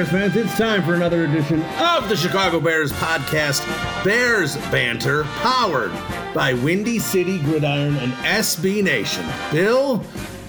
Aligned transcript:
Bears 0.00 0.32
fans. 0.32 0.36
It's 0.36 0.56
time 0.56 0.82
for 0.82 0.94
another 0.94 1.26
edition 1.26 1.60
of 1.78 2.08
the 2.08 2.16
Chicago 2.16 2.58
Bears 2.58 2.90
podcast, 2.90 3.62
Bears 4.02 4.56
Banter, 4.70 5.24
powered 5.42 5.92
by 6.34 6.54
Windy 6.54 6.98
City 6.98 7.38
Gridiron 7.40 7.96
and 7.96 8.10
SB 8.14 8.82
Nation. 8.82 9.26
Bill 9.52 10.02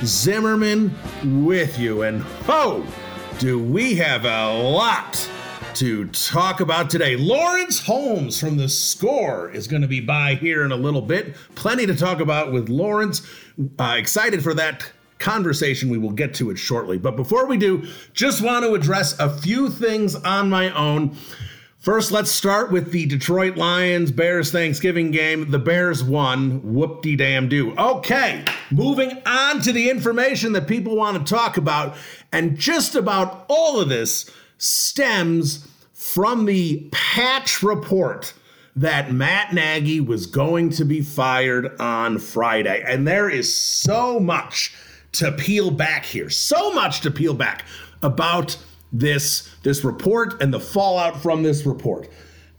Zimmerman 0.05 0.95
with 1.43 1.77
you. 1.77 2.03
And 2.03 2.23
oh, 2.47 2.87
do 3.39 3.61
we 3.61 3.95
have 3.95 4.23
a 4.23 4.57
lot 4.57 5.29
to 5.73 6.07
talk 6.07 6.61
about 6.61 6.89
today. 6.89 7.17
Laurence 7.17 7.79
Holmes 7.79 8.39
from 8.39 8.55
the 8.55 8.69
score 8.69 9.51
is 9.51 9.67
going 9.67 9.81
to 9.81 9.87
be 9.87 9.99
by 9.99 10.35
here 10.35 10.63
in 10.63 10.71
a 10.71 10.77
little 10.77 11.01
bit. 11.01 11.35
Plenty 11.55 11.85
to 11.87 11.95
talk 11.95 12.21
about 12.21 12.53
with 12.53 12.69
Laurence. 12.69 13.21
Uh, 13.77 13.95
excited 13.97 14.43
for 14.43 14.53
that 14.53 14.89
conversation. 15.21 15.89
We 15.89 15.97
will 15.97 16.11
get 16.11 16.33
to 16.35 16.49
it 16.49 16.57
shortly. 16.57 16.97
But 16.97 17.15
before 17.15 17.45
we 17.45 17.57
do, 17.57 17.87
just 18.13 18.41
want 18.41 18.65
to 18.65 18.73
address 18.73 19.17
a 19.19 19.29
few 19.29 19.69
things 19.69 20.15
on 20.15 20.49
my 20.49 20.69
own. 20.71 21.15
First, 21.81 22.11
let's 22.11 22.29
start 22.29 22.71
with 22.71 22.91
the 22.91 23.07
Detroit 23.07 23.55
Lions 23.57 24.11
Bears 24.11 24.51
Thanksgiving 24.51 25.09
game. 25.09 25.49
The 25.49 25.57
Bears 25.57 26.03
won. 26.03 26.73
Whoop 26.73 27.01
de 27.01 27.15
damn 27.15 27.49
do. 27.49 27.75
Okay, 27.75 28.45
moving 28.69 29.19
on 29.25 29.61
to 29.61 29.71
the 29.71 29.89
information 29.89 30.53
that 30.53 30.67
people 30.67 30.95
want 30.95 31.17
to 31.25 31.33
talk 31.33 31.57
about. 31.57 31.95
And 32.31 32.55
just 32.55 32.93
about 32.93 33.45
all 33.49 33.79
of 33.79 33.89
this 33.89 34.29
stems 34.59 35.67
from 35.91 36.45
the 36.45 36.87
patch 36.91 37.63
report 37.63 38.33
that 38.75 39.11
Matt 39.11 39.53
Nagy 39.53 39.99
was 39.99 40.27
going 40.27 40.69
to 40.71 40.85
be 40.85 41.01
fired 41.01 41.79
on 41.79 42.19
Friday. 42.19 42.83
And 42.85 43.07
there 43.07 43.29
is 43.29 43.53
so 43.55 44.19
much 44.19 44.75
to 45.13 45.31
peel 45.31 45.71
back 45.71 46.05
here. 46.05 46.29
So 46.29 46.73
much 46.73 47.01
to 47.01 47.11
peel 47.11 47.33
back 47.33 47.65
about 48.01 48.57
this 48.91 49.49
this 49.63 49.83
report 49.83 50.41
and 50.41 50.53
the 50.53 50.59
fallout 50.59 51.21
from 51.21 51.43
this 51.43 51.65
report. 51.65 52.09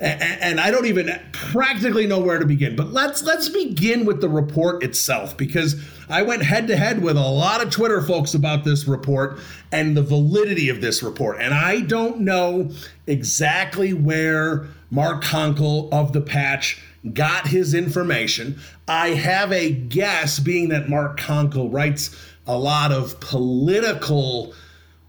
And, 0.01 0.59
I 0.59 0.73
don't 0.73 0.87
even 0.87 1.17
practically 1.31 2.09
know 2.09 2.19
where 2.19 2.41
to 2.41 2.45
begin. 2.45 2.75
But 2.75 2.93
let's 2.93 3.23
let's 3.23 3.49
begin 3.49 4.05
with 4.05 4.21
the 4.21 4.29
report 4.29 4.83
itself 4.83 5.37
because 5.37 5.81
I 6.09 6.23
went 6.23 6.43
head 6.43 6.67
to 6.69 6.77
head 6.77 7.03
with 7.03 7.17
a 7.17 7.21
lot 7.21 7.63
of 7.63 7.71
Twitter 7.71 8.03
folks 8.03 8.35
about 8.35 8.65
this 8.65 8.89
report 8.89 9.39
and 9.71 9.97
the 9.97 10.03
validity 10.03 10.69
of 10.71 10.81
this 10.81 11.05
report. 11.05 11.37
And 11.39 11.55
I 11.55 11.83
don't 11.83 12.21
know 12.21 12.73
exactly 13.07 13.93
where 13.93 14.67
Mark 14.91 15.23
Konkol 15.23 15.93
of 15.93 16.13
the 16.13 16.21
Patch 16.21 16.83
got 17.13 17.47
his 17.47 17.73
information. 17.73 18.59
I 18.89 19.11
have 19.11 19.53
a 19.53 19.71
guess, 19.71 20.41
being 20.41 20.69
that 20.71 20.89
Mark 20.89 21.19
Konkol 21.19 21.73
writes 21.73 22.17
a 22.47 22.57
lot 22.57 22.93
of 22.93 23.21
political 23.21 24.55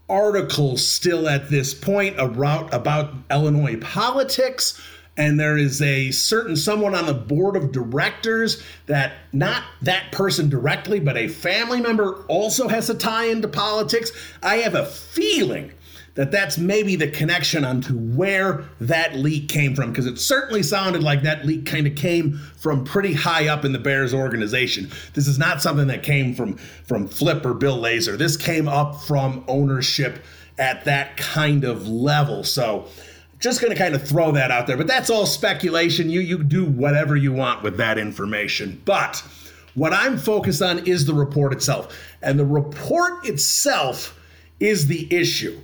articles 0.08 0.86
still 0.86 1.28
at 1.28 1.50
this 1.50 1.74
point 1.74 2.18
about, 2.18 2.72
about 2.72 3.14
Illinois 3.30 3.76
politics. 3.80 4.80
And 5.16 5.38
there 5.38 5.56
is 5.56 5.80
a 5.80 6.10
certain 6.10 6.56
someone 6.56 6.94
on 6.94 7.06
the 7.06 7.14
board 7.14 7.56
of 7.56 7.70
directors 7.70 8.62
that 8.86 9.12
not 9.32 9.62
that 9.82 10.10
person 10.10 10.48
directly, 10.48 10.98
but 10.98 11.16
a 11.16 11.28
family 11.28 11.80
member 11.80 12.24
also 12.26 12.66
has 12.66 12.90
a 12.90 12.94
tie 12.94 13.26
into 13.26 13.46
politics. 13.46 14.10
I 14.42 14.56
have 14.56 14.74
a 14.74 14.86
feeling 14.86 15.72
that 16.14 16.30
that's 16.30 16.58
maybe 16.58 16.94
the 16.96 17.08
connection 17.08 17.64
onto 17.64 17.94
where 17.94 18.64
that 18.80 19.16
leak 19.16 19.48
came 19.48 19.74
from 19.74 19.90
because 19.90 20.06
it 20.06 20.18
certainly 20.18 20.62
sounded 20.62 21.02
like 21.02 21.22
that 21.22 21.44
leak 21.44 21.66
kind 21.66 21.86
of 21.86 21.94
came 21.96 22.38
from 22.56 22.84
pretty 22.84 23.12
high 23.12 23.48
up 23.48 23.64
in 23.64 23.72
the 23.72 23.78
Bears 23.78 24.14
organization. 24.14 24.90
This 25.14 25.26
is 25.26 25.38
not 25.38 25.60
something 25.60 25.88
that 25.88 26.02
came 26.02 26.34
from 26.34 26.56
from 26.56 27.08
Flip 27.08 27.44
or 27.44 27.54
Bill 27.54 27.78
Lazor. 27.78 28.16
This 28.16 28.36
came 28.36 28.68
up 28.68 29.02
from 29.02 29.44
ownership 29.48 30.24
at 30.58 30.84
that 30.84 31.16
kind 31.16 31.64
of 31.64 31.88
level. 31.88 32.44
So 32.44 32.86
just 33.40 33.60
going 33.60 33.72
to 33.72 33.78
kind 33.78 33.94
of 33.94 34.06
throw 34.06 34.30
that 34.32 34.50
out 34.50 34.66
there, 34.66 34.76
but 34.76 34.86
that's 34.86 35.10
all 35.10 35.26
speculation. 35.26 36.10
You 36.10 36.20
you 36.20 36.42
do 36.44 36.64
whatever 36.64 37.16
you 37.16 37.32
want 37.32 37.64
with 37.64 37.76
that 37.78 37.98
information. 37.98 38.80
But 38.84 39.22
what 39.74 39.92
I'm 39.92 40.16
focused 40.16 40.62
on 40.62 40.86
is 40.86 41.04
the 41.06 41.14
report 41.14 41.52
itself. 41.52 41.92
And 42.22 42.38
the 42.38 42.46
report 42.46 43.26
itself 43.26 44.18
is 44.60 44.86
the 44.86 45.12
issue. 45.12 45.58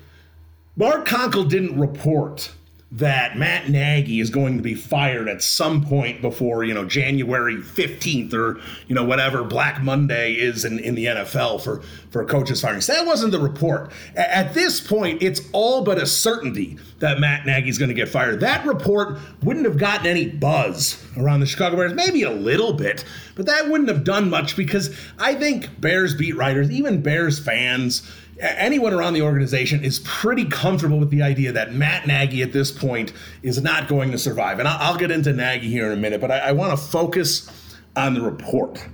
Mark 0.76 1.06
Konkol 1.06 1.48
didn't 1.48 1.78
report 1.78 2.52
that 2.92 3.38
Matt 3.38 3.68
Nagy 3.68 4.18
is 4.18 4.30
going 4.30 4.56
to 4.56 4.62
be 4.64 4.74
fired 4.74 5.28
at 5.28 5.42
some 5.42 5.84
point 5.84 6.20
before, 6.20 6.64
you 6.64 6.74
know, 6.74 6.84
January 6.84 7.56
15th 7.56 8.34
or, 8.34 8.60
you 8.88 8.96
know, 8.96 9.04
whatever 9.04 9.44
Black 9.44 9.80
Monday 9.80 10.32
is 10.32 10.64
in, 10.64 10.80
in 10.80 10.96
the 10.96 11.04
NFL 11.04 11.62
for, 11.62 11.82
for 12.10 12.24
coaches 12.24 12.60
firing. 12.60 12.80
That 12.80 13.06
wasn't 13.06 13.30
the 13.30 13.38
report. 13.38 13.92
At 14.16 14.54
this 14.54 14.80
point, 14.80 15.22
it's 15.22 15.40
all 15.52 15.84
but 15.84 15.98
a 15.98 16.06
certainty 16.06 16.78
that 16.98 17.20
Matt 17.20 17.46
Nagy's 17.46 17.78
going 17.78 17.90
to 17.90 17.94
get 17.94 18.08
fired. 18.08 18.40
That 18.40 18.66
report 18.66 19.20
wouldn't 19.44 19.66
have 19.66 19.78
gotten 19.78 20.06
any 20.08 20.26
buzz 20.26 21.00
around 21.16 21.40
the 21.40 21.46
Chicago 21.46 21.76
Bears, 21.76 21.94
maybe 21.94 22.24
a 22.24 22.32
little 22.32 22.72
bit, 22.72 23.04
but 23.36 23.46
that 23.46 23.68
wouldn't 23.68 23.88
have 23.88 24.02
done 24.02 24.28
much 24.28 24.56
because 24.56 24.98
I 25.16 25.36
think 25.36 25.80
Bears 25.80 26.16
beat 26.16 26.34
writers, 26.34 26.72
even 26.72 27.02
Bears 27.02 27.38
fans, 27.38 28.02
anyone 28.40 28.92
around 28.92 29.12
the 29.12 29.22
organization 29.22 29.84
is 29.84 30.00
pretty 30.00 30.44
comfortable 30.44 30.98
with 30.98 31.10
the 31.10 31.22
idea 31.22 31.52
that 31.52 31.74
Matt 31.74 32.06
Nagy 32.06 32.42
at 32.42 32.52
this 32.52 32.70
point 32.70 33.12
is 33.42 33.62
not 33.62 33.88
going 33.88 34.10
to 34.12 34.18
survive. 34.18 34.58
And 34.58 34.68
I'll, 34.68 34.96
get 34.96 35.10
into 35.10 35.32
Nagy 35.32 35.68
here 35.68 35.86
in 35.86 35.92
a 35.92 36.00
minute, 36.00 36.20
but 36.20 36.30
I, 36.30 36.38
I 36.38 36.52
want 36.52 36.78
to 36.78 36.84
focus 36.84 37.50
on 37.96 38.14
the 38.14 38.20
report. 38.20 38.86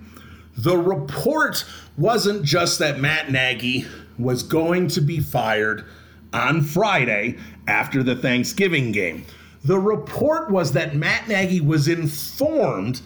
The 0.57 0.77
report 0.77 1.65
wasn't 1.99 2.45
just 2.45 2.79
that 2.79 3.01
Matt 3.01 3.31
Nagy 3.31 3.87
was 4.19 4.43
going 4.43 4.89
to 4.89 5.01
be 5.01 5.21
fired 5.21 5.85
on 6.33 6.63
Friday 6.63 7.39
after 7.67 8.03
the 8.03 8.15
Thanksgiving 8.15 8.93
game. 8.93 9.25
The 9.65 9.79
report 9.79 10.51
was 10.51 10.73
that 10.73 10.95
Matt 10.95 11.29
Nagy 11.29 11.61
was 11.61 11.89
informed 11.89 13.01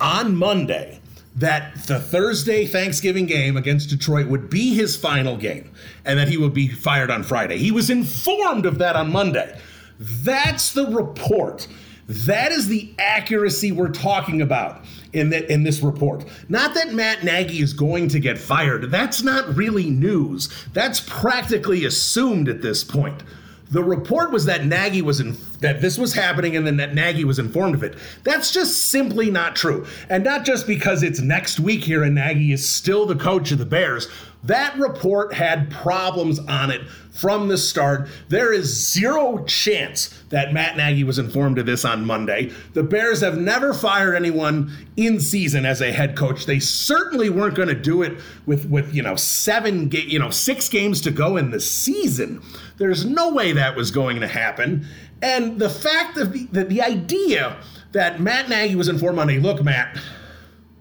on 0.00 0.36
Monday 0.36 1.00
that 1.36 1.86
the 1.86 2.00
Thursday 2.00 2.66
Thanksgiving 2.66 3.26
game 3.26 3.56
against 3.56 3.90
Detroit 3.90 4.26
would 4.26 4.48
be 4.48 4.74
his 4.74 4.96
final 4.96 5.36
game 5.36 5.70
and 6.04 6.18
that 6.18 6.28
he 6.28 6.36
would 6.36 6.54
be 6.54 6.68
fired 6.68 7.10
on 7.10 7.22
Friday. 7.22 7.58
He 7.58 7.70
was 7.70 7.90
informed 7.90 8.64
of 8.64 8.78
that 8.78 8.96
on 8.96 9.12
Monday. 9.12 9.58
That's 9.98 10.72
the 10.72 10.86
report. 10.86 11.68
That 12.08 12.52
is 12.52 12.68
the 12.68 12.94
accuracy 12.98 13.72
we're 13.72 13.90
talking 13.90 14.40
about 14.40 14.84
in 15.12 15.30
that 15.30 15.50
in 15.50 15.64
this 15.64 15.80
report. 15.80 16.24
Not 16.48 16.74
that 16.74 16.92
Matt 16.92 17.24
Nagy 17.24 17.60
is 17.60 17.72
going 17.72 18.08
to 18.08 18.20
get 18.20 18.38
fired. 18.38 18.90
That's 18.90 19.22
not 19.22 19.56
really 19.56 19.90
news. 19.90 20.48
That's 20.72 21.00
practically 21.00 21.84
assumed 21.84 22.48
at 22.48 22.62
this 22.62 22.84
point. 22.84 23.22
The 23.70 23.82
report 23.82 24.30
was 24.30 24.44
that 24.46 24.64
Nagy 24.64 25.02
was 25.02 25.18
in 25.20 25.36
that 25.60 25.80
this 25.80 25.98
was 25.98 26.12
happening 26.14 26.54
and 26.56 26.66
then 26.66 26.76
that 26.76 26.94
Nagy 26.94 27.24
was 27.24 27.38
informed 27.38 27.74
of 27.74 27.82
it. 27.82 27.96
That's 28.22 28.52
just 28.52 28.86
simply 28.90 29.30
not 29.30 29.56
true. 29.56 29.86
And 30.08 30.22
not 30.22 30.44
just 30.44 30.66
because 30.66 31.02
it's 31.02 31.20
next 31.20 31.58
week 31.58 31.82
here 31.82 32.04
and 32.04 32.14
Nagy 32.14 32.52
is 32.52 32.66
still 32.68 33.06
the 33.06 33.16
coach 33.16 33.50
of 33.50 33.58
the 33.58 33.66
Bears, 33.66 34.08
That 34.44 34.78
report 34.78 35.34
had 35.34 35.70
problems 35.72 36.38
on 36.38 36.70
it 36.70 36.82
from 37.10 37.48
the 37.48 37.58
start. 37.58 38.08
There 38.28 38.52
is 38.52 38.92
zero 38.92 39.42
chance 39.44 40.10
that 40.28 40.52
Matt 40.52 40.76
Nagy 40.76 41.02
was 41.02 41.18
informed 41.18 41.58
of 41.58 41.66
this 41.66 41.84
on 41.84 42.04
Monday. 42.06 42.52
The 42.74 42.82
Bears 42.84 43.22
have 43.22 43.38
never 43.38 43.74
fired 43.74 44.14
anyone 44.14 44.70
in 44.96 45.18
season 45.18 45.66
as 45.66 45.80
a 45.80 45.90
head 45.90 46.16
coach. 46.16 46.46
They 46.46 46.60
certainly 46.60 47.30
weren't 47.30 47.56
going 47.56 47.68
to 47.68 47.74
do 47.74 48.02
it 48.02 48.20
with 48.44 48.68
with 48.68 48.94
you 48.94 49.02
know 49.02 49.16
seven 49.16 49.88
ga- 49.88 50.06
you 50.06 50.18
know 50.18 50.30
six 50.30 50.68
games 50.68 51.00
to 51.00 51.10
go 51.10 51.36
in 51.36 51.50
the 51.50 51.60
season. 51.60 52.40
There's 52.76 53.04
no 53.04 53.32
way 53.32 53.52
that 53.52 53.76
was 53.76 53.90
going 53.90 54.20
to 54.20 54.28
happen. 54.28 54.86
And 55.22 55.58
the 55.58 55.70
fact 55.70 56.18
of 56.18 56.32
the, 56.32 56.46
the, 56.52 56.64
the 56.64 56.82
idea 56.82 57.56
that 57.92 58.20
Matt 58.20 58.48
Nagy 58.48 58.74
was 58.74 58.88
informed 58.88 59.16
Monday, 59.16 59.38
look, 59.38 59.62
Matt, 59.64 59.98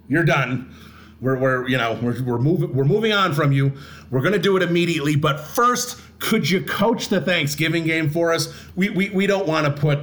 you're 0.07 0.25
done 0.25 0.75
we're, 1.21 1.37
we're 1.37 1.67
you 1.67 1.77
know 1.77 1.97
we're, 2.01 2.21
we're 2.23 2.37
moving 2.37 2.73
we're 2.73 2.85
moving 2.85 3.11
on 3.11 3.33
from 3.33 3.51
you. 3.51 3.73
We're 4.11 4.21
to 4.33 4.39
do 4.39 4.57
it 4.57 4.63
immediately, 4.63 5.15
but 5.15 5.39
first, 5.39 5.99
could 6.19 6.49
you 6.49 6.61
coach 6.61 7.07
the 7.09 7.21
Thanksgiving 7.21 7.83
game 7.85 8.09
for 8.09 8.33
us? 8.33 8.53
We 8.75 8.89
we, 8.89 9.09
we 9.09 9.27
don't 9.27 9.47
want 9.47 9.65
to 9.65 9.81
put 9.81 9.99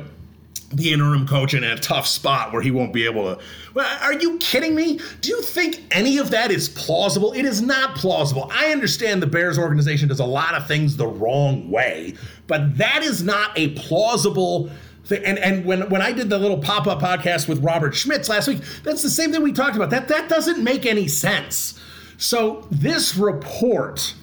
the 0.72 0.92
interim 0.92 1.26
coach 1.26 1.54
in 1.54 1.64
a 1.64 1.76
tough 1.76 2.06
spot 2.06 2.52
where 2.52 2.62
he 2.62 2.70
won't 2.70 2.92
be 2.92 3.04
able 3.04 3.24
to. 3.24 3.42
Well, 3.74 3.98
are 4.02 4.14
you 4.14 4.38
kidding 4.38 4.74
me? 4.74 5.00
Do 5.20 5.30
you 5.30 5.42
think 5.42 5.82
any 5.90 6.18
of 6.18 6.30
that 6.30 6.50
is 6.50 6.68
plausible? 6.68 7.32
It 7.32 7.44
is 7.44 7.60
not 7.60 7.94
plausible. 7.96 8.48
I 8.52 8.72
understand 8.72 9.22
the 9.22 9.26
Bears 9.26 9.58
organization 9.58 10.08
does 10.08 10.20
a 10.20 10.24
lot 10.24 10.54
of 10.54 10.66
things 10.66 10.96
the 10.96 11.06
wrong 11.06 11.70
way, 11.70 12.14
but 12.46 12.78
that 12.78 13.02
is 13.02 13.22
not 13.22 13.56
a 13.56 13.68
plausible 13.70 14.70
thing. 15.04 15.24
and 15.24 15.38
and 15.38 15.64
when 15.64 15.88
when 15.90 16.02
I 16.02 16.12
did 16.12 16.30
the 16.30 16.38
little 16.38 16.58
pop 16.58 16.86
up 16.86 17.00
podcast 17.00 17.48
with 17.48 17.62
Robert 17.62 17.94
Schmitz 17.94 18.28
last 18.28 18.48
week, 18.48 18.60
that's 18.82 19.02
the 19.02 19.10
same 19.10 19.32
thing 19.32 19.42
we 19.42 19.52
talked 19.52 19.76
about. 19.76 19.90
That 19.90 20.08
that 20.08 20.28
doesn't 20.28 20.62
make 20.62 20.86
any 20.86 21.08
sense. 21.08 21.78
So 22.18 22.66
this 22.70 23.16
report 23.16 24.14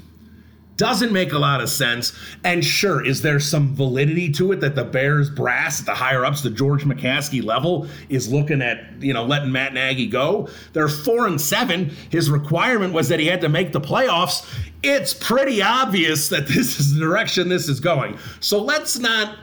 doesn't 0.79 1.11
make 1.11 1.33
a 1.33 1.37
lot 1.37 1.61
of 1.61 1.69
sense. 1.69 2.13
And 2.43 2.65
sure, 2.65 3.05
is 3.05 3.21
there 3.21 3.39
some 3.39 3.75
validity 3.75 4.31
to 4.31 4.53
it 4.53 4.61
that 4.61 4.73
the 4.73 4.85
Bears 4.85 5.29
brass 5.29 5.81
at 5.81 5.85
the 5.85 5.93
higher 5.93 6.25
ups, 6.25 6.41
the 6.41 6.49
George 6.49 6.85
McCaskey 6.85 7.43
level, 7.43 7.87
is 8.07 8.31
looking 8.31 8.61
at, 8.61 8.79
you 8.99 9.13
know, 9.13 9.25
letting 9.25 9.51
Matt 9.51 9.73
Nagy 9.73 10.07
go? 10.07 10.47
They're 10.73 10.87
four 10.87 11.27
and 11.27 11.39
seven. 11.39 11.91
His 12.09 12.31
requirement 12.31 12.93
was 12.93 13.09
that 13.09 13.19
he 13.19 13.27
had 13.27 13.41
to 13.41 13.49
make 13.49 13.73
the 13.73 13.81
playoffs. 13.81 14.49
It's 14.81 15.13
pretty 15.13 15.61
obvious 15.61 16.29
that 16.29 16.47
this 16.47 16.79
is 16.79 16.95
the 16.95 17.01
direction 17.01 17.49
this 17.49 17.67
is 17.67 17.79
going. 17.79 18.17
So 18.39 18.59
let's 18.59 18.97
not 18.97 19.37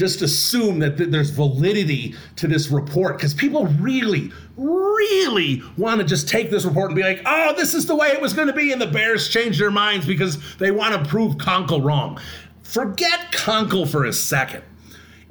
just 0.00 0.22
assume 0.22 0.78
that 0.78 0.96
th- 0.96 1.10
there's 1.10 1.28
validity 1.28 2.14
to 2.34 2.48
this 2.48 2.70
report 2.70 3.18
because 3.18 3.34
people 3.34 3.66
really, 3.66 4.32
really 4.56 5.62
want 5.76 6.00
to 6.00 6.06
just 6.06 6.26
take 6.26 6.50
this 6.50 6.64
report 6.64 6.90
and 6.90 6.96
be 6.96 7.02
like, 7.02 7.20
oh, 7.26 7.52
this 7.54 7.74
is 7.74 7.84
the 7.84 7.94
way 7.94 8.08
it 8.08 8.20
was 8.20 8.32
going 8.32 8.46
to 8.46 8.54
be, 8.54 8.72
and 8.72 8.80
the 8.80 8.86
Bears 8.86 9.28
change 9.28 9.58
their 9.58 9.70
minds 9.70 10.06
because 10.06 10.38
they 10.56 10.70
want 10.70 10.94
to 10.94 11.10
prove 11.10 11.34
Konkol 11.34 11.84
wrong. 11.84 12.18
Forget 12.62 13.30
Konkol 13.32 13.86
for 13.86 14.06
a 14.06 14.12
second. 14.12 14.64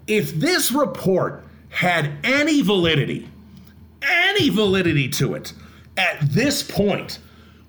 If 0.06 0.36
this 0.36 0.72
report 0.72 1.44
had 1.70 2.12
any 2.24 2.62
validity, 2.62 3.28
any 4.04 4.50
validity 4.50 5.10
to 5.10 5.34
it, 5.34 5.52
at 5.98 6.20
this 6.22 6.62
point, 6.62 7.18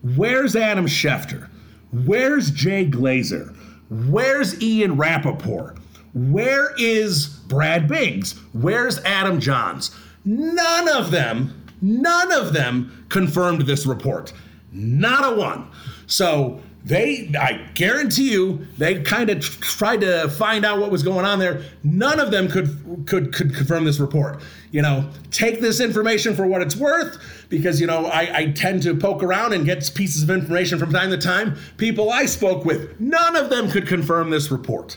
where's 0.02 0.54
Adam 0.54 0.84
Schefter? 0.84 1.48
Where's 1.92 2.50
Jay 2.50 2.84
Glazer? 2.84 3.56
Where's 3.88 4.62
Ian 4.62 4.98
Rapoport? 4.98 5.78
Where 6.12 6.72
is 6.76 7.26
Brad 7.26 7.88
Biggs? 7.88 8.32
Where's 8.52 8.98
Adam 9.00 9.40
Jahns? 9.40 9.94
None 10.24 10.88
of 10.88 11.10
them, 11.10 11.62
none 11.80 12.32
of 12.32 12.52
them 12.52 13.06
confirmed 13.08 13.62
this 13.62 13.86
report. 13.86 14.32
Not 14.72 15.32
a 15.32 15.36
one. 15.36 15.68
So 16.06 16.60
they, 16.84 17.30
I 17.38 17.68
guarantee 17.74 18.32
you, 18.32 18.66
they 18.78 19.02
kind 19.02 19.28
of 19.28 19.40
tried 19.40 20.00
to 20.00 20.28
find 20.28 20.64
out 20.64 20.78
what 20.78 20.90
was 20.90 21.02
going 21.02 21.24
on 21.24 21.38
there. 21.38 21.62
None 21.84 22.18
of 22.18 22.30
them 22.30 22.48
could 22.48 23.04
could 23.06 23.32
could 23.34 23.54
confirm 23.54 23.84
this 23.84 24.00
report. 24.00 24.42
You 24.70 24.82
know, 24.82 25.08
take 25.30 25.60
this 25.60 25.80
information 25.80 26.34
for 26.34 26.46
what 26.46 26.62
it's 26.62 26.76
worth, 26.76 27.18
because 27.48 27.80
you 27.80 27.86
know 27.86 28.06
I, 28.06 28.38
I 28.38 28.46
tend 28.52 28.82
to 28.84 28.96
poke 28.96 29.22
around 29.22 29.52
and 29.52 29.64
get 29.64 29.90
pieces 29.94 30.22
of 30.22 30.30
information 30.30 30.78
from 30.78 30.92
time 30.92 31.10
to 31.10 31.18
time. 31.18 31.56
People 31.76 32.10
I 32.10 32.26
spoke 32.26 32.64
with, 32.64 32.98
none 32.98 33.36
of 33.36 33.50
them 33.50 33.70
could 33.70 33.86
confirm 33.86 34.30
this 34.30 34.50
report. 34.50 34.96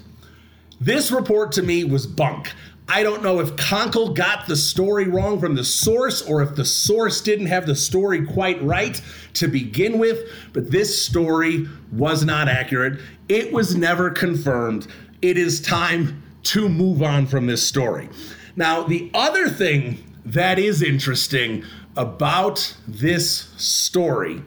This 0.83 1.11
report 1.11 1.53
to 1.53 1.63
me 1.63 1.85
was 1.85 2.05
bunk. 2.05 2.51
I 2.89 3.03
don't 3.03 3.23
know 3.23 3.39
if 3.39 3.55
Konkol 3.55 4.13
got 4.13 4.47
the 4.47 4.57
story 4.57 5.07
wrong 5.07 5.39
from 5.39 5.55
the 5.55 5.63
source 5.63 6.21
or 6.21 6.43
if 6.43 6.55
the 6.55 6.65
source 6.65 7.21
didn't 7.21 7.45
have 7.45 7.65
the 7.65 7.75
story 7.75 8.25
quite 8.25 8.61
right 8.61 9.01
to 9.35 9.47
begin 9.47 9.97
with, 9.97 10.29
but 10.51 10.71
this 10.71 11.01
story 11.01 11.69
was 11.93 12.25
not 12.25 12.49
accurate. 12.49 12.99
It 13.29 13.53
was 13.53 13.77
never 13.77 14.09
confirmed. 14.09 14.87
It 15.21 15.37
is 15.37 15.61
time 15.61 16.21
to 16.43 16.67
move 16.67 17.01
on 17.01 17.27
from 17.27 17.47
this 17.47 17.65
story. 17.65 18.09
Now, 18.57 18.83
the 18.83 19.09
other 19.13 19.47
thing 19.47 20.03
that 20.25 20.59
is 20.59 20.83
interesting 20.83 21.63
about 21.95 22.75
this 22.89 23.47
story 23.55 24.43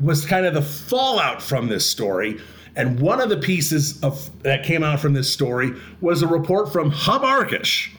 was 0.00 0.26
kind 0.26 0.44
of 0.44 0.54
the 0.54 0.62
fallout 0.62 1.40
from 1.40 1.68
this 1.68 1.86
story 1.86 2.40
and 2.78 3.00
one 3.00 3.20
of 3.20 3.28
the 3.28 3.36
pieces 3.36 4.00
of 4.02 4.30
that 4.44 4.62
came 4.64 4.84
out 4.84 5.00
from 5.00 5.12
this 5.12 5.30
story 5.30 5.72
was 6.00 6.22
a 6.22 6.28
report 6.28 6.72
from 6.72 6.90
Hub 6.90 7.22
Arkush 7.22 7.90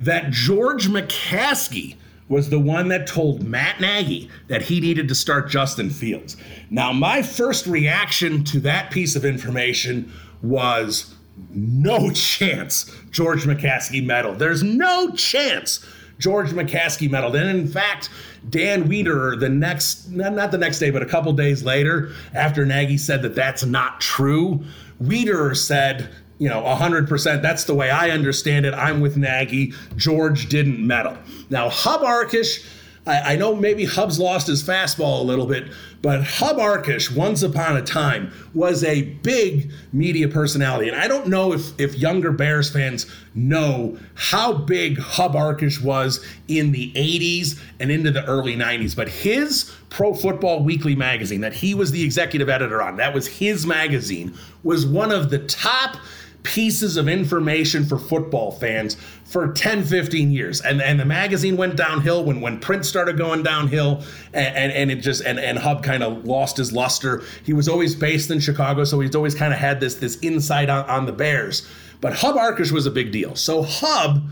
that 0.00 0.30
George 0.30 0.88
McCaskey 0.88 1.94
was 2.28 2.48
the 2.48 2.58
one 2.58 2.88
that 2.88 3.06
told 3.06 3.42
Matt 3.42 3.80
Nagy 3.80 4.30
that 4.48 4.62
he 4.62 4.80
needed 4.80 5.08
to 5.08 5.14
start 5.14 5.50
Justin 5.50 5.90
Fields. 5.90 6.38
Now, 6.70 6.90
my 6.92 7.22
first 7.22 7.66
reaction 7.66 8.44
to 8.44 8.60
that 8.60 8.90
piece 8.90 9.14
of 9.14 9.26
information 9.26 10.10
was 10.42 11.14
no 11.50 12.10
chance 12.14 12.90
George 13.10 13.44
McCaskey 13.44 14.04
meddled. 14.04 14.38
There's 14.38 14.62
no 14.62 15.10
chance 15.12 15.84
George 16.18 16.50
McCaskey 16.50 17.10
meddled. 17.10 17.36
And 17.36 17.48
in 17.48 17.68
fact, 17.68 18.10
Dan 18.50 18.88
Wiederer, 18.88 19.38
the 19.38 19.48
next, 19.48 20.10
not 20.10 20.50
the 20.50 20.58
next 20.58 20.78
day, 20.78 20.90
but 20.90 21.02
a 21.02 21.06
couple 21.06 21.32
days 21.32 21.62
later, 21.62 22.12
after 22.34 22.64
Nagy 22.64 22.98
said 22.98 23.22
that 23.22 23.34
that's 23.34 23.64
not 23.64 24.00
true, 24.00 24.64
Wiederer 25.02 25.56
said, 25.56 26.10
you 26.38 26.48
know, 26.48 26.62
100%, 26.62 27.42
that's 27.42 27.64
the 27.64 27.74
way 27.74 27.90
I 27.90 28.10
understand 28.10 28.66
it. 28.66 28.74
I'm 28.74 29.00
with 29.00 29.16
Nagy. 29.16 29.72
George 29.96 30.48
didn't 30.48 30.84
meddle. 30.84 31.16
Now, 31.50 31.68
Hub 31.68 32.02
Arkush 32.02 32.64
I, 33.08 33.32
I 33.32 33.36
know 33.36 33.56
maybe 33.56 33.86
Hub's 33.86 34.20
lost 34.20 34.46
his 34.46 34.62
fastball 34.62 35.20
a 35.20 35.24
little 35.24 35.46
bit, 35.46 35.72
but 36.02 36.22
Hub 36.22 36.58
Arkush, 36.58 37.14
once 37.14 37.42
upon 37.42 37.76
a 37.76 37.82
time, 37.82 38.32
was 38.54 38.84
a 38.84 39.02
big 39.02 39.72
media 39.92 40.28
personality. 40.28 40.88
And 40.88 41.00
I 41.00 41.08
don't 41.08 41.26
know 41.26 41.52
if, 41.52 41.78
if 41.80 41.96
younger 41.96 42.30
Bears 42.30 42.70
fans 42.70 43.06
know 43.34 43.98
how 44.14 44.52
big 44.52 44.98
Hub 44.98 45.34
Arkush 45.34 45.82
was 45.82 46.24
in 46.46 46.72
the 46.72 46.92
80s 46.92 47.58
and 47.80 47.90
into 47.90 48.10
the 48.10 48.24
early 48.26 48.54
90s. 48.54 48.94
But 48.94 49.08
his 49.08 49.74
Pro 49.90 50.12
Football 50.12 50.62
Weekly 50.62 50.94
magazine, 50.94 51.40
that 51.40 51.54
he 51.54 51.74
was 51.74 51.90
the 51.90 52.02
executive 52.04 52.48
editor 52.48 52.82
on, 52.82 52.96
that 52.96 53.14
was 53.14 53.26
his 53.26 53.66
magazine, 53.66 54.34
was 54.62 54.86
one 54.86 55.10
of 55.10 55.30
the 55.30 55.38
top 55.40 55.96
pieces 56.42 56.96
of 56.96 57.08
information 57.08 57.84
for 57.84 57.98
football 57.98 58.52
fans 58.52 58.96
for 59.24 59.52
10, 59.52 59.84
15 59.84 60.30
years. 60.30 60.60
And 60.60 60.80
and 60.80 60.98
the 60.98 61.04
magazine 61.04 61.56
went 61.56 61.76
downhill 61.76 62.24
when 62.24 62.40
when 62.40 62.58
print 62.58 62.86
started 62.86 63.18
going 63.18 63.42
downhill 63.42 64.02
and, 64.32 64.56
and, 64.56 64.72
and 64.72 64.90
it 64.90 64.96
just 64.96 65.22
and, 65.24 65.38
and 65.38 65.58
Hub 65.58 65.82
kind 65.82 66.02
of 66.02 66.24
lost 66.24 66.56
his 66.56 66.72
luster. 66.72 67.22
He 67.44 67.52
was 67.52 67.68
always 67.68 67.94
based 67.94 68.30
in 68.30 68.40
Chicago, 68.40 68.84
so 68.84 69.00
he's 69.00 69.14
always 69.14 69.34
kind 69.34 69.52
of 69.52 69.58
had 69.58 69.80
this 69.80 69.96
this 69.96 70.18
insight 70.22 70.70
on, 70.70 70.84
on 70.88 71.06
the 71.06 71.12
Bears. 71.12 71.68
But 72.00 72.14
Hub 72.14 72.36
Arkush 72.36 72.70
was 72.70 72.86
a 72.86 72.90
big 72.90 73.10
deal. 73.12 73.34
So 73.34 73.62
Hub 73.62 74.22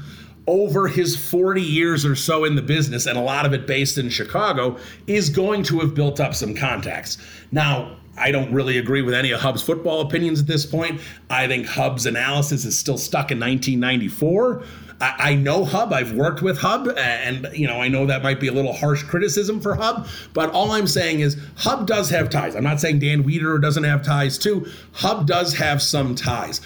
over 0.47 0.87
his 0.87 1.17
40 1.17 1.61
years 1.61 2.05
or 2.05 2.15
so 2.15 2.45
in 2.45 2.55
the 2.55 2.63
business, 2.63 3.07
and 3.07 3.19
a 3.19 3.21
lot 3.21 3.47
of 3.47 3.53
it 3.53 3.67
based 3.67 3.99
in 3.99 4.09
Chicago, 4.09 4.79
is 5.07 5.29
going 5.29 5.65
to 5.65 5.81
have 5.81 5.95
built 5.95 6.21
up 6.21 6.35
some 6.35 6.55
contacts. 6.55 7.19
Now, 7.51 7.97
I 8.17 8.31
don't 8.31 8.53
really 8.53 8.79
agree 8.79 9.03
with 9.03 9.15
any 9.15 9.31
of 9.31 9.41
Hub's 9.41 9.63
football 9.63 10.01
opinions 10.01 10.41
at 10.41 10.47
this 10.47 10.65
point. 10.65 11.01
I 11.29 11.47
think 11.47 11.67
Hub's 11.67 12.07
analysis 12.07 12.65
is 12.65 12.79
still 12.79 12.99
stuck 12.99 13.31
in 13.31 13.39
1994. 13.39 14.65
I, 15.01 15.15
I 15.19 15.35
know 15.35 15.65
Hub. 15.65 15.93
I've 15.93 16.13
worked 16.13 16.43
with 16.43 16.59
Hub, 16.59 16.89
and 16.97 17.49
you 17.53 17.67
know 17.67 17.81
I 17.81 17.89
know 17.89 18.07
that 18.07 18.23
might 18.23 18.41
be 18.41 18.49
a 18.49 18.53
little 18.53 18.73
harsh 18.73 19.03
criticism 19.03 19.61
for 19.61 19.75
Hub. 19.75 20.07
But 20.33 20.51
all 20.51 20.73
I'm 20.73 20.87
saying 20.87 21.21
is 21.21 21.37
Hub 21.57 21.87
does 21.87 22.11
have 22.11 22.31
ties. 22.31 22.55
I'm 22.55 22.65
not 22.65 22.81
saying 22.81 23.01
Dan 23.01 23.25
Wiederer 23.25 23.61
doesn't 23.61 23.85
have 23.85 24.03
ties 24.03 24.39
too. 24.39 24.67
Hub 24.93 25.27
does 25.27 25.55
have 25.55 25.83
some 25.83 26.15
ties. 26.15 26.61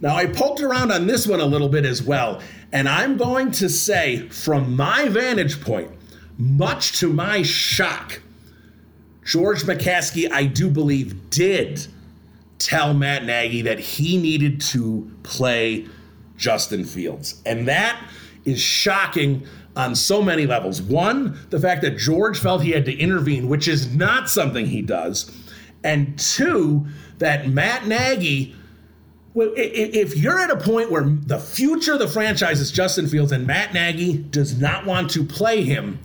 Now 0.00 0.16
I 0.16 0.26
poked 0.26 0.60
around 0.60 0.92
on 0.92 1.06
this 1.06 1.26
one 1.26 1.40
a 1.40 1.46
little 1.46 1.68
bit 1.68 1.84
as 1.84 2.02
well, 2.02 2.40
and 2.72 2.88
I'm 2.88 3.16
going 3.16 3.50
to 3.52 3.68
say, 3.68 4.28
from 4.28 4.76
my 4.76 5.08
vantage 5.08 5.60
point, 5.60 5.90
much 6.38 6.98
to 7.00 7.12
my 7.12 7.42
shock 7.42 8.20
George 9.24 9.62
McCaskey, 9.62 10.30
I 10.30 10.44
do 10.46 10.68
believe, 10.68 11.30
did 11.30 11.86
tell 12.58 12.94
Matt 12.94 13.24
Nagy 13.24 13.62
that 13.62 13.78
he 13.78 14.16
needed 14.16 14.60
to 14.60 15.10
play 15.22 15.86
Justin 16.36 16.84
Fields. 16.84 17.40
And 17.46 17.68
that 17.68 18.02
is 18.44 18.60
shocking 18.60 19.46
on 19.76 19.94
so 19.94 20.20
many 20.20 20.46
levels. 20.46 20.82
One, 20.82 21.38
the 21.50 21.58
fact 21.58 21.82
that 21.82 21.96
George 21.96 22.38
felt 22.38 22.62
he 22.62 22.72
had 22.72 22.84
to 22.84 22.96
intervene, 22.96 23.48
which 23.48 23.68
is 23.68 23.94
not 23.94 24.28
something 24.28 24.66
he 24.66 24.82
does. 24.82 25.30
and 25.84 26.18
two, 26.18 26.86
that 27.18 27.48
Matt 27.48 27.86
Nagy. 27.86 28.54
If 29.34 30.16
you're 30.16 30.38
at 30.40 30.50
a 30.50 30.58
point 30.58 30.90
where 30.90 31.04
the 31.04 31.38
future 31.38 31.94
of 31.94 31.98
the 32.00 32.08
franchise 32.08 32.60
is 32.60 32.70
Justin 32.70 33.08
Fields 33.08 33.32
and 33.32 33.46
Matt 33.46 33.72
Nagy 33.72 34.18
does 34.18 34.60
not 34.60 34.84
want 34.84 35.10
to 35.12 35.24
play 35.24 35.64
him, 35.64 35.98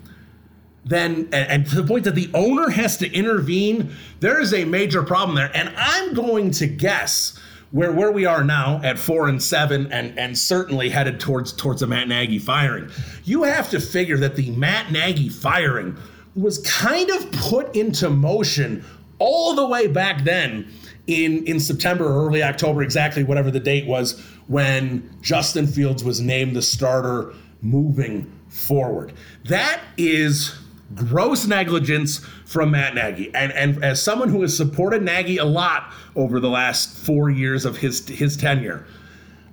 then 0.87 1.29
and, 1.31 1.65
to 1.67 1.75
the 1.75 1.83
point 1.83 2.05
that 2.05 2.15
the 2.15 2.29
owner 2.33 2.69
has 2.69 2.97
to 2.97 3.11
intervene, 3.11 3.91
there 4.19 4.39
is 4.39 4.53
a 4.53 4.65
major 4.65 5.03
problem 5.03 5.35
there. 5.35 5.51
And 5.53 5.73
I'm 5.77 6.13
going 6.13 6.51
to 6.51 6.67
guess 6.67 7.37
where 7.71 7.91
where 7.91 8.11
we 8.11 8.25
are 8.25 8.43
now 8.43 8.79
at 8.83 8.97
four 8.97 9.27
and 9.27 9.41
seven, 9.43 9.91
and 9.91 10.17
and 10.17 10.37
certainly 10.37 10.89
headed 10.89 11.19
towards 11.19 11.51
towards 11.51 11.81
the 11.81 11.87
Matt 11.87 12.07
Nagy 12.07 12.39
firing. 12.39 12.89
You 13.25 13.43
have 13.43 13.69
to 13.71 13.79
figure 13.79 14.17
that 14.17 14.35
the 14.35 14.51
Matt 14.51 14.91
Nagy 14.91 15.29
firing 15.29 15.97
was 16.35 16.59
kind 16.59 17.09
of 17.09 17.31
put 17.31 17.75
into 17.75 18.09
motion 18.09 18.85
all 19.19 19.55
the 19.55 19.67
way 19.67 19.87
back 19.87 20.23
then 20.23 20.71
in 21.07 21.43
in 21.45 21.59
September 21.59 22.05
or 22.05 22.27
early 22.27 22.43
October, 22.43 22.81
exactly 22.81 23.23
whatever 23.23 23.51
the 23.51 23.59
date 23.59 23.85
was 23.85 24.21
when 24.47 25.09
Justin 25.21 25.67
Fields 25.67 26.03
was 26.03 26.21
named 26.21 26.55
the 26.55 26.61
starter 26.61 27.33
moving 27.61 28.31
forward. 28.47 29.13
That 29.45 29.81
is 29.97 30.55
gross 30.95 31.45
negligence 31.45 32.19
from 32.45 32.71
Matt 32.71 32.95
Nagy. 32.95 33.33
And 33.33 33.51
and 33.53 33.83
as 33.83 34.01
someone 34.01 34.29
who 34.29 34.41
has 34.41 34.55
supported 34.55 35.03
Nagy 35.03 35.37
a 35.37 35.45
lot 35.45 35.91
over 36.15 36.39
the 36.39 36.49
last 36.49 36.97
four 37.05 37.29
years 37.29 37.65
of 37.65 37.77
his 37.77 38.07
his 38.07 38.37
tenure, 38.37 38.85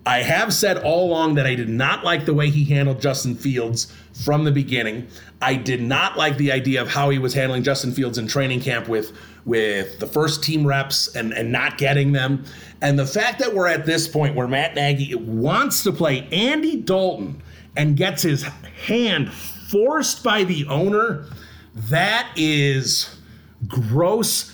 I 0.07 0.19
have 0.19 0.53
said 0.53 0.79
all 0.79 1.09
along 1.09 1.35
that 1.35 1.47
I 1.47 1.55
did 1.55 1.69
not 1.69 2.05
like 2.05 2.27
the 2.27 2.35
way 2.35 2.51
he 2.51 2.65
handled 2.65 3.01
Justin 3.01 3.35
Fields 3.35 3.93
from 4.25 4.45
the 4.45 4.53
beginning. 4.53 5.09
I 5.41 5.55
did 5.55 5.83
not 5.83 6.17
like 6.17 6.37
the 6.37 6.53
idea 6.53 6.83
of 6.83 6.89
how 6.89 7.11
he 7.11 7.19
was 7.19 7.35
handling 7.35 7.63
Justin 7.63 7.93
Fields 7.93 8.19
in 8.19 8.27
training 8.27 8.61
camp 8.61 8.89
with 8.89 9.13
with 9.45 9.99
the 9.99 10.07
first 10.07 10.43
team 10.43 10.67
reps 10.67 11.15
and, 11.15 11.33
and 11.33 11.53
not 11.53 11.77
getting 11.79 12.13
them. 12.13 12.45
And 12.81 12.99
the 12.99 13.07
fact 13.07 13.39
that 13.41 13.55
we're 13.55 13.67
at 13.67 13.85
this 13.85 14.09
point 14.09 14.35
where 14.35 14.49
Matt 14.49 14.75
Nagy 14.75 15.15
wants 15.15 15.83
to 15.85 15.93
play 15.93 16.27
Andy 16.33 16.81
Dalton 16.81 17.43
and 17.77 17.97
gets 17.97 18.23
his 18.23 18.43
hand 18.87 19.31
forced 19.75 20.23
by 20.23 20.45
the 20.45 20.65
owner, 20.67 21.27
that 21.75 22.31
is 22.37 23.17
gross 23.67 24.54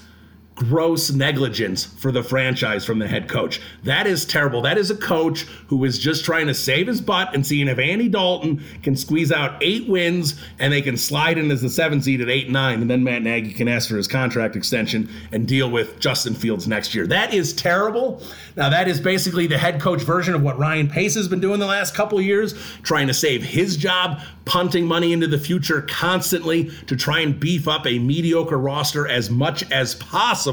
gross 0.61 1.11
negligence 1.11 1.87
for 1.87 2.13
the 2.13 2.23
franchise 2.23 2.85
from 2.85 2.99
the 2.99 3.09
head 3.09 3.31
coach. 3.31 3.63
That 3.85 4.07
is 4.07 4.27
terrible. 4.27 4.61
That 4.61 4.77
is 4.77 4.91
a 4.91 4.95
coach 4.95 5.45
who 5.69 5.83
is 5.87 5.99
just 5.99 6.23
trying 6.23 6.49
to 6.49 6.55
save 6.55 6.87
his 6.87 7.01
butt 7.01 7.35
and 7.35 7.47
seeing 7.47 7.67
if 7.67 7.79
Andy 7.79 8.11
Dalton 8.11 8.63
can 8.83 8.95
squeeze 8.95 9.33
out 9.33 9.57
eight 9.63 9.89
wins 9.89 10.39
and 10.59 10.71
they 10.71 10.83
can 10.83 10.99
slide 10.99 11.39
in 11.39 11.51
as 11.51 11.63
the 11.63 11.71
seven 11.71 12.03
seed 12.03 12.21
at 12.21 12.29
eight 12.29 12.45
and 12.45 12.53
nine, 12.53 12.83
and 12.83 12.91
then 12.91 13.03
Matt 13.03 13.23
Nagy 13.23 13.55
can 13.55 13.69
ask 13.69 13.89
for 13.89 13.97
his 13.97 14.07
contract 14.07 14.55
extension 14.55 15.09
and 15.33 15.49
deal 15.49 15.71
with 15.71 15.99
Justin 15.99 16.35
Fields 16.35 16.69
next 16.69 16.95
year. 16.95 17.07
That 17.07 17.33
is 17.33 17.55
terrible. 17.55 18.23
Now 18.55 18.69
that 18.69 18.87
is 18.87 19.01
basically 19.01 19.47
the 19.47 19.57
head 19.57 19.81
coach 19.81 20.03
version 20.03 20.35
of 20.35 20.43
what 20.43 20.59
Ryan 20.59 20.91
Pace 20.91 21.15
has 21.15 21.27
been 21.27 21.41
doing 21.41 21.59
the 21.59 21.67
last 21.67 21.95
couple 21.95 22.21
years, 22.21 22.55
trying 22.83 23.07
to 23.07 23.15
save 23.15 23.43
his 23.43 23.79
job, 23.79 24.21
punting 24.45 24.85
money 24.85 25.15
into 25.15 25.27
the 25.27 25.39
future 25.39 25.81
constantly 25.89 26.71
to 26.87 26.97
try 26.97 27.21
and 27.21 27.41
beef 27.41 27.67
up 27.67 27.87
a 27.87 27.99
mediocre 27.99 28.59
roster 28.59 29.09
as 29.09 29.31
much 29.31 29.63
as 29.71 29.95
possible 29.95 30.50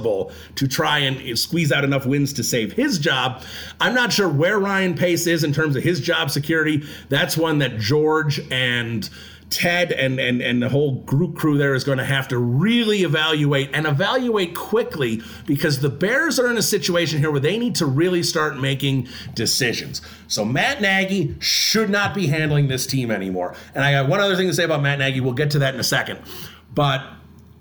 to 0.55 0.67
try 0.67 0.99
and 0.99 1.37
squeeze 1.37 1.71
out 1.71 1.83
enough 1.83 2.05
wins 2.05 2.33
to 2.33 2.43
save 2.43 2.73
his 2.73 2.99
job. 2.99 3.43
I'm 3.79 3.93
not 3.93 4.13
sure 4.13 4.29
where 4.29 4.59
Ryan 4.59 4.95
Pace 4.95 5.27
is 5.27 5.43
in 5.43 5.53
terms 5.53 5.75
of 5.75 5.83
his 5.83 5.99
job 5.99 6.31
security. 6.31 6.83
That's 7.09 7.37
one 7.37 7.59
that 7.59 7.77
George 7.77 8.39
and 8.51 9.09
Ted 9.49 9.93
and, 9.93 10.19
and, 10.19 10.41
and 10.41 10.61
the 10.61 10.67
whole 10.67 10.95
group 11.03 11.37
crew 11.37 11.57
there 11.57 11.73
is 11.73 11.83
going 11.83 11.99
to 11.99 12.05
have 12.05 12.27
to 12.29 12.37
really 12.37 13.03
evaluate 13.03 13.69
and 13.73 13.85
evaluate 13.85 14.55
quickly 14.55 15.21
because 15.45 15.79
the 15.79 15.89
Bears 15.89 16.37
are 16.37 16.51
in 16.51 16.57
a 16.57 16.61
situation 16.61 17.19
here 17.19 17.31
where 17.31 17.39
they 17.39 17.57
need 17.57 17.75
to 17.75 17.85
really 17.85 18.23
start 18.23 18.59
making 18.59 19.07
decisions. 19.35 20.01
So 20.27 20.43
Matt 20.43 20.81
Nagy 20.81 21.35
should 21.39 21.89
not 21.89 22.13
be 22.13 22.27
handling 22.27 22.67
this 22.67 22.85
team 22.85 23.09
anymore. 23.09 23.55
And 23.73 23.83
I 23.83 23.93
got 23.93 24.09
one 24.09 24.19
other 24.19 24.35
thing 24.35 24.47
to 24.47 24.53
say 24.53 24.65
about 24.65 24.81
Matt 24.81 24.99
Nagy. 24.99 25.21
We'll 25.21 25.33
get 25.33 25.51
to 25.51 25.59
that 25.59 25.73
in 25.73 25.79
a 25.79 25.85
second. 25.85 26.19
But 26.73 27.03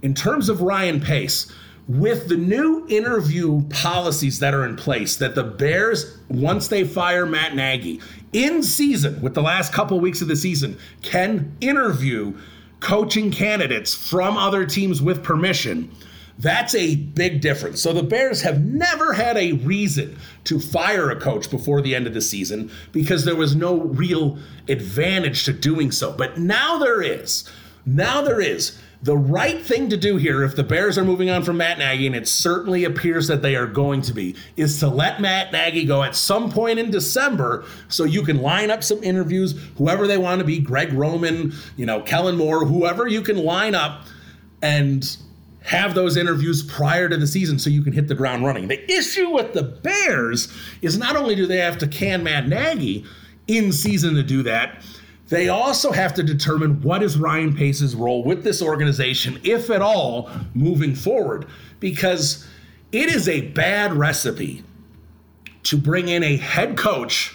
in 0.02 0.14
terms 0.14 0.48
of 0.48 0.62
Ryan 0.62 1.00
Pace, 1.00 1.52
with 1.88 2.28
the 2.28 2.36
new 2.36 2.84
interview 2.88 3.62
policies 3.68 4.40
that 4.40 4.54
are 4.54 4.64
in 4.64 4.76
place, 4.76 5.16
that 5.16 5.34
the 5.34 5.44
Bears, 5.44 6.18
once 6.28 6.68
they 6.68 6.84
fire 6.84 7.26
Matt 7.26 7.54
Nagy, 7.54 8.00
in 8.32 8.62
season, 8.62 9.20
with 9.20 9.34
the 9.34 9.42
last 9.42 9.72
couple 9.72 10.00
weeks 10.00 10.20
of 10.20 10.28
the 10.28 10.36
season, 10.36 10.76
can 11.02 11.56
interview 11.60 12.36
coaching 12.80 13.30
candidates 13.30 13.94
from 13.94 14.36
other 14.36 14.66
teams 14.66 15.00
with 15.00 15.22
permission. 15.22 15.90
That's 16.38 16.74
a 16.74 16.96
big 16.96 17.40
difference. 17.40 17.80
So 17.80 17.92
the 17.92 18.02
Bears 18.02 18.42
have 18.42 18.62
never 18.62 19.14
had 19.14 19.38
a 19.38 19.52
reason 19.52 20.18
to 20.44 20.60
fire 20.60 21.10
a 21.10 21.18
coach 21.18 21.50
before 21.50 21.80
the 21.80 21.94
end 21.94 22.06
of 22.06 22.12
the 22.12 22.20
season 22.20 22.70
because 22.92 23.24
there 23.24 23.36
was 23.36 23.56
no 23.56 23.78
real 23.80 24.38
advantage 24.68 25.44
to 25.44 25.52
doing 25.52 25.90
so. 25.90 26.12
But 26.12 26.38
now 26.38 26.78
there 26.78 27.00
is. 27.00 27.48
Now 27.86 28.20
there 28.20 28.40
is 28.40 28.78
the 29.02 29.16
right 29.16 29.60
thing 29.60 29.90
to 29.90 29.96
do 29.96 30.16
here, 30.16 30.42
if 30.42 30.56
the 30.56 30.64
Bears 30.64 30.96
are 30.96 31.04
moving 31.04 31.30
on 31.30 31.44
from 31.44 31.58
Matt 31.58 31.78
Nagy, 31.78 32.06
and 32.06 32.16
it 32.16 32.26
certainly 32.26 32.84
appears 32.84 33.28
that 33.28 33.42
they 33.42 33.54
are 33.54 33.66
going 33.66 34.00
to 34.02 34.14
be, 34.14 34.34
is 34.56 34.80
to 34.80 34.88
let 34.88 35.20
Matt 35.20 35.52
Nagy 35.52 35.84
go 35.84 36.02
at 36.02 36.16
some 36.16 36.50
point 36.50 36.78
in 36.78 36.90
December 36.90 37.64
so 37.88 38.04
you 38.04 38.22
can 38.22 38.40
line 38.40 38.70
up 38.70 38.82
some 38.82 39.02
interviews, 39.04 39.54
whoever 39.76 40.06
they 40.06 40.18
want 40.18 40.38
to 40.40 40.44
be, 40.44 40.58
Greg 40.58 40.92
Roman, 40.92 41.52
you 41.76 41.86
know, 41.86 42.00
Kellen 42.00 42.36
Moore, 42.36 42.64
whoever 42.64 43.06
you 43.06 43.20
can 43.20 43.36
line 43.36 43.74
up 43.74 44.06
and 44.62 45.16
have 45.62 45.94
those 45.94 46.16
interviews 46.16 46.62
prior 46.62 47.08
to 47.08 47.16
the 47.16 47.26
season 47.26 47.58
so 47.58 47.68
you 47.68 47.82
can 47.82 47.92
hit 47.92 48.08
the 48.08 48.14
ground 48.14 48.44
running. 48.44 48.68
The 48.68 48.90
issue 48.90 49.30
with 49.30 49.52
the 49.52 49.62
Bears 49.62 50.52
is 50.80 50.96
not 50.96 51.16
only 51.16 51.34
do 51.34 51.46
they 51.46 51.58
have 51.58 51.76
to 51.78 51.88
can 51.88 52.22
Matt 52.22 52.48
Nagy 52.48 53.04
in 53.48 53.72
season 53.72 54.14
to 54.14 54.22
do 54.22 54.42
that, 54.44 54.82
they 55.28 55.48
also 55.48 55.92
have 55.92 56.14
to 56.14 56.22
determine 56.22 56.82
what 56.82 57.02
is 57.02 57.18
Ryan 57.18 57.54
Pace's 57.54 57.96
role 57.96 58.22
with 58.22 58.44
this 58.44 58.62
organization, 58.62 59.40
if 59.42 59.70
at 59.70 59.82
all, 59.82 60.30
moving 60.54 60.94
forward, 60.94 61.46
because 61.80 62.46
it 62.92 63.08
is 63.08 63.28
a 63.28 63.40
bad 63.40 63.92
recipe 63.92 64.62
to 65.64 65.76
bring 65.76 66.08
in 66.08 66.22
a 66.22 66.36
head 66.36 66.76
coach 66.76 67.34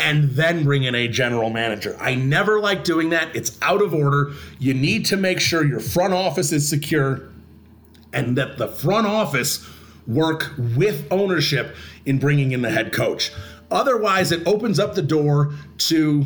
and 0.00 0.30
then 0.30 0.64
bring 0.64 0.82
in 0.82 0.94
a 0.94 1.06
general 1.06 1.50
manager. 1.50 1.96
I 2.00 2.14
never 2.14 2.58
like 2.58 2.84
doing 2.84 3.10
that. 3.10 3.36
It's 3.36 3.58
out 3.62 3.82
of 3.82 3.94
order. 3.94 4.32
You 4.58 4.74
need 4.74 5.04
to 5.06 5.16
make 5.16 5.40
sure 5.40 5.64
your 5.64 5.78
front 5.78 6.14
office 6.14 6.52
is 6.52 6.68
secure 6.68 7.28
and 8.12 8.36
that 8.38 8.58
the 8.58 8.66
front 8.66 9.06
office 9.06 9.68
work 10.06 10.52
with 10.58 11.06
ownership 11.12 11.76
in 12.06 12.18
bringing 12.18 12.50
in 12.52 12.62
the 12.62 12.70
head 12.70 12.92
coach. 12.92 13.30
Otherwise, 13.70 14.32
it 14.32 14.44
opens 14.46 14.80
up 14.80 14.94
the 14.94 15.02
door 15.02 15.54
to 15.78 16.24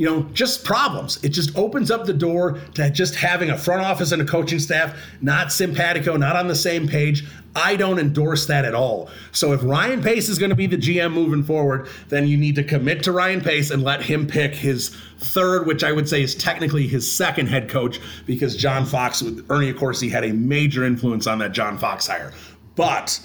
you 0.00 0.06
know, 0.06 0.22
just 0.32 0.64
problems. 0.64 1.22
It 1.22 1.28
just 1.28 1.54
opens 1.58 1.90
up 1.90 2.06
the 2.06 2.14
door 2.14 2.58
to 2.72 2.88
just 2.88 3.14
having 3.14 3.50
a 3.50 3.58
front 3.58 3.82
office 3.82 4.12
and 4.12 4.22
a 4.22 4.24
coaching 4.24 4.58
staff 4.58 4.98
not 5.20 5.52
simpatico, 5.52 6.16
not 6.16 6.36
on 6.36 6.48
the 6.48 6.54
same 6.54 6.88
page. 6.88 7.26
I 7.54 7.76
don't 7.76 7.98
endorse 7.98 8.46
that 8.46 8.64
at 8.64 8.74
all. 8.74 9.10
So 9.32 9.52
if 9.52 9.62
Ryan 9.62 10.02
Pace 10.02 10.30
is 10.30 10.38
going 10.38 10.48
to 10.48 10.56
be 10.56 10.66
the 10.66 10.78
GM 10.78 11.12
moving 11.12 11.42
forward, 11.42 11.86
then 12.08 12.26
you 12.26 12.38
need 12.38 12.54
to 12.54 12.64
commit 12.64 13.02
to 13.02 13.12
Ryan 13.12 13.42
Pace 13.42 13.70
and 13.70 13.82
let 13.82 14.00
him 14.00 14.26
pick 14.26 14.54
his 14.54 14.88
third, 15.18 15.66
which 15.66 15.84
I 15.84 15.92
would 15.92 16.08
say 16.08 16.22
is 16.22 16.34
technically 16.34 16.86
his 16.86 17.10
second 17.10 17.48
head 17.48 17.68
coach, 17.68 18.00
because 18.24 18.56
John 18.56 18.86
Fox 18.86 19.20
with 19.20 19.44
Ernie 19.50 19.70
Accorsi 19.70 20.10
had 20.10 20.24
a 20.24 20.32
major 20.32 20.82
influence 20.82 21.26
on 21.26 21.40
that 21.40 21.52
John 21.52 21.76
Fox 21.76 22.06
hire. 22.06 22.32
But 22.74 23.20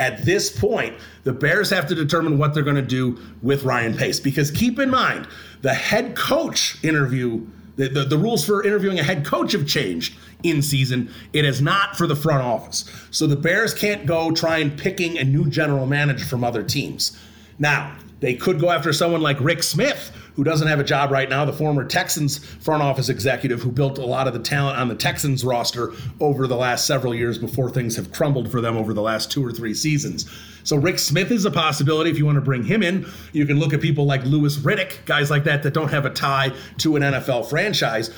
at 0.00 0.24
this 0.24 0.50
point, 0.50 0.96
the 1.24 1.32
Bears 1.32 1.68
have 1.68 1.86
to 1.88 1.94
determine 1.94 2.38
what 2.38 2.54
they're 2.54 2.62
going 2.62 2.76
to 2.76 2.82
do 2.82 3.18
with 3.42 3.64
Ryan 3.64 3.94
Pace. 3.94 4.18
Because 4.18 4.50
keep 4.50 4.78
in 4.78 4.90
mind, 4.90 5.28
the 5.60 5.74
head 5.74 6.16
coach 6.16 6.82
interview, 6.82 7.46
the, 7.76 7.88
the, 7.88 8.04
the, 8.04 8.16
rules 8.16 8.44
for 8.44 8.64
interviewing 8.64 8.98
a 8.98 9.02
head 9.02 9.26
coach 9.26 9.52
have 9.52 9.66
changed 9.66 10.16
in 10.42 10.62
season. 10.62 11.10
It 11.34 11.44
is 11.44 11.60
not 11.60 11.98
for 11.98 12.06
the 12.06 12.16
front 12.16 12.42
office. 12.42 12.90
So 13.10 13.26
the 13.26 13.36
Bears 13.36 13.74
can't 13.74 14.06
go 14.06 14.32
try 14.32 14.58
and 14.58 14.76
picking 14.76 15.18
a 15.18 15.24
new 15.24 15.48
general 15.50 15.86
manager 15.86 16.24
from 16.24 16.44
other 16.44 16.62
teams. 16.62 17.18
Now, 17.58 17.94
they 18.20 18.34
could 18.34 18.60
go 18.60 18.70
after 18.70 18.92
someone 18.92 19.22
like 19.22 19.40
Rick 19.40 19.62
Smith, 19.62 20.12
who 20.36 20.44
doesn't 20.44 20.68
have 20.68 20.78
a 20.78 20.84
job 20.84 21.10
right 21.10 21.28
now, 21.28 21.44
the 21.44 21.52
former 21.52 21.84
Texans 21.84 22.38
front 22.38 22.82
office 22.82 23.08
executive 23.08 23.60
who 23.62 23.72
built 23.72 23.98
a 23.98 24.04
lot 24.04 24.28
of 24.28 24.34
the 24.34 24.38
talent 24.38 24.78
on 24.78 24.88
the 24.88 24.94
Texans 24.94 25.44
roster 25.44 25.92
over 26.20 26.46
the 26.46 26.56
last 26.56 26.86
several 26.86 27.14
years 27.14 27.38
before 27.38 27.70
things 27.70 27.96
have 27.96 28.12
crumbled 28.12 28.50
for 28.50 28.60
them 28.60 28.76
over 28.76 28.94
the 28.94 29.02
last 29.02 29.30
two 29.30 29.44
or 29.44 29.52
three 29.52 29.74
seasons. 29.74 30.30
So 30.62 30.76
Rick 30.76 30.98
Smith 30.98 31.30
is 31.30 31.44
a 31.46 31.50
possibility 31.50 32.10
if 32.10 32.18
you 32.18 32.26
want 32.26 32.36
to 32.36 32.42
bring 32.42 32.62
him 32.62 32.82
in. 32.82 33.06
You 33.32 33.46
can 33.46 33.58
look 33.58 33.72
at 33.72 33.80
people 33.80 34.04
like 34.04 34.24
Louis 34.24 34.56
Riddick, 34.58 35.04
guys 35.06 35.30
like 35.30 35.44
that 35.44 35.62
that 35.62 35.74
don't 35.74 35.90
have 35.90 36.04
a 36.04 36.10
tie 36.10 36.52
to 36.78 36.96
an 36.96 37.02
NFL 37.02 37.48
franchise 37.48 38.10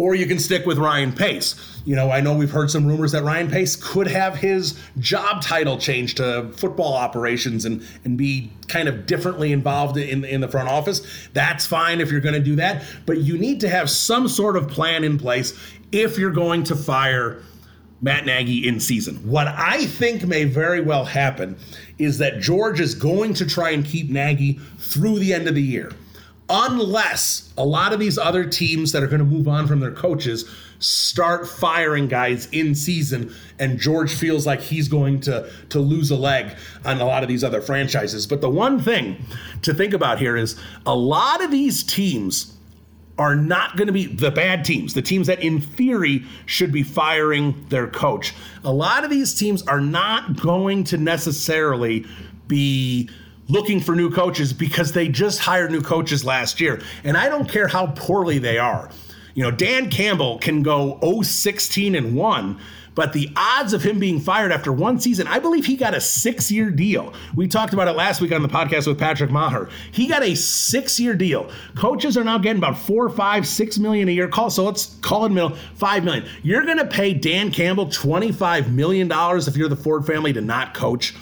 or 0.00 0.14
you 0.14 0.24
can 0.24 0.38
stick 0.38 0.64
with 0.64 0.78
Ryan 0.78 1.12
Pace. 1.12 1.54
You 1.84 1.94
know, 1.94 2.10
I 2.10 2.22
know 2.22 2.34
we've 2.34 2.50
heard 2.50 2.70
some 2.70 2.86
rumors 2.86 3.12
that 3.12 3.22
Ryan 3.22 3.50
Pace 3.50 3.76
could 3.76 4.06
have 4.06 4.34
his 4.34 4.80
job 4.98 5.42
title 5.42 5.76
changed 5.76 6.16
to 6.16 6.50
football 6.52 6.94
operations 6.94 7.66
and 7.66 7.86
and 8.04 8.16
be 8.16 8.50
kind 8.66 8.88
of 8.88 9.04
differently 9.04 9.52
involved 9.52 9.98
in 9.98 10.24
in 10.24 10.40
the 10.40 10.48
front 10.48 10.70
office. 10.70 11.02
That's 11.34 11.66
fine 11.66 12.00
if 12.00 12.10
you're 12.10 12.22
going 12.22 12.34
to 12.34 12.40
do 12.40 12.56
that, 12.56 12.82
but 13.04 13.18
you 13.18 13.36
need 13.36 13.60
to 13.60 13.68
have 13.68 13.90
some 13.90 14.26
sort 14.26 14.56
of 14.56 14.68
plan 14.68 15.04
in 15.04 15.18
place 15.18 15.52
if 15.92 16.16
you're 16.16 16.30
going 16.30 16.64
to 16.64 16.76
fire 16.76 17.42
Matt 18.00 18.24
Nagy 18.24 18.66
in 18.66 18.80
season. 18.80 19.16
What 19.16 19.48
I 19.48 19.84
think 19.84 20.26
may 20.26 20.44
very 20.44 20.80
well 20.80 21.04
happen 21.04 21.58
is 21.98 22.16
that 22.18 22.40
George 22.40 22.80
is 22.80 22.94
going 22.94 23.34
to 23.34 23.44
try 23.44 23.70
and 23.70 23.84
keep 23.84 24.08
Nagy 24.08 24.54
through 24.78 25.18
the 25.18 25.34
end 25.34 25.46
of 25.46 25.54
the 25.54 25.62
year. 25.62 25.92
Unless 26.52 27.52
a 27.56 27.64
lot 27.64 27.92
of 27.92 28.00
these 28.00 28.18
other 28.18 28.44
teams 28.44 28.90
that 28.90 29.04
are 29.04 29.06
going 29.06 29.20
to 29.20 29.24
move 29.24 29.46
on 29.46 29.68
from 29.68 29.78
their 29.78 29.92
coaches 29.92 30.50
start 30.80 31.46
firing 31.46 32.08
guys 32.08 32.46
in 32.52 32.74
season 32.74 33.32
and 33.58 33.78
George 33.78 34.14
feels 34.14 34.46
like 34.46 34.60
he's 34.60 34.88
going 34.88 35.20
to 35.20 35.48
to 35.68 35.78
lose 35.78 36.10
a 36.10 36.16
leg 36.16 36.56
on 36.84 37.00
a 37.00 37.04
lot 37.04 37.22
of 37.22 37.28
these 37.28 37.44
other 37.44 37.60
franchises. 37.60 38.26
But 38.26 38.40
the 38.40 38.50
one 38.50 38.80
thing 38.80 39.24
to 39.62 39.72
think 39.72 39.94
about 39.94 40.18
here 40.18 40.36
is 40.36 40.58
a 40.86 40.96
lot 40.96 41.44
of 41.44 41.50
these 41.50 41.84
teams 41.84 42.56
are 43.16 43.36
not 43.36 43.76
going 43.76 43.86
to 43.86 43.92
be 43.92 44.06
the 44.06 44.30
bad 44.30 44.64
teams, 44.64 44.94
the 44.94 45.02
teams 45.02 45.26
that 45.26 45.40
in 45.40 45.60
theory 45.60 46.24
should 46.46 46.72
be 46.72 46.82
firing 46.82 47.66
their 47.68 47.86
coach. 47.86 48.34
A 48.64 48.72
lot 48.72 49.04
of 49.04 49.10
these 49.10 49.34
teams 49.34 49.62
are 49.68 49.80
not 49.80 50.40
going 50.40 50.84
to 50.84 50.96
necessarily 50.96 52.06
be 52.48 53.10
looking 53.50 53.80
for 53.80 53.94
new 53.94 54.10
coaches 54.10 54.52
because 54.52 54.92
they 54.92 55.08
just 55.08 55.40
hired 55.40 55.70
new 55.70 55.82
coaches 55.82 56.24
last 56.24 56.60
year. 56.60 56.80
And 57.04 57.16
I 57.16 57.28
don't 57.28 57.48
care 57.48 57.68
how 57.68 57.88
poorly 57.88 58.38
they 58.38 58.58
are. 58.58 58.90
You 59.34 59.44
know, 59.44 59.50
Dan 59.50 59.90
Campbell 59.90 60.38
can 60.38 60.62
go 60.62 60.98
0 61.02 61.22
16 61.22 61.94
and 61.94 62.14
1 62.14 62.60
but 62.94 63.12
the 63.12 63.30
odds 63.36 63.72
of 63.72 63.82
him 63.82 63.98
being 63.98 64.20
fired 64.20 64.52
after 64.52 64.72
one 64.72 64.98
season, 65.00 65.26
I 65.26 65.38
believe 65.38 65.64
he 65.64 65.76
got 65.76 65.94
a 65.94 66.00
six 66.00 66.50
year 66.50 66.70
deal. 66.70 67.12
We 67.34 67.48
talked 67.48 67.72
about 67.72 67.88
it 67.88 67.92
last 67.92 68.20
week 68.20 68.32
on 68.32 68.42
the 68.42 68.48
podcast 68.48 68.86
with 68.86 68.98
Patrick 68.98 69.30
Maher. 69.30 69.68
He 69.92 70.06
got 70.06 70.22
a 70.22 70.34
six 70.34 70.98
year 70.98 71.14
deal. 71.14 71.50
Coaches 71.76 72.16
are 72.16 72.24
now 72.24 72.38
getting 72.38 72.58
about 72.58 72.78
four, 72.78 73.08
five, 73.08 73.46
six 73.46 73.78
million 73.78 74.08
a 74.08 74.12
year. 74.12 74.28
Call 74.28 74.50
so 74.50 74.64
let's 74.64 74.96
call 75.00 75.24
it 75.24 75.30
middle 75.30 75.56
five 75.74 76.04
million. 76.04 76.26
You're 76.42 76.64
going 76.64 76.78
to 76.78 76.86
pay 76.86 77.14
Dan 77.14 77.50
Campbell 77.50 77.88
twenty 77.88 78.32
five 78.32 78.72
million 78.72 79.08
dollars 79.08 79.46
if 79.48 79.56
you're 79.56 79.68
the 79.68 79.76
Ford 79.76 80.04
family 80.04 80.32
to 80.32 80.40
not 80.40 80.74
coach. 80.74 81.14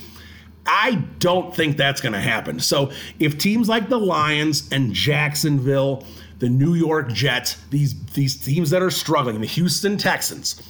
I 0.69 1.03
don't 1.19 1.55
think 1.55 1.77
that's 1.77 2.01
going 2.01 2.13
to 2.13 2.21
happen. 2.21 2.61
So 2.61 2.93
if 3.19 3.39
teams 3.39 3.69
like 3.69 3.89
the 3.89 3.99
Lions 3.99 4.69
and 4.71 4.93
Jacksonville, 4.93 6.05
the 6.39 6.49
New 6.49 6.75
York 6.75 7.13
Jets, 7.13 7.57
these 7.71 7.99
these 8.13 8.37
teams 8.37 8.71
that 8.71 8.83
are 8.83 8.91
struggling, 8.91 9.41
the 9.41 9.47
Houston 9.47 9.97
Texans 9.97 10.63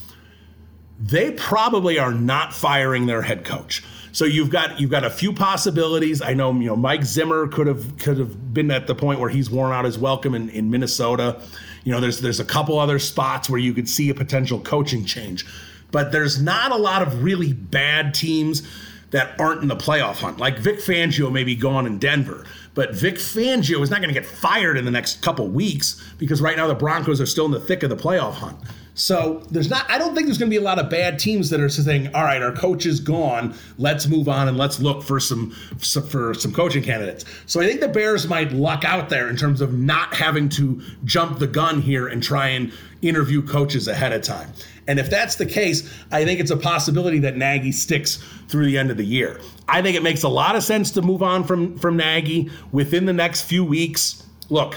they 0.98 1.30
probably 1.32 1.98
are 1.98 2.12
not 2.12 2.52
firing 2.52 3.06
their 3.06 3.22
head 3.22 3.44
coach. 3.44 3.84
So 4.12 4.24
you've 4.24 4.50
got 4.50 4.80
you've 4.80 4.90
got 4.90 5.04
a 5.04 5.10
few 5.10 5.32
possibilities. 5.32 6.20
I 6.20 6.34
know 6.34 6.52
you 6.52 6.66
know 6.66 6.76
Mike 6.76 7.04
Zimmer 7.04 7.46
could 7.46 7.66
have 7.66 7.98
could 7.98 8.18
have 8.18 8.52
been 8.52 8.70
at 8.70 8.86
the 8.86 8.94
point 8.94 9.20
where 9.20 9.28
he's 9.28 9.50
worn 9.50 9.72
out 9.72 9.84
his 9.84 9.98
welcome 9.98 10.34
in, 10.34 10.48
in 10.50 10.70
Minnesota. 10.70 11.40
You 11.84 11.92
know, 11.92 12.00
there's 12.00 12.20
there's 12.20 12.40
a 12.40 12.44
couple 12.44 12.78
other 12.78 12.98
spots 12.98 13.48
where 13.48 13.60
you 13.60 13.72
could 13.72 13.88
see 13.88 14.10
a 14.10 14.14
potential 14.14 14.58
coaching 14.60 15.04
change, 15.04 15.46
but 15.92 16.10
there's 16.10 16.42
not 16.42 16.72
a 16.72 16.76
lot 16.76 17.02
of 17.02 17.22
really 17.22 17.52
bad 17.52 18.12
teams 18.12 18.66
that 19.10 19.38
aren't 19.40 19.62
in 19.62 19.68
the 19.68 19.76
playoff 19.76 20.16
hunt. 20.16 20.38
Like 20.38 20.58
Vic 20.58 20.78
Fangio 20.78 21.32
may 21.32 21.44
be 21.44 21.54
gone 21.54 21.86
in 21.86 21.98
Denver, 21.98 22.44
but 22.74 22.94
Vic 22.94 23.16
Fangio 23.16 23.80
is 23.82 23.90
not 23.90 24.00
going 24.00 24.12
to 24.12 24.20
get 24.20 24.26
fired 24.26 24.76
in 24.76 24.84
the 24.84 24.90
next 24.90 25.22
couple 25.22 25.48
weeks 25.48 26.02
because 26.18 26.40
right 26.40 26.56
now 26.56 26.66
the 26.66 26.74
Broncos 26.74 27.20
are 27.20 27.26
still 27.26 27.46
in 27.46 27.52
the 27.52 27.60
thick 27.60 27.82
of 27.82 27.90
the 27.90 27.96
playoff 27.96 28.34
hunt. 28.34 28.58
So 28.98 29.40
there's 29.52 29.70
not. 29.70 29.88
I 29.88 29.96
don't 29.96 30.12
think 30.12 30.26
there's 30.26 30.38
going 30.38 30.50
to 30.50 30.54
be 30.54 30.60
a 30.60 30.64
lot 30.64 30.80
of 30.80 30.90
bad 30.90 31.20
teams 31.20 31.50
that 31.50 31.60
are 31.60 31.68
saying, 31.68 32.12
"All 32.14 32.24
right, 32.24 32.42
our 32.42 32.50
coach 32.50 32.84
is 32.84 32.98
gone. 32.98 33.54
Let's 33.78 34.08
move 34.08 34.28
on 34.28 34.48
and 34.48 34.58
let's 34.58 34.80
look 34.80 35.04
for 35.04 35.20
some 35.20 35.52
for 35.80 36.34
some 36.34 36.52
coaching 36.52 36.82
candidates." 36.82 37.24
So 37.46 37.60
I 37.60 37.66
think 37.66 37.80
the 37.80 37.88
Bears 37.88 38.26
might 38.26 38.52
luck 38.52 38.84
out 38.84 39.08
there 39.08 39.30
in 39.30 39.36
terms 39.36 39.60
of 39.60 39.72
not 39.72 40.14
having 40.14 40.48
to 40.50 40.82
jump 41.04 41.38
the 41.38 41.46
gun 41.46 41.80
here 41.80 42.08
and 42.08 42.20
try 42.20 42.48
and 42.48 42.72
interview 43.00 43.40
coaches 43.40 43.86
ahead 43.86 44.12
of 44.12 44.22
time. 44.22 44.52
And 44.88 44.98
if 44.98 45.08
that's 45.08 45.36
the 45.36 45.46
case, 45.46 45.88
I 46.10 46.24
think 46.24 46.40
it's 46.40 46.50
a 46.50 46.56
possibility 46.56 47.20
that 47.20 47.36
Nagy 47.36 47.70
sticks 47.70 48.16
through 48.48 48.66
the 48.66 48.78
end 48.78 48.90
of 48.90 48.96
the 48.96 49.04
year. 49.04 49.40
I 49.68 49.80
think 49.80 49.96
it 49.96 50.02
makes 50.02 50.24
a 50.24 50.28
lot 50.28 50.56
of 50.56 50.64
sense 50.64 50.90
to 50.92 51.02
move 51.02 51.22
on 51.22 51.44
from 51.44 51.78
from 51.78 51.96
Nagy 51.96 52.50
within 52.72 53.04
the 53.04 53.12
next 53.12 53.42
few 53.42 53.64
weeks. 53.64 54.24
Look, 54.50 54.76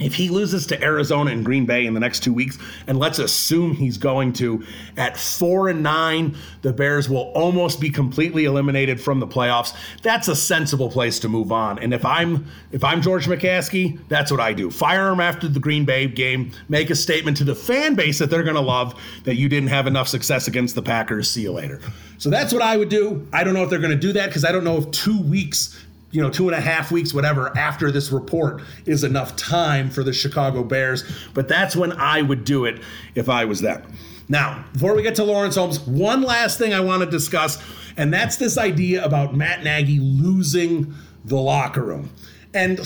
if 0.00 0.14
he 0.14 0.28
loses 0.28 0.66
to 0.66 0.82
Arizona 0.82 1.30
and 1.30 1.44
Green 1.44 1.66
Bay 1.66 1.86
in 1.86 1.94
the 1.94 2.00
next 2.00 2.22
two 2.22 2.32
weeks, 2.32 2.58
and 2.86 2.98
let's 2.98 3.18
assume 3.18 3.74
he's 3.74 3.98
going 3.98 4.32
to, 4.34 4.64
at 4.96 5.16
four 5.16 5.68
and 5.68 5.82
nine, 5.82 6.36
the 6.62 6.72
Bears 6.72 7.08
will 7.08 7.30
almost 7.34 7.80
be 7.80 7.90
completely 7.90 8.46
eliminated 8.46 9.00
from 9.00 9.20
the 9.20 9.26
playoffs. 9.26 9.74
That's 10.02 10.28
a 10.28 10.36
sensible 10.36 10.90
place 10.90 11.18
to 11.20 11.28
move 11.28 11.52
on. 11.52 11.78
And 11.78 11.92
if 11.92 12.04
I'm 12.04 12.46
if 12.72 12.82
I'm 12.82 13.02
George 13.02 13.26
McCaskey, 13.26 14.00
that's 14.08 14.30
what 14.30 14.40
I 14.40 14.52
do. 14.52 14.70
Fire 14.70 15.08
him 15.08 15.20
after 15.20 15.48
the 15.48 15.60
Green 15.60 15.84
Bay 15.84 16.06
game, 16.06 16.52
make 16.68 16.90
a 16.90 16.94
statement 16.94 17.36
to 17.38 17.44
the 17.44 17.54
fan 17.54 17.94
base 17.94 18.18
that 18.18 18.30
they're 18.30 18.42
gonna 18.42 18.60
love 18.60 19.00
that 19.24 19.36
you 19.36 19.48
didn't 19.48 19.68
have 19.68 19.86
enough 19.86 20.08
success 20.08 20.48
against 20.48 20.74
the 20.74 20.82
Packers. 20.82 21.30
See 21.30 21.42
you 21.42 21.52
later. 21.52 21.80
So 22.18 22.30
that's 22.30 22.52
what 22.52 22.62
I 22.62 22.76
would 22.76 22.88
do. 22.88 23.26
I 23.32 23.44
don't 23.44 23.54
know 23.54 23.62
if 23.62 23.70
they're 23.70 23.78
gonna 23.78 23.96
do 23.96 24.12
that 24.14 24.26
because 24.26 24.44
I 24.44 24.52
don't 24.52 24.64
know 24.64 24.78
if 24.78 24.90
two 24.90 25.20
weeks 25.22 25.78
you 26.10 26.20
know, 26.20 26.30
two 26.30 26.48
and 26.48 26.56
a 26.56 26.60
half 26.60 26.90
weeks, 26.90 27.14
whatever, 27.14 27.56
after 27.56 27.90
this 27.90 28.10
report 28.10 28.62
is 28.86 29.04
enough 29.04 29.36
time 29.36 29.90
for 29.90 30.02
the 30.02 30.12
Chicago 30.12 30.64
Bears. 30.64 31.04
But 31.34 31.48
that's 31.48 31.76
when 31.76 31.92
I 31.92 32.22
would 32.22 32.44
do 32.44 32.64
it 32.64 32.82
if 33.14 33.28
I 33.28 33.44
was 33.44 33.60
them. 33.60 33.82
Now, 34.28 34.64
before 34.72 34.94
we 34.94 35.02
get 35.02 35.16
to 35.16 35.24
Laurence 35.24 35.56
Holmes, 35.56 35.80
one 35.80 36.22
last 36.22 36.58
thing 36.58 36.72
I 36.72 36.80
want 36.80 37.02
to 37.02 37.10
discuss, 37.10 37.62
and 37.96 38.12
that's 38.12 38.36
this 38.36 38.56
idea 38.56 39.04
about 39.04 39.34
Matt 39.34 39.64
Nagy 39.64 39.98
losing 39.98 40.94
the 41.24 41.36
locker 41.36 41.82
room. 41.82 42.10
And 42.54 42.80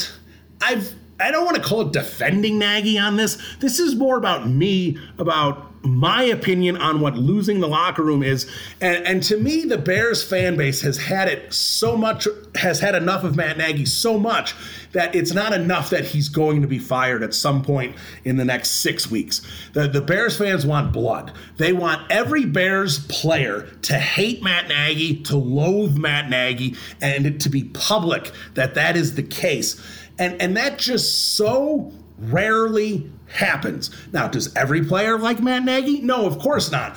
I've 0.60 0.94
I 1.20 1.30
don't 1.30 1.44
want 1.44 1.56
to 1.56 1.62
call 1.62 1.82
it 1.82 1.92
defending 1.92 2.58
Nagy 2.58 2.98
on 2.98 3.16
this. 3.16 3.40
This 3.60 3.78
is 3.78 3.94
more 3.94 4.16
about 4.16 4.48
me, 4.48 4.98
about 5.18 5.73
my 5.84 6.22
opinion 6.22 6.76
on 6.78 7.00
what 7.00 7.16
losing 7.16 7.60
the 7.60 7.68
locker 7.68 8.02
room 8.02 8.22
is. 8.22 8.50
And, 8.80 9.06
and, 9.06 9.22
to 9.24 9.36
me, 9.36 9.64
the 9.64 9.76
Bears 9.76 10.24
fan 10.24 10.56
base 10.56 10.80
has 10.80 10.96
had 10.96 11.28
it 11.28 11.52
so 11.52 11.96
much, 11.96 12.26
has 12.54 12.80
had 12.80 12.94
enough 12.94 13.22
of 13.22 13.36
Matt 13.36 13.58
Nagy 13.58 13.84
so 13.84 14.18
much 14.18 14.54
that 14.92 15.14
it's 15.14 15.34
not 15.34 15.52
enough 15.52 15.90
that 15.90 16.06
he's 16.06 16.28
going 16.28 16.62
to 16.62 16.68
be 16.68 16.78
fired 16.78 17.22
at 17.22 17.34
some 17.34 17.62
point 17.62 17.96
in 18.24 18.36
the 18.36 18.44
next 18.44 18.82
six 18.82 19.10
weeks. 19.10 19.42
The, 19.74 19.86
the 19.86 20.00
Bears 20.00 20.38
fans 20.38 20.64
want 20.64 20.92
blood. 20.92 21.32
They 21.58 21.72
want 21.72 22.10
every 22.10 22.46
Bears 22.46 23.06
player 23.06 23.68
to 23.82 23.98
hate 23.98 24.42
Matt 24.42 24.68
Nagy, 24.68 25.22
to 25.24 25.36
loathe 25.36 25.96
Matt 25.96 26.30
Nagy, 26.30 26.76
and 27.02 27.40
to 27.40 27.48
be 27.50 27.64
public 27.64 28.32
that 28.54 28.74
that 28.74 28.96
is 28.96 29.16
the 29.16 29.22
case. 29.22 29.80
And, 30.18 30.40
and 30.40 30.56
that 30.56 30.78
just 30.78 31.34
so 31.36 31.92
rarely 32.18 33.10
happens. 33.28 33.90
Now, 34.12 34.28
does 34.28 34.54
every 34.56 34.84
player 34.84 35.18
like 35.18 35.40
Matt 35.40 35.64
Nagy? 35.64 36.00
No, 36.00 36.26
of 36.26 36.38
course 36.38 36.70
not. 36.70 36.96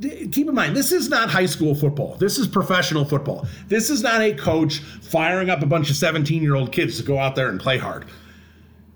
Keep 0.00 0.48
in 0.48 0.54
mind, 0.54 0.76
this 0.76 0.92
is 0.92 1.08
not 1.08 1.28
high 1.28 1.46
school 1.46 1.74
football. 1.74 2.16
This 2.16 2.38
is 2.38 2.46
professional 2.46 3.04
football. 3.04 3.46
This 3.66 3.90
is 3.90 4.02
not 4.02 4.20
a 4.20 4.32
coach 4.32 4.78
firing 4.78 5.50
up 5.50 5.62
a 5.62 5.66
bunch 5.66 5.90
of 5.90 5.96
17 5.96 6.42
year 6.42 6.54
old 6.54 6.70
kids 6.70 6.98
to 6.98 7.02
go 7.02 7.18
out 7.18 7.34
there 7.34 7.48
and 7.48 7.58
play 7.58 7.78
hard. 7.78 8.04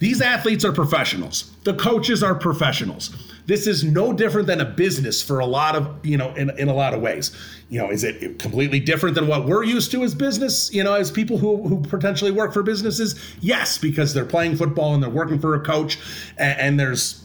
These 0.02 0.20
athletes 0.20 0.64
are 0.64 0.72
professionals. 0.72 1.52
The 1.62 1.74
coaches 1.74 2.24
are 2.24 2.34
professionals. 2.34 3.14
This 3.46 3.68
is 3.68 3.84
no 3.84 4.12
different 4.12 4.48
than 4.48 4.60
a 4.60 4.64
business 4.64 5.22
for 5.22 5.38
a 5.38 5.46
lot 5.46 5.76
of, 5.76 6.04
you 6.04 6.16
know, 6.16 6.34
in, 6.34 6.50
in 6.58 6.68
a 6.68 6.74
lot 6.74 6.92
of 6.92 7.00
ways. 7.00 7.30
You 7.68 7.78
know, 7.78 7.88
is 7.88 8.02
it 8.02 8.40
completely 8.40 8.80
different 8.80 9.14
than 9.14 9.28
what 9.28 9.46
we're 9.46 9.62
used 9.62 9.92
to 9.92 10.02
as 10.02 10.12
business, 10.12 10.74
you 10.74 10.82
know, 10.82 10.94
as 10.94 11.12
people 11.12 11.38
who, 11.38 11.68
who 11.68 11.82
potentially 11.82 12.32
work 12.32 12.52
for 12.52 12.64
businesses? 12.64 13.14
Yes, 13.40 13.78
because 13.78 14.12
they're 14.12 14.24
playing 14.24 14.56
football 14.56 14.92
and 14.92 15.00
they're 15.00 15.08
working 15.08 15.38
for 15.38 15.54
a 15.54 15.60
coach 15.60 16.00
and, 16.36 16.58
and 16.58 16.80
there's 16.80 17.24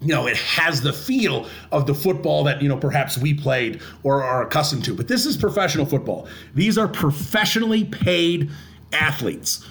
you 0.00 0.12
know, 0.12 0.26
it 0.26 0.36
has 0.36 0.80
the 0.80 0.92
feel 0.92 1.46
of 1.70 1.86
the 1.86 1.94
football 1.94 2.42
that, 2.44 2.60
you 2.60 2.68
know, 2.68 2.76
perhaps 2.76 3.16
we 3.16 3.32
played 3.32 3.80
or 4.02 4.24
are 4.24 4.42
accustomed 4.42 4.84
to. 4.86 4.94
But 4.94 5.06
this 5.06 5.24
is 5.24 5.36
professional 5.36 5.86
football. 5.86 6.26
These 6.56 6.78
are 6.78 6.88
professionally 6.88 7.84
paid 7.84 8.50
athletes 8.92 9.64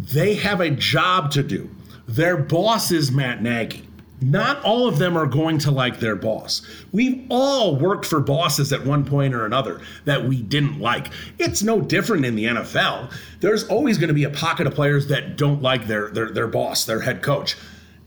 they 0.00 0.34
have 0.34 0.60
a 0.60 0.70
job 0.70 1.30
to 1.32 1.42
do. 1.42 1.70
Their 2.08 2.36
boss 2.36 2.90
is 2.90 3.12
Matt 3.12 3.42
Nagy. 3.42 3.86
Not 4.22 4.62
all 4.64 4.86
of 4.86 4.98
them 4.98 5.16
are 5.16 5.26
going 5.26 5.58
to 5.60 5.70
like 5.70 6.00
their 6.00 6.16
boss. 6.16 6.60
We've 6.92 7.24
all 7.30 7.76
worked 7.76 8.04
for 8.04 8.20
bosses 8.20 8.72
at 8.72 8.84
one 8.84 9.04
point 9.04 9.34
or 9.34 9.46
another 9.46 9.80
that 10.04 10.24
we 10.24 10.42
didn't 10.42 10.78
like. 10.78 11.08
It's 11.38 11.62
no 11.62 11.80
different 11.80 12.26
in 12.26 12.34
the 12.34 12.44
NFL. 12.44 13.12
There's 13.40 13.64
always 13.68 13.96
going 13.96 14.08
to 14.08 14.14
be 14.14 14.24
a 14.24 14.30
pocket 14.30 14.66
of 14.66 14.74
players 14.74 15.06
that 15.08 15.36
don't 15.36 15.62
like 15.62 15.86
their, 15.86 16.10
their, 16.10 16.30
their 16.30 16.48
boss, 16.48 16.84
their 16.84 17.00
head 17.00 17.22
coach. 17.22 17.56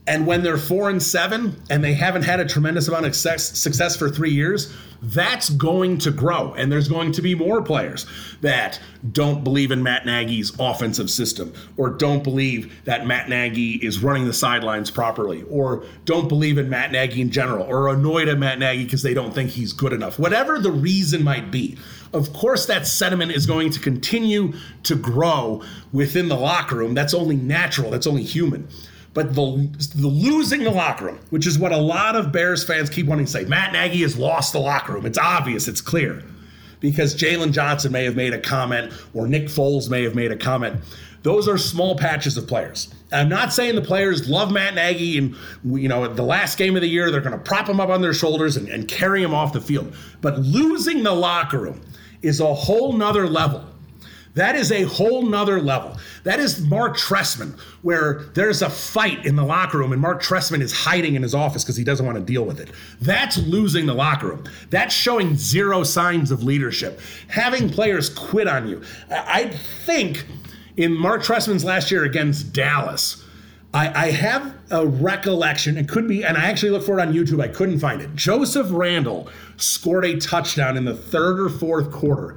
And 0.06 0.26
when 0.26 0.42
they're 0.42 0.58
four 0.58 0.90
and 0.90 1.02
seven 1.02 1.62
and 1.70 1.82
they 1.82 1.94
haven't 1.94 2.24
had 2.24 2.38
a 2.38 2.44
tremendous 2.44 2.88
amount 2.88 3.06
of 3.06 3.16
success, 3.16 3.58
success 3.58 3.96
for 3.96 4.10
three 4.10 4.32
years, 4.32 4.70
that's 5.00 5.48
going 5.50 5.98
to 5.98 6.10
grow. 6.10 6.52
And 6.54 6.70
there's 6.70 6.88
going 6.88 7.12
to 7.12 7.22
be 7.22 7.34
more 7.34 7.62
players 7.62 8.06
that 8.42 8.80
don't 9.12 9.42
believe 9.42 9.70
in 9.70 9.82
Matt 9.82 10.04
Nagy's 10.04 10.52
offensive 10.58 11.10
system, 11.10 11.54
or 11.76 11.90
don't 11.90 12.22
believe 12.22 12.84
that 12.84 13.06
Matt 13.06 13.28
Nagy 13.28 13.74
is 13.76 14.02
running 14.02 14.26
the 14.26 14.32
sidelines 14.32 14.90
properly, 14.90 15.42
or 15.44 15.84
don't 16.04 16.28
believe 16.28 16.58
in 16.58 16.68
Matt 16.68 16.92
Nagy 16.92 17.22
in 17.22 17.30
general, 17.30 17.66
or 17.66 17.88
annoyed 17.88 18.28
at 18.28 18.38
Matt 18.38 18.58
Nagy 18.58 18.84
because 18.84 19.02
they 19.02 19.14
don't 19.14 19.34
think 19.34 19.50
he's 19.50 19.72
good 19.72 19.92
enough. 19.92 20.18
Whatever 20.18 20.58
the 20.58 20.72
reason 20.72 21.24
might 21.24 21.50
be. 21.50 21.78
Of 22.12 22.32
course, 22.32 22.66
that 22.66 22.86
sentiment 22.86 23.32
is 23.32 23.44
going 23.44 23.70
to 23.70 23.80
continue 23.80 24.52
to 24.84 24.94
grow 24.94 25.62
within 25.92 26.28
the 26.28 26.36
locker 26.36 26.76
room. 26.76 26.94
That's 26.94 27.12
only 27.12 27.34
natural, 27.36 27.90
that's 27.90 28.06
only 28.06 28.22
human. 28.22 28.68
But 29.14 29.34
the, 29.34 29.68
the 29.94 30.08
losing 30.08 30.64
the 30.64 30.70
locker 30.70 31.06
room, 31.06 31.20
which 31.30 31.46
is 31.46 31.58
what 31.58 31.70
a 31.72 31.76
lot 31.76 32.16
of 32.16 32.32
Bears 32.32 32.64
fans 32.64 32.90
keep 32.90 33.06
wanting 33.06 33.26
to 33.26 33.30
say, 33.30 33.44
Matt 33.44 33.72
Nagy 33.72 34.02
has 34.02 34.18
lost 34.18 34.52
the 34.52 34.58
locker 34.58 34.92
room. 34.92 35.06
It's 35.06 35.18
obvious, 35.18 35.68
it's 35.68 35.80
clear. 35.80 36.22
Because 36.80 37.14
Jaylon 37.14 37.52
Johnson 37.52 37.92
may 37.92 38.04
have 38.04 38.16
made 38.16 38.34
a 38.34 38.40
comment 38.40 38.92
or 39.14 39.26
Nick 39.26 39.44
Foles 39.44 39.88
may 39.88 40.02
have 40.02 40.14
made 40.14 40.32
a 40.32 40.36
comment. 40.36 40.80
Those 41.22 41.48
are 41.48 41.56
small 41.56 41.96
patches 41.96 42.36
of 42.36 42.46
players. 42.46 42.92
I'm 43.10 43.30
not 43.30 43.52
saying 43.52 43.76
the 43.76 43.82
players 43.82 44.28
love 44.28 44.52
Matt 44.52 44.74
Nagy 44.74 45.16
and, 45.16 45.34
you 45.64 45.88
know, 45.88 46.06
the 46.06 46.22
last 46.22 46.58
game 46.58 46.76
of 46.76 46.82
the 46.82 46.88
year, 46.88 47.10
they're 47.10 47.22
going 47.22 47.32
to 47.32 47.42
prop 47.42 47.66
him 47.66 47.80
up 47.80 47.88
on 47.88 48.02
their 48.02 48.12
shoulders 48.12 48.58
and, 48.58 48.68
and 48.68 48.86
carry 48.88 49.22
him 49.22 49.32
off 49.32 49.54
the 49.54 49.60
field. 49.60 49.94
But 50.20 50.38
losing 50.40 51.02
the 51.02 51.12
locker 51.12 51.60
room 51.60 51.80
is 52.20 52.40
a 52.40 52.52
whole 52.52 52.92
nother 52.92 53.26
level. 53.26 53.64
That 54.34 54.56
is 54.56 54.72
a 54.72 54.82
whole 54.82 55.22
nother 55.22 55.60
level. 55.60 55.96
That 56.24 56.40
is 56.40 56.60
Mark 56.60 56.96
Trestman, 56.96 57.58
where 57.82 58.24
there's 58.34 58.62
a 58.62 58.70
fight 58.70 59.24
in 59.24 59.36
the 59.36 59.44
locker 59.44 59.78
room 59.78 59.92
and 59.92 60.02
Mark 60.02 60.22
Trestman 60.22 60.60
is 60.60 60.72
hiding 60.72 61.14
in 61.14 61.22
his 61.22 61.34
office 61.34 61.62
because 61.62 61.76
he 61.76 61.84
doesn't 61.84 62.04
want 62.04 62.18
to 62.18 62.24
deal 62.24 62.44
with 62.44 62.58
it. 62.58 62.70
That's 63.00 63.38
losing 63.38 63.86
the 63.86 63.94
locker 63.94 64.28
room. 64.28 64.44
That's 64.70 64.92
showing 64.92 65.36
zero 65.36 65.84
signs 65.84 66.32
of 66.32 66.42
leadership. 66.42 67.00
Having 67.28 67.70
players 67.70 68.08
quit 68.08 68.48
on 68.48 68.66
you. 68.68 68.82
I 69.08 69.50
think 69.84 70.26
in 70.76 70.92
Mark 70.92 71.22
Trestman's 71.22 71.64
last 71.64 71.92
year 71.92 72.02
against 72.02 72.52
Dallas, 72.52 73.22
I, 73.72 74.06
I, 74.06 74.10
have 74.12 74.54
a 74.70 74.86
recollection. 74.86 75.76
It 75.76 75.88
could 75.88 76.06
be, 76.06 76.24
and 76.24 76.36
I 76.36 76.44
actually 76.44 76.70
looked 76.70 76.86
for 76.86 76.98
it 76.98 77.02
on 77.02 77.12
YouTube. 77.12 77.40
I 77.40 77.48
couldn't 77.48 77.80
find 77.80 78.00
it. 78.00 78.14
Joseph 78.14 78.68
Randle 78.70 79.28
scored 79.56 80.04
a 80.04 80.16
touchdown 80.16 80.76
in 80.76 80.84
the 80.84 80.94
third 80.94 81.40
or 81.40 81.48
fourth 81.48 81.90
quarter 81.90 82.36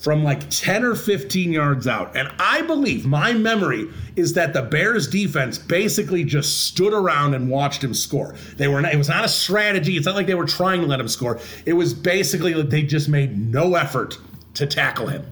from 0.00 0.24
like 0.24 0.48
10 0.48 0.82
or 0.82 0.94
15 0.94 1.52
yards 1.52 1.86
out. 1.86 2.16
And 2.16 2.32
I 2.38 2.62
believe 2.62 3.04
my 3.04 3.34
memory 3.34 3.86
is 4.16 4.32
that 4.32 4.54
the 4.54 4.62
Bears 4.62 5.06
defense 5.06 5.58
basically 5.58 6.24
just 6.24 6.64
stood 6.64 6.94
around 6.94 7.34
and 7.34 7.50
watched 7.50 7.84
him 7.84 7.92
score. 7.92 8.34
They 8.56 8.66
were 8.66 8.80
not, 8.80 8.94
it 8.94 8.96
was 8.96 9.10
not 9.10 9.26
a 9.26 9.28
strategy. 9.28 9.98
It's 9.98 10.06
not 10.06 10.14
like 10.14 10.26
they 10.26 10.34
were 10.34 10.46
trying 10.46 10.80
to 10.80 10.86
let 10.86 11.00
him 11.00 11.08
score. 11.08 11.38
It 11.66 11.74
was 11.74 11.92
basically 11.92 12.54
like 12.54 12.70
they 12.70 12.82
just 12.82 13.10
made 13.10 13.38
no 13.38 13.74
effort 13.74 14.18
to 14.54 14.66
tackle 14.66 15.08
him. 15.08 15.22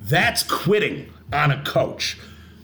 That's 0.00 0.42
quitting 0.42 1.08
on 1.32 1.52
a 1.52 1.62
coach. 1.62 2.18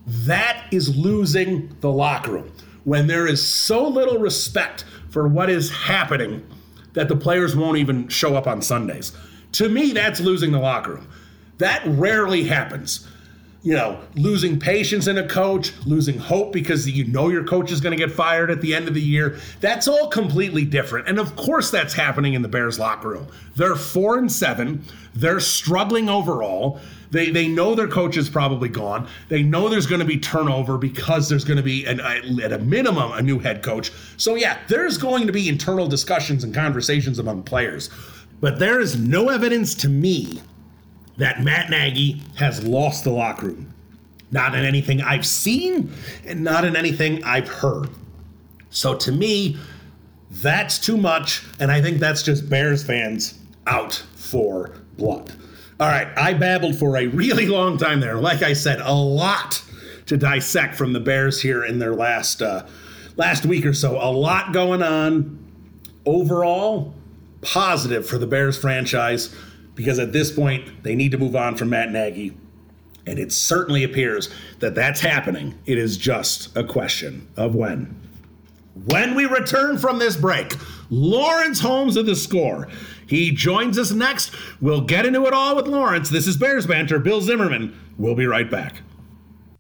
That 0.05 0.67
is 0.73 0.97
losing 0.97 1.77
the 1.81 1.93
locker 1.93 2.33
room. 2.33 2.53
When 2.83 3.07
there 3.07 3.27
is 3.27 3.47
so 3.47 3.87
little 3.87 4.19
respect 4.19 4.85
for 5.11 5.29
what 5.29 5.49
is 5.49 5.71
happening 5.71 6.45
that 6.95 7.07
the 7.07 7.17
players 7.17 7.55
won't 7.55 7.79
even 7.79 8.09
show 8.09 8.35
up 8.35 8.49
on 8.49 8.63
Sundays. 8.63 9.13
To 9.53 9.69
me, 9.69 9.93
that's 9.93 10.19
losing 10.19 10.51
the 10.51 10.59
locker 10.59 10.95
room. 10.95 11.09
That 11.59 11.83
rarely 11.87 12.45
happens. 12.45 13.07
You 13.63 13.73
know, 13.73 14.01
losing 14.15 14.61
patience 14.61 15.09
in 15.09 15.19
a 15.19 15.27
coach, 15.27 15.73
losing 15.85 16.19
hope 16.19 16.53
because 16.53 16.89
you 16.89 17.05
know 17.07 17.31
your 17.31 17.43
coach 17.43 17.73
is 17.73 17.81
going 17.81 17.99
to 17.99 18.07
get 18.07 18.15
fired 18.15 18.49
at 18.49 18.61
the 18.61 18.73
end 18.73 18.87
of 18.87 18.95
the 18.95 19.01
year. 19.01 19.41
That's 19.61 19.89
all 19.89 20.07
completely 20.07 20.65
different. 20.65 21.09
And 21.09 21.19
of 21.19 21.35
course, 21.35 21.73
that's 21.73 21.93
happening 21.93 22.35
in 22.35 22.43
the 22.43 22.49
Bears 22.49 22.79
locker 22.79 23.09
room. 23.09 23.27
They're 23.57 23.75
four 23.75 24.19
and 24.19 24.31
seven. 24.31 24.85
They're 25.15 25.41
struggling 25.41 26.09
overall. 26.09 26.79
They, 27.11 27.31
they 27.31 27.49
know 27.49 27.75
their 27.75 27.89
coach 27.89 28.17
is 28.17 28.31
probably 28.31 28.69
gone. 28.69 29.09
They 29.31 29.43
know 29.43 29.69
there's 29.69 29.87
going 29.87 30.01
to 30.01 30.07
be 30.07 30.19
turnover 30.19 30.79
because 30.79 31.29
there's 31.29 31.45
going 31.45 31.57
to 31.57 31.63
be, 31.63 31.87
an, 31.87 32.01
at 32.01 32.53
a 32.53 32.59
minimum, 32.59 33.13
a 33.13 33.23
new 33.23 33.41
head 33.41 33.65
coach. 33.65 33.91
So, 34.17 34.37
yeah, 34.37 34.59
there's 34.69 34.97
going 34.97 35.27
to 35.27 35.33
be 35.33 35.49
internal 35.49 35.89
discussions 35.89 36.45
and 36.45 36.55
conversations 36.55 37.19
among 37.19 37.43
players. 37.43 37.91
But 38.41 38.59
there 38.59 38.81
is 38.81 38.97
no 38.97 39.29
evidence 39.29 39.75
to 39.77 39.89
me 39.89 40.41
that 41.17 41.43
Matt 41.43 41.71
Nagy 41.71 42.23
has 42.37 42.63
lost 42.65 43.05
the 43.05 43.11
locker 43.11 43.47
room. 43.47 43.73
Not 44.31 44.55
in 44.55 44.65
anything 44.65 45.01
I've 45.01 45.27
seen 45.27 45.93
and 46.27 46.43
not 46.43 46.65
in 46.65 46.77
anything 46.77 47.23
I've 47.25 47.49
heard. 47.49 47.91
So 48.71 48.95
to 48.97 49.13
me, 49.13 49.57
that's 50.31 50.79
too 50.79 50.97
much. 50.97 51.45
And 51.61 51.71
I 51.71 51.81
think 51.81 51.99
that's 51.99 52.23
just 52.23 52.51
Bears 52.51 52.85
fans 52.85 53.39
out 53.67 53.95
for 54.17 54.73
blood. 54.99 55.33
All 55.79 55.89
right, 55.89 56.09
I 56.17 56.35
babbled 56.35 56.77
for 56.77 56.97
a 56.97 57.07
really 57.07 57.47
long 57.47 57.79
time 57.79 58.01
there. 58.01 58.17
Like 58.17 58.43
I 58.43 58.53
said, 58.53 58.81
a 58.81 58.95
lot 58.95 59.63
to 60.07 60.17
dissect 60.17 60.75
from 60.75 60.93
the 60.93 61.01
Bears 61.01 61.41
here 61.41 61.65
in 61.65 61.79
their 61.79 61.95
last 61.95 62.43
uh, 62.43 62.67
last 63.17 63.45
week 63.45 63.67
or 63.67 63.75
so. 63.75 63.97
A 63.97 64.11
lot 64.11 64.53
going 64.53 64.83
on. 64.83 65.43
Overall, 66.05 66.95
positive 67.41 68.07
for 68.07 68.17
the 68.17 68.27
Bears 68.27 68.57
franchise 68.57 69.35
because 69.77 70.01
at 70.01 70.13
this 70.13 70.33
point 70.33 70.83
they 70.83 70.97
need 70.97 71.13
to 71.13 71.19
move 71.19 71.37
on 71.37 71.55
from 71.55 71.71
Matt 71.71 71.93
Nagy, 71.93 72.37
and 73.07 73.21
it 73.21 73.31
certainly 73.31 73.85
appears 73.85 74.29
that 74.59 74.75
that's 74.75 75.01
happening. 75.01 75.55
It 75.67 75.79
is 75.79 75.97
just 75.97 76.57
a 76.57 76.65
question 76.65 77.29
of 77.37 77.55
when. 77.55 78.03
When 78.87 79.15
we 79.15 79.27
return 79.27 79.79
from 79.79 80.01
this 80.01 80.17
break, 80.17 80.55
Laurence 80.91 81.61
Holmes 81.61 81.97
of 81.97 82.07
the 82.07 82.17
score 82.17 82.69
he 83.07 83.31
joins 83.31 83.79
us 83.79 83.93
next. 83.93 84.35
We'll 84.61 84.81
get 84.81 85.07
into 85.07 85.27
it 85.27 85.33
all 85.33 85.57
with 85.57 85.69
Laurence. 85.69 86.11
This 86.11 86.27
is 86.27 86.37
Bears 86.37 86.67
Banter. 86.67 86.99
Bill 86.99 87.21
Zimmerman. 87.21 87.79
We'll 87.99 88.17
be 88.17 88.27
right 88.27 88.51
back. 88.51 88.83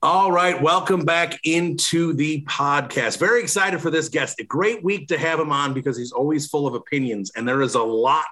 All 0.02 0.30
right, 0.30 0.60
welcome 0.60 1.04
back 1.04 1.40
into 1.44 2.12
the 2.12 2.42
podcast. 2.42 3.18
Very 3.18 3.40
excited 3.40 3.80
for 3.80 3.90
this 3.90 4.08
guest. 4.08 4.38
A 4.40 4.44
great 4.44 4.84
week 4.84 5.08
to 5.08 5.18
have 5.18 5.40
him 5.40 5.50
on 5.50 5.74
because 5.74 5.96
he's 5.96 6.12
always 6.12 6.46
full 6.46 6.66
of 6.66 6.74
opinions, 6.74 7.32
and 7.34 7.48
there 7.48 7.62
is 7.62 7.74
a 7.74 7.82
lot 7.82 8.26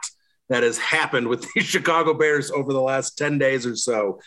that 0.48 0.62
has 0.62 0.78
happened 0.78 1.28
with 1.28 1.46
the 1.54 1.60
Chicago 1.60 2.14
Bears 2.14 2.50
over 2.50 2.72
the 2.72 2.80
last 2.80 3.16
10 3.18 3.38
days 3.38 3.66
or 3.66 3.76
so 3.76 4.20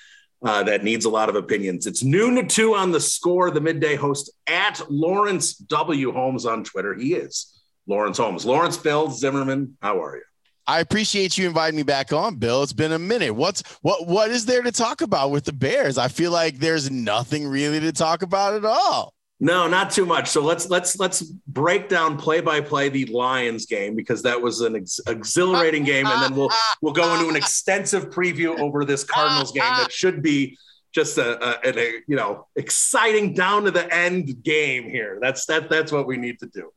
uh, 0.44 0.64
that 0.64 0.84
needs 0.84 1.06
a 1.06 1.10
lot 1.10 1.30
of 1.30 1.36
opinions. 1.36 1.88
It's 1.88 2.04
noon 2.04 2.36
to 2.36 2.44
two 2.44 2.76
on 2.76 2.92
the 2.92 3.00
score, 3.00 3.52
the 3.52 3.62
midday 3.62 3.96
host 3.96 4.32
at 4.48 4.82
Laurence 4.90 5.56
W. 5.56 6.12
Holmes 6.12 6.46
on 6.46 6.64
Twitter. 6.64 6.94
He 6.94 7.14
is 7.14 7.60
Laurence 7.88 8.18
Holmes. 8.18 8.46
Laurence 8.46 8.78
Bill 8.78 9.10
Zimmerman, 9.10 9.78
how 9.82 10.02
are 10.02 10.18
you? 10.18 10.24
I 10.70 10.82
appreciate 10.82 11.38
you 11.38 11.48
inviting 11.48 11.78
me 11.78 11.84
back 11.84 12.12
on, 12.12 12.36
Bill. 12.36 12.62
It's 12.62 12.74
been 12.74 12.92
a 12.92 13.00
minute. 13.00 13.34
What's 13.34 13.64
what 13.82 14.06
what 14.06 14.30
is 14.30 14.46
there 14.46 14.62
to 14.62 14.72
talk 14.72 15.02
about 15.02 15.32
with 15.32 15.46
the 15.46 15.54
Bears? 15.54 15.98
I 15.98 16.10
feel 16.10 16.32
like 16.32 16.58
there's 16.58 16.92
nothing 16.92 17.48
really 17.48 17.80
to 17.80 17.94
talk 17.94 18.22
about 18.22 18.54
at 18.54 18.66
all. 18.66 19.14
No, 19.39 19.67
not 19.67 19.91
too 19.91 20.06
much. 20.06 20.30
So 20.30 20.41
let's 20.41 20.67
let's 20.67 20.97
let's 20.97 21.21
break 21.21 21.89
down 21.89 22.17
play 22.17 22.41
by 22.41 22.60
play 22.60 22.89
the 22.89 23.06
Lions 23.06 23.67
game 23.67 23.95
because 23.95 24.23
that 24.23 24.41
was 24.41 24.62
an 24.62 24.76
ex- 24.76 25.00
exhilarating 25.08 25.84
uh, 25.84 25.86
game, 25.86 26.08
and 26.08 26.23
then 26.23 26.36
we'll 26.36 26.50
uh, 26.52 26.56
we'll 26.82 26.93
go 26.93 27.12
uh, 27.12 27.15
into 27.15 27.30
an 27.30 27.36
extensive 27.36 28.10
preview 28.10 28.60
over 28.60 28.84
this 28.84 29.04
Cardinals 29.04 29.52
game 29.52 29.62
that 29.62 29.91
should 29.91 30.23
be 30.23 30.58
just 30.91 31.19
a, 31.19 31.67
a, 31.67 31.80
a 31.80 32.02
you 32.08 32.15
know 32.15 32.47
exciting 32.56 33.36
down 33.36 33.65
to 33.65 33.71
the 33.71 33.93
end 33.93 34.41
game 34.43 34.89
here. 34.89 35.19
That's 35.21 35.45
that 35.45 35.69
that's 35.69 35.91
what 35.91 36.08
we 36.08 36.17
need 36.17 36.39
to 36.39 36.47
do. 36.47 36.71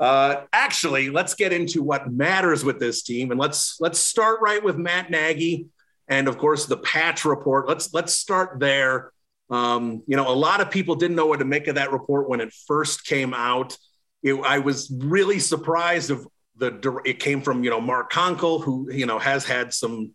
Uh, 0.00 0.46
actually, 0.52 1.10
let's 1.10 1.34
get 1.34 1.52
into 1.52 1.82
what 1.82 2.10
matters 2.10 2.64
with 2.64 2.80
this 2.80 3.02
team, 3.02 3.30
and 3.30 3.38
let's 3.38 3.76
let's 3.80 3.98
start 3.98 4.40
right 4.40 4.64
with 4.64 4.78
Matt 4.78 5.10
Nagy, 5.10 5.66
and 6.08 6.26
of 6.26 6.38
course 6.38 6.64
the 6.64 6.78
patch 6.78 7.26
report. 7.26 7.68
Let's 7.68 7.92
let's 7.92 8.14
start 8.14 8.60
there. 8.60 9.11
Um, 9.52 10.02
you 10.06 10.16
know, 10.16 10.28
a 10.28 10.34
lot 10.34 10.60
of 10.60 10.70
people 10.70 10.94
didn't 10.96 11.16
know 11.16 11.26
what 11.26 11.38
to 11.38 11.44
make 11.44 11.68
of 11.68 11.76
that 11.76 11.92
report 11.92 12.28
when 12.28 12.40
it 12.40 12.52
first 12.66 13.06
came 13.06 13.34
out. 13.34 13.76
It, 14.22 14.34
I 14.34 14.58
was 14.58 14.92
really 14.98 15.38
surprised 15.38 16.10
of 16.10 16.26
the. 16.56 17.00
It 17.04 17.18
came 17.20 17.42
from 17.42 17.62
you 17.62 17.70
know 17.70 17.80
Mark 17.80 18.12
Konkol, 18.12 18.64
who 18.64 18.90
you 18.90 19.06
know 19.06 19.18
has 19.18 19.44
had 19.44 19.72
some 19.72 20.14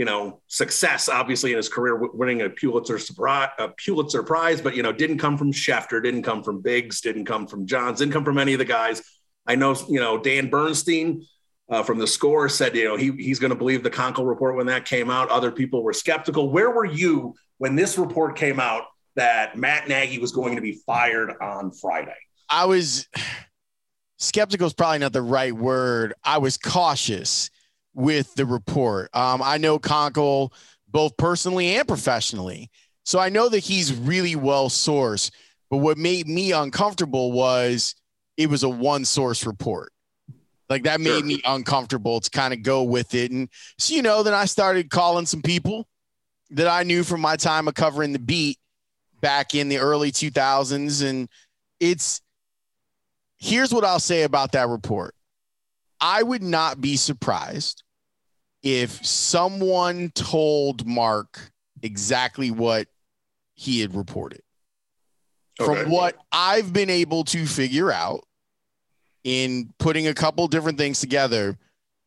you 0.00 0.06
know, 0.06 0.40
success 0.46 1.10
obviously 1.10 1.50
in 1.50 1.58
his 1.58 1.68
career, 1.68 1.94
winning 2.14 2.40
a 2.40 2.48
Pulitzer 2.48 2.98
a 3.58 3.68
Pulitzer 3.76 4.22
Prize, 4.22 4.62
but 4.62 4.74
you 4.74 4.82
know, 4.82 4.92
didn't 4.92 5.18
come 5.18 5.36
from 5.36 5.52
Schefter, 5.52 6.02
didn't 6.02 6.22
come 6.22 6.42
from 6.42 6.62
Biggs, 6.62 7.02
didn't 7.02 7.26
come 7.26 7.46
from 7.46 7.66
Jahns, 7.66 7.98
didn't 7.98 8.14
come 8.14 8.24
from 8.24 8.38
any 8.38 8.54
of 8.54 8.58
the 8.58 8.64
guys. 8.64 9.02
I 9.46 9.56
know, 9.56 9.76
you 9.90 10.00
know, 10.00 10.16
Dan 10.16 10.48
Bernstein 10.48 11.26
uh, 11.68 11.82
from 11.82 11.98
the 11.98 12.06
Score 12.06 12.48
said, 12.48 12.74
you 12.74 12.84
know, 12.84 12.96
he 12.96 13.10
he's 13.12 13.38
going 13.38 13.50
to 13.50 13.58
believe 13.58 13.82
the 13.82 13.90
Konkol 13.90 14.26
report 14.26 14.56
when 14.56 14.68
that 14.68 14.86
came 14.86 15.10
out. 15.10 15.28
Other 15.28 15.52
people 15.52 15.82
were 15.82 15.92
skeptical. 15.92 16.50
Where 16.50 16.70
were 16.70 16.86
you 16.86 17.34
when 17.60 17.76
this 17.76 17.98
report 17.98 18.36
came 18.36 18.58
out 18.58 18.84
that 19.16 19.58
Matt 19.58 19.86
Nagy 19.86 20.18
was 20.18 20.32
going 20.32 20.56
to 20.56 20.62
be 20.62 20.80
fired 20.86 21.30
on 21.42 21.70
Friday? 21.70 22.16
I 22.48 22.64
was 22.64 23.06
skeptical 24.18 24.66
is 24.66 24.72
probably 24.72 25.00
not 25.00 25.12
the 25.12 25.20
right 25.20 25.52
word. 25.52 26.14
I 26.24 26.38
was 26.38 26.56
cautious 26.56 27.50
with 27.92 28.34
the 28.34 28.46
report. 28.46 29.10
Um, 29.12 29.42
I 29.44 29.58
know 29.58 29.78
Konkol 29.78 30.54
both 30.88 31.18
personally 31.18 31.76
and 31.76 31.86
professionally. 31.86 32.70
So 33.04 33.18
I 33.18 33.28
know 33.28 33.50
that 33.50 33.58
he's 33.58 33.94
really 33.94 34.36
well 34.36 34.70
sourced. 34.70 35.30
But 35.68 35.78
what 35.78 35.98
made 35.98 36.28
me 36.28 36.52
uncomfortable 36.52 37.30
was 37.30 37.94
it 38.38 38.48
was 38.48 38.62
a 38.62 38.70
one 38.70 39.04
source 39.04 39.44
report. 39.44 39.92
Like 40.70 40.84
that 40.84 41.00
made 41.00 41.18
sure. 41.18 41.26
me 41.26 41.42
uncomfortable 41.44 42.20
to 42.20 42.30
kind 42.30 42.54
of 42.54 42.62
go 42.62 42.84
with 42.84 43.14
it. 43.14 43.30
And 43.32 43.50
so, 43.78 43.94
you 43.94 44.00
know, 44.00 44.22
then 44.22 44.32
I 44.32 44.46
started 44.46 44.88
calling 44.88 45.26
some 45.26 45.42
people 45.42 45.86
that 46.50 46.68
I 46.68 46.82
knew 46.82 47.04
from 47.04 47.20
my 47.20 47.36
time 47.36 47.68
of 47.68 47.74
covering 47.74 48.12
the 48.12 48.18
beat 48.18 48.58
back 49.20 49.54
in 49.54 49.68
the 49.68 49.78
early 49.78 50.12
2000s. 50.12 51.08
And 51.08 51.28
it's 51.78 52.20
here's 53.38 53.72
what 53.72 53.84
I'll 53.84 54.00
say 54.00 54.22
about 54.22 54.52
that 54.52 54.68
report 54.68 55.14
I 56.00 56.22
would 56.22 56.42
not 56.42 56.80
be 56.80 56.96
surprised 56.96 57.82
if 58.62 59.04
someone 59.04 60.10
told 60.14 60.86
Mark 60.86 61.50
exactly 61.82 62.50
what 62.50 62.88
he 63.54 63.80
had 63.80 63.94
reported. 63.94 64.42
Okay. 65.60 65.82
From 65.82 65.90
what 65.90 66.16
I've 66.32 66.72
been 66.72 66.90
able 66.90 67.24
to 67.24 67.46
figure 67.46 67.92
out 67.92 68.24
in 69.24 69.72
putting 69.78 70.06
a 70.06 70.14
couple 70.14 70.48
different 70.48 70.78
things 70.78 71.00
together, 71.00 71.58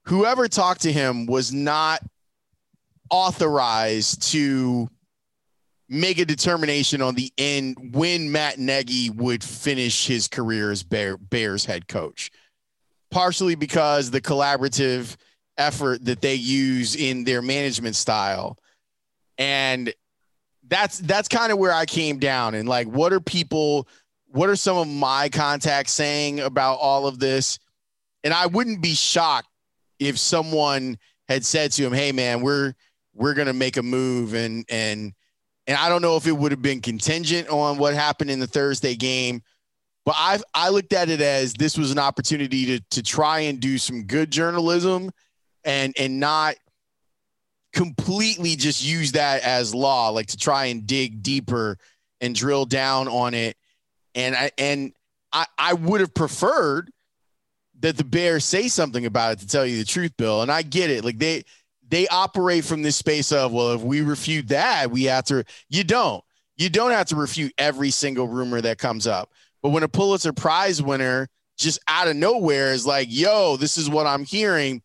whoever 0.05 0.47
talked 0.47 0.81
to 0.81 0.91
him 0.91 1.27
was 1.27 1.53
not 1.53 2.01
authorized 3.13 4.23
to 4.31 4.89
make 5.87 6.17
a 6.17 6.25
determination 6.25 6.99
on 6.99 7.13
the 7.13 7.31
end 7.37 7.77
when 7.93 8.31
Matt 8.31 8.57
Nagy 8.57 9.11
would 9.11 9.43
finish 9.43 10.07
his 10.07 10.27
career 10.27 10.71
as 10.71 10.81
Bear, 10.81 11.17
Bears 11.17 11.63
head 11.63 11.87
coach. 11.87 12.31
Partially 13.11 13.53
because 13.53 14.09
the 14.09 14.19
collaborative 14.19 15.15
effort 15.59 16.03
that 16.05 16.21
they 16.21 16.33
use 16.33 16.95
in 16.95 17.23
their 17.23 17.43
management 17.43 17.95
style. 17.95 18.57
And 19.37 19.93
that's 20.67 20.97
that's 20.97 21.27
kind 21.27 21.51
of 21.51 21.59
where 21.59 21.73
I 21.73 21.85
came 21.85 22.17
down 22.17 22.55
and 22.55 22.67
like 22.67 22.87
what 22.87 23.13
are 23.13 23.19
people 23.19 23.87
what 24.27 24.49
are 24.49 24.55
some 24.55 24.77
of 24.77 24.87
my 24.87 25.29
contacts 25.29 25.91
saying 25.91 26.39
about 26.39 26.79
all 26.79 27.05
of 27.05 27.19
this? 27.19 27.59
And 28.23 28.33
I 28.33 28.47
wouldn't 28.47 28.81
be 28.81 28.95
shocked 28.95 29.49
if 29.99 30.17
someone 30.17 30.97
had 31.27 31.45
said 31.45 31.71
to 31.73 31.85
him, 31.85 31.93
"Hey 31.93 32.11
man, 32.11 32.41
we're 32.41 32.73
we're 33.13 33.33
going 33.33 33.47
to 33.47 33.53
make 33.53 33.77
a 33.77 33.83
move 33.83 34.33
and 34.33 34.65
and 34.69 35.13
and 35.65 35.77
I 35.77 35.87
don't 35.87 36.01
know 36.01 36.17
if 36.17 36.27
it 36.27 36.33
would 36.33 36.51
have 36.51 36.61
been 36.61 36.81
contingent 36.81 37.47
on 37.47 37.77
what 37.77 37.93
happened 37.93 38.29
in 38.29 38.39
the 38.39 38.47
Thursday 38.47 38.95
game, 38.95 39.41
but 40.05 40.15
I 40.17 40.39
I 40.53 40.69
looked 40.69 40.93
at 40.93 41.09
it 41.09 41.21
as 41.21 41.53
this 41.53 41.77
was 41.77 41.91
an 41.91 41.99
opportunity 41.99 42.65
to 42.65 42.79
to 42.91 43.03
try 43.03 43.41
and 43.41 43.59
do 43.59 43.77
some 43.77 44.03
good 44.03 44.31
journalism 44.31 45.11
and 45.63 45.93
and 45.97 46.19
not 46.19 46.55
completely 47.73 48.55
just 48.55 48.83
use 48.83 49.13
that 49.13 49.43
as 49.43 49.73
law, 49.73 50.09
like 50.09 50.27
to 50.27 50.37
try 50.37 50.65
and 50.65 50.85
dig 50.85 51.23
deeper 51.23 51.77
and 52.21 52.35
drill 52.35 52.65
down 52.65 53.07
on 53.07 53.33
it. 53.33 53.57
And 54.15 54.35
I 54.35 54.51
and 54.57 54.93
I, 55.31 55.45
I 55.57 55.73
would 55.73 56.01
have 56.01 56.13
preferred 56.13 56.91
that 57.79 57.97
the 57.97 58.03
Bears 58.03 58.45
say 58.45 58.67
something 58.67 59.05
about 59.05 59.33
it 59.33 59.39
to 59.39 59.47
tell 59.47 59.65
you 59.65 59.77
the 59.77 59.85
truth, 59.85 60.15
Bill. 60.17 60.41
And 60.41 60.51
I 60.51 60.61
get 60.61 60.89
it. 60.89 61.03
Like 61.03 61.17
they 61.17 61.43
they 61.87 62.07
operate 62.07 62.65
from 62.65 62.81
this 62.81 62.95
space 62.95 63.31
of, 63.31 63.51
well, 63.51 63.73
if 63.73 63.81
we 63.81 64.01
refute 64.01 64.47
that, 64.49 64.91
we 64.91 65.03
have 65.05 65.25
to. 65.25 65.43
You 65.69 65.83
don't. 65.83 66.23
You 66.55 66.69
don't 66.69 66.91
have 66.91 67.07
to 67.07 67.15
refute 67.15 67.53
every 67.57 67.89
single 67.91 68.27
rumor 68.27 68.61
that 68.61 68.77
comes 68.77 69.07
up. 69.07 69.31
But 69.61 69.69
when 69.69 69.83
a 69.83 69.87
Pulitzer 69.87 70.33
Prize 70.33 70.81
winner 70.81 71.27
just 71.57 71.79
out 71.87 72.07
of 72.07 72.15
nowhere 72.15 72.73
is 72.73 72.85
like, 72.85 73.07
yo, 73.09 73.57
this 73.57 73.77
is 73.77 73.89
what 73.89 74.05
I'm 74.05 74.25
hearing, 74.25 74.81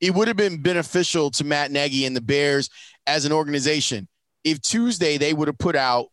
it 0.00 0.14
would 0.14 0.28
have 0.28 0.36
been 0.36 0.62
beneficial 0.62 1.30
to 1.32 1.44
Matt 1.44 1.70
Nagy 1.70 2.06
and 2.06 2.16
the 2.16 2.20
Bears 2.20 2.70
as 3.06 3.24
an 3.24 3.32
organization 3.32 4.08
if 4.44 4.60
Tuesday 4.60 5.18
they 5.18 5.34
would 5.34 5.48
have 5.48 5.58
put 5.58 5.76
out 5.76 6.08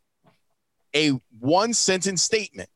a 0.96 1.12
one 1.40 1.74
sentence 1.74 2.24
statement. 2.24 2.70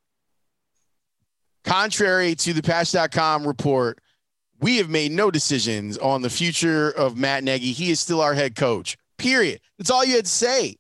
Contrary 1.64 2.36
to 2.36 2.54
the 2.54 2.62
patch.com 2.62 3.46
report, 3.46 4.00
we 4.62 4.78
have 4.78 4.90
made 4.90 5.12
no 5.12 5.32
decisions 5.32 5.98
on 5.98 6.22
the 6.22 6.30
future 6.30 6.92
of 6.92 7.18
Matt 7.18 7.44
Nagy. 7.44 7.72
He 7.72 7.90
is 7.90 8.00
still 8.00 8.22
our 8.22 8.36
head 8.36 8.56
coach. 8.56 8.96
Period. 9.18 9.60
That's 9.78 9.90
all 9.90 10.06
you 10.06 10.16
had 10.16 10.26
to 10.26 10.32
say. 10.32 10.78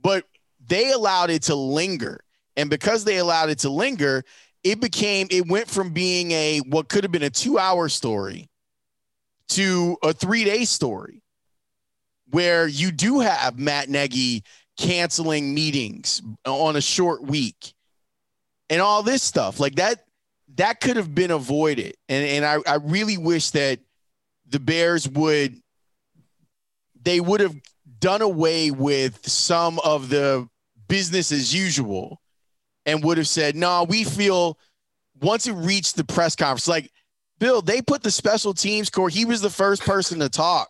But 0.00 0.24
they 0.64 0.92
allowed 0.92 1.30
it 1.30 1.42
to 1.42 1.54
linger. 1.56 2.20
And 2.56 2.70
because 2.70 3.04
they 3.04 3.18
allowed 3.18 3.50
it 3.50 3.58
to 3.60 3.70
linger, 3.70 4.24
it 4.62 4.80
became, 4.80 5.26
it 5.30 5.48
went 5.48 5.68
from 5.68 5.92
being 5.92 6.30
a 6.30 6.60
what 6.60 6.88
could 6.88 7.04
have 7.04 7.12
been 7.12 7.22
a 7.24 7.30
two 7.30 7.58
hour 7.58 7.88
story 7.88 8.48
to 9.48 9.96
a 10.02 10.12
three 10.12 10.44
day 10.44 10.64
story 10.64 11.22
where 12.30 12.66
you 12.66 12.90
do 12.92 13.20
have 13.20 13.58
Matt 13.58 13.88
Nagy 13.88 14.42
canceling 14.78 15.54
meetings 15.54 16.22
on 16.44 16.76
a 16.76 16.80
short 16.80 17.22
week 17.22 17.74
and 18.70 18.80
all 18.80 19.02
this 19.02 19.22
stuff. 19.22 19.60
Like 19.60 19.76
that, 19.76 20.05
that 20.56 20.80
could 20.80 20.96
have 20.96 21.14
been 21.14 21.30
avoided. 21.30 21.96
And 22.08 22.26
and 22.26 22.44
I, 22.44 22.58
I 22.70 22.76
really 22.76 23.16
wish 23.16 23.50
that 23.50 23.80
the 24.48 24.60
Bears 24.60 25.08
would 25.08 25.60
they 27.02 27.20
would 27.20 27.40
have 27.40 27.54
done 27.98 28.22
away 28.22 28.70
with 28.70 29.26
some 29.26 29.78
of 29.80 30.08
the 30.08 30.48
business 30.88 31.32
as 31.32 31.54
usual 31.54 32.20
and 32.84 33.02
would 33.02 33.18
have 33.18 33.28
said, 33.28 33.56
no, 33.56 33.84
we 33.84 34.04
feel 34.04 34.58
once 35.20 35.46
it 35.46 35.52
reached 35.52 35.96
the 35.96 36.04
press 36.04 36.36
conference, 36.36 36.68
like 36.68 36.90
Bill, 37.38 37.62
they 37.62 37.82
put 37.82 38.02
the 38.02 38.10
special 38.10 38.54
teams 38.54 38.90
core. 38.90 39.08
He 39.08 39.24
was 39.24 39.40
the 39.40 39.50
first 39.50 39.82
person 39.82 40.20
to 40.20 40.28
talk. 40.28 40.68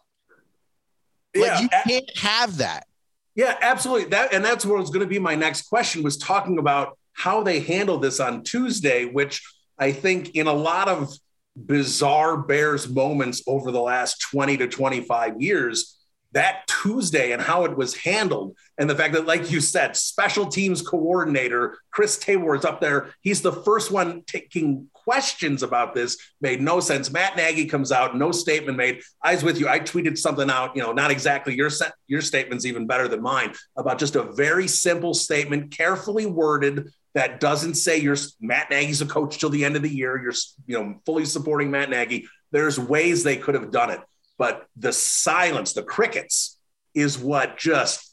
Like 1.35 1.47
yeah, 1.47 1.61
you 1.61 1.69
can't 1.87 2.19
have 2.19 2.57
that. 2.59 2.87
Yeah, 3.35 3.57
absolutely. 3.61 4.09
That 4.09 4.33
and 4.33 4.45
that's 4.45 4.65
what 4.65 4.79
was 4.79 4.91
going 4.91 5.01
to 5.01 5.07
be 5.07 5.19
my 5.19 5.35
next 5.35 5.69
question 5.69 6.03
was 6.03 6.17
talking 6.17 6.59
about 6.59 6.99
how 7.13 7.43
they 7.43 7.61
handled 7.61 8.03
this 8.03 8.21
on 8.21 8.43
Tuesday, 8.43 9.05
which 9.05 9.43
I 9.79 9.93
think 9.93 10.31
in 10.35 10.47
a 10.47 10.53
lot 10.53 10.89
of 10.89 11.13
bizarre 11.57 12.37
Bears 12.37 12.89
moments 12.89 13.43
over 13.47 13.71
the 13.71 13.81
last 13.81 14.21
20 14.31 14.59
to 14.59 14.69
25 14.69 15.41
years, 15.41 15.97
that 16.33 16.67
Tuesday 16.67 17.33
and 17.33 17.41
how 17.41 17.65
it 17.65 17.77
was 17.77 17.97
handled, 17.97 18.57
and 18.77 18.91
the 18.91 18.95
fact 18.95 19.15
that, 19.15 19.27
like 19.27 19.51
you 19.51 19.61
said, 19.61 19.97
special 19.97 20.47
teams 20.47 20.83
coordinator 20.83 21.79
Chris 21.91 22.19
Tabor 22.19 22.55
is 22.55 22.65
up 22.65 22.79
there. 22.79 23.15
He's 23.23 23.41
the 23.41 23.53
first 23.53 23.91
one 23.91 24.23
taking 24.27 24.89
questions 24.93 25.63
about 25.63 25.95
this. 25.95 26.19
Made 26.43 26.61
no 26.61 26.81
sense. 26.81 27.11
Matt 27.11 27.37
Nagy 27.37 27.65
comes 27.65 27.91
out, 27.91 28.19
no 28.19 28.33
statement 28.33 28.77
made. 28.77 29.01
I 29.23 29.33
was 29.33 29.45
with 29.45 29.59
you. 29.59 29.67
I 29.67 29.81
tweeted 29.81 30.19
something 30.19 30.51
out. 30.51 30.77
You 30.77 30.83
know, 30.83 30.93
not 30.93 31.11
exactly 31.11 31.55
your 31.55 31.71
your 32.07 32.21
statement's 32.21 32.67
even 32.67 32.87
better 32.87 33.09
than 33.09 33.23
mine 33.23 33.55
about 33.77 33.99
just 33.99 34.17
a 34.17 34.31
very 34.35 34.69
simple 34.69 35.15
statement, 35.15 35.71
carefully 35.71 36.27
worded, 36.27 36.91
that 37.17 37.41
doesn't 37.41 37.77
say 37.77 37.97
you're 37.97 38.17
Matt 38.43 38.69
Nagy's 38.69 39.01
a 39.01 39.07
coach 39.07 39.39
till 39.39 39.49
the 39.49 39.65
end 39.65 39.75
of 39.75 39.81
the 39.81 39.89
year. 39.89 40.23
You're 40.23 40.35
you 40.67 40.79
know 40.79 41.01
fully 41.07 41.25
supporting 41.25 41.71
Matt 41.71 41.89
Nagy. 41.89 42.29
There's 42.53 42.79
ways 42.79 43.25
they 43.25 43.39
could 43.39 43.55
have 43.55 43.71
done 43.71 43.91
it, 43.91 44.01
but 44.37 44.67
the 44.77 44.93
silence, 44.93 45.73
the 45.73 45.83
crickets, 45.83 46.59
is 46.95 47.19
what 47.19 47.57
just 47.57 48.13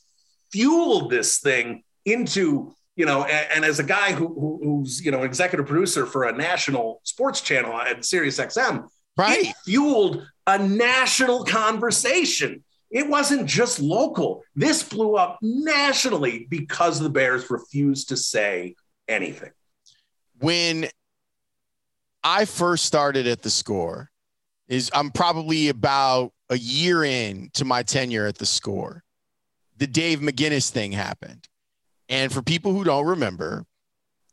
fueled 0.53 1.11
this 1.11 1.39
thing 1.39 1.83
into 2.05 2.73
you 2.95 3.05
know. 3.05 3.25
And, 3.25 3.47
and 3.55 3.65
as 3.65 3.79
a 3.79 3.83
guy 3.83 4.13
who, 4.13 4.27
who, 4.27 4.61
who's 4.63 5.03
you 5.03 5.11
know 5.11 5.23
executive 5.23 5.67
producer 5.67 6.05
for 6.05 6.23
a 6.23 6.31
national 6.31 7.01
sports 7.03 7.41
channel 7.41 7.73
at 7.73 8.05
Sirius 8.05 8.39
XM, 8.39 8.87
right, 9.17 9.53
fueled 9.65 10.25
a 10.47 10.57
national 10.57 11.43
conversation. 11.43 12.63
It 12.89 13.09
wasn't 13.09 13.47
just 13.47 13.79
local. 13.79 14.43
This 14.55 14.83
blew 14.83 15.15
up 15.15 15.39
nationally 15.41 16.45
because 16.47 16.99
the 16.99 17.09
Bears 17.09 17.49
refused 17.49 18.09
to 18.09 18.15
say 18.15 18.75
anything. 19.07 19.51
When 20.39 20.87
I 22.23 22.45
first 22.45 22.85
started 22.85 23.27
at 23.27 23.41
the 23.41 23.49
score, 23.49 24.09
is 24.67 24.89
I'm 24.93 25.11
probably 25.11 25.69
about 25.69 26.33
a 26.49 26.57
year 26.57 27.03
in 27.03 27.49
to 27.53 27.65
my 27.65 27.83
tenure 27.83 28.25
at 28.25 28.37
the 28.37 28.45
score. 28.45 29.03
The 29.77 29.87
Dave 29.87 30.19
McGinnis 30.19 30.69
thing 30.69 30.91
happened. 30.91 31.47
And 32.09 32.31
for 32.31 32.41
people 32.41 32.73
who 32.73 32.83
don't 32.83 33.05
remember, 33.05 33.65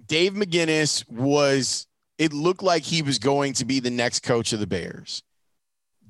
Dave 0.06 0.32
McGinnis 0.32 1.08
was, 1.10 1.86
it 2.18 2.32
looked 2.32 2.62
like 2.62 2.82
he 2.82 3.02
was 3.02 3.18
going 3.18 3.54
to 3.54 3.64
be 3.64 3.80
the 3.80 3.90
next 3.90 4.20
coach 4.20 4.52
of 4.52 4.60
the 4.60 4.66
Bears. 4.66 5.22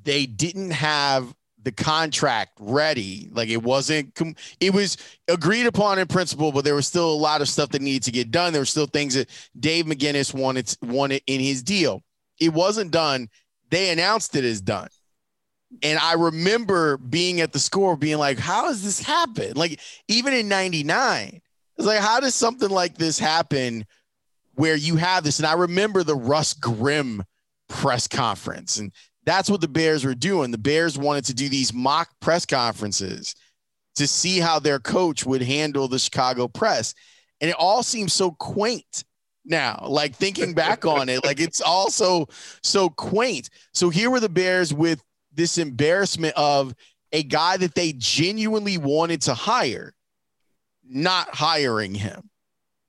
They 0.02 0.26
didn't 0.26 0.72
have 0.72 1.34
the 1.62 1.72
contract 1.72 2.52
ready. 2.58 3.28
Like 3.32 3.48
it 3.48 3.62
wasn't, 3.62 4.18
it 4.60 4.72
was 4.72 4.96
agreed 5.28 5.66
upon 5.66 5.98
in 5.98 6.06
principle, 6.06 6.52
but 6.52 6.64
there 6.64 6.74
was 6.74 6.86
still 6.86 7.12
a 7.12 7.14
lot 7.14 7.40
of 7.40 7.48
stuff 7.48 7.70
that 7.70 7.82
needed 7.82 8.04
to 8.04 8.12
get 8.12 8.30
done. 8.30 8.52
There 8.52 8.62
were 8.62 8.66
still 8.66 8.86
things 8.86 9.14
that 9.14 9.28
Dave 9.58 9.86
McGinnis 9.86 10.32
wanted 10.34 10.74
wanted 10.82 11.22
in 11.26 11.40
his 11.40 11.62
deal. 11.62 12.02
It 12.38 12.52
wasn't 12.52 12.90
done. 12.90 13.28
They 13.70 13.90
announced 13.90 14.34
it 14.36 14.44
as 14.44 14.60
done. 14.60 14.88
And 15.82 15.98
I 15.98 16.14
remember 16.14 16.96
being 16.96 17.40
at 17.40 17.52
the 17.52 17.60
score 17.60 17.96
being 17.96 18.18
like, 18.18 18.38
how 18.38 18.64
does 18.64 18.82
this 18.82 19.00
happen? 19.00 19.52
Like, 19.54 19.78
even 20.08 20.32
in 20.32 20.48
99, 20.48 21.40
it's 21.78 21.86
like, 21.86 22.00
how 22.00 22.18
does 22.18 22.34
something 22.34 22.68
like 22.68 22.98
this 22.98 23.18
happen 23.18 23.86
where 24.54 24.74
you 24.74 24.96
have 24.96 25.22
this? 25.22 25.38
And 25.38 25.46
I 25.46 25.52
remember 25.52 26.02
the 26.02 26.16
Russ 26.16 26.54
Grimm 26.54 27.22
press 27.68 28.08
conference 28.08 28.78
and 28.78 28.92
that's 29.30 29.48
what 29.48 29.60
the 29.60 29.68
Bears 29.68 30.04
were 30.04 30.14
doing. 30.14 30.50
The 30.50 30.58
Bears 30.58 30.98
wanted 30.98 31.24
to 31.26 31.34
do 31.34 31.48
these 31.48 31.72
mock 31.72 32.08
press 32.20 32.44
conferences 32.44 33.36
to 33.94 34.08
see 34.08 34.40
how 34.40 34.58
their 34.58 34.80
coach 34.80 35.24
would 35.24 35.40
handle 35.40 35.86
the 35.86 36.00
Chicago 36.00 36.48
press. 36.48 36.94
And 37.40 37.48
it 37.48 37.56
all 37.56 37.84
seems 37.84 38.12
so 38.12 38.32
quaint 38.32 39.04
now, 39.44 39.84
like 39.86 40.16
thinking 40.16 40.52
back 40.52 40.84
on 40.84 41.08
it, 41.08 41.24
like 41.24 41.38
it's 41.38 41.60
also 41.60 42.26
so 42.64 42.88
quaint. 42.88 43.50
So 43.72 43.88
here 43.88 44.10
were 44.10 44.18
the 44.18 44.28
Bears 44.28 44.74
with 44.74 45.00
this 45.32 45.58
embarrassment 45.58 46.34
of 46.36 46.74
a 47.12 47.22
guy 47.22 47.56
that 47.56 47.76
they 47.76 47.92
genuinely 47.96 48.78
wanted 48.78 49.22
to 49.22 49.34
hire, 49.34 49.94
not 50.84 51.32
hiring 51.32 51.94
him. 51.94 52.28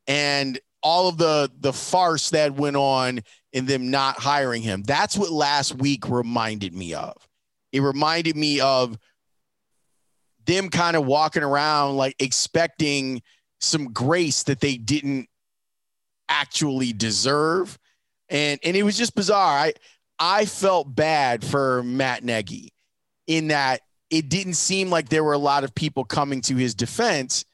And 0.08 0.60
all 0.82 1.08
of 1.08 1.18
the 1.18 1.52
the 1.60 1.74
farce 1.74 2.32
that 2.32 2.56
went 2.56 2.76
on 2.76 3.22
in 3.54 3.66
them 3.66 3.92
not 3.92 4.18
hiring 4.20 4.62
him. 4.62 4.84
That's 4.84 5.18
what 5.18 5.32
last 5.32 5.76
week 5.76 6.10
reminded 6.10 6.74
me 6.74 6.94
of. 6.94 7.16
It 7.72 7.82
reminded 7.82 8.36
me 8.36 8.60
of 8.60 8.98
them 10.46 10.70
kind 10.70 10.96
of 10.96 11.06
walking 11.06 11.44
around 11.44 11.98
like 11.98 12.16
expecting 12.20 13.22
some 13.60 13.94
grace 13.94 14.44
that 14.44 14.60
they 14.60 14.78
didn't 14.78 15.28
actually 16.30 16.94
deserve. 16.94 17.78
And 18.30 18.60
and 18.64 18.76
it 18.76 18.84
was 18.84 18.98
just 18.98 19.16
bizarre. 19.16 19.58
I 19.58 19.74
I 20.18 20.46
felt 20.46 20.94
bad 20.94 21.44
for 21.44 21.84
Matt 21.84 22.24
Nagy 22.24 22.74
in 23.28 23.50
that 23.50 23.82
it 24.10 24.30
didn't 24.30 24.56
seem 24.56 24.90
like 24.90 25.10
there 25.10 25.24
were 25.24 25.34
a 25.34 25.38
lot 25.38 25.64
of 25.64 25.74
people 25.74 26.04
coming 26.04 26.42
to 26.42 26.56
his 26.56 26.76
defense. 26.76 27.46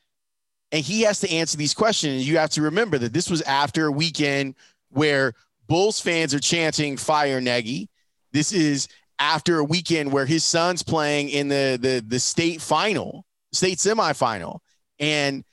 And 0.72 0.84
he 0.84 1.02
has 1.04 1.22
to 1.22 1.32
answer 1.32 1.58
these 1.58 1.74
questions. 1.74 2.28
You 2.28 2.38
have 2.40 2.50
to 2.52 2.64
remember 2.64 2.98
that 2.98 3.14
this 3.14 3.30
was 3.30 3.42
after 3.44 3.86
a 3.86 3.92
weekend 3.92 4.56
where 4.90 5.34
Bulls 5.68 6.00
fans 6.00 6.34
are 6.34 6.40
chanting 6.40 6.98
fire 6.98 7.42
Nagy. 7.42 7.90
This 8.32 8.52
is 8.52 8.88
after 9.20 9.60
a 9.60 9.64
weekend 9.64 10.12
where 10.12 10.26
his 10.26 10.44
son's 10.44 10.84
playing 10.84 11.30
in 11.30 11.48
the 11.48 11.78
the 11.82 12.04
the 12.06 12.20
state 12.20 12.62
final, 12.62 13.26
state 13.52 13.78
semifinal, 13.78 14.60
and 15.00 15.44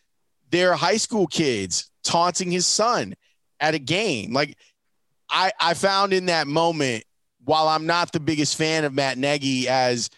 there 0.51 0.71
are 0.71 0.77
high 0.77 0.97
school 0.97 1.27
kids 1.27 1.91
taunting 2.03 2.51
his 2.51 2.67
son 2.67 3.15
at 3.61 3.75
a 3.75 3.79
game. 3.79 4.33
Like 4.33 4.57
I 5.29 5.53
I 5.61 5.75
found 5.75 6.13
in 6.13 6.27
that 6.27 6.47
moment, 6.47 7.05
while 7.45 7.69
I'm 7.69 7.87
not 7.87 8.13
the 8.13 8.21
biggest 8.21 8.57
fan 8.57 8.85
of 8.85 8.93
Matt 8.93 9.19
Nagy 9.19 9.69
as 9.69 10.11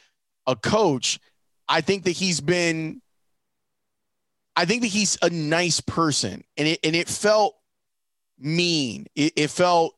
a 0.47 0.57
coach, 0.57 1.19
I 1.69 1.81
think 1.81 2.05
that 2.05 2.13
he's 2.13 2.41
been 2.41 3.01
I 4.57 4.65
think 4.65 4.83
that 4.83 4.89
he's 4.89 5.19
a 5.23 5.31
nice 5.31 5.81
person. 5.81 6.43
And 6.57 6.69
it 6.69 6.81
and 6.83 6.97
it 6.97 7.09
felt 7.09 7.56
mean. 8.39 9.07
It, 9.15 9.33
it 9.37 9.51
felt 9.51 9.95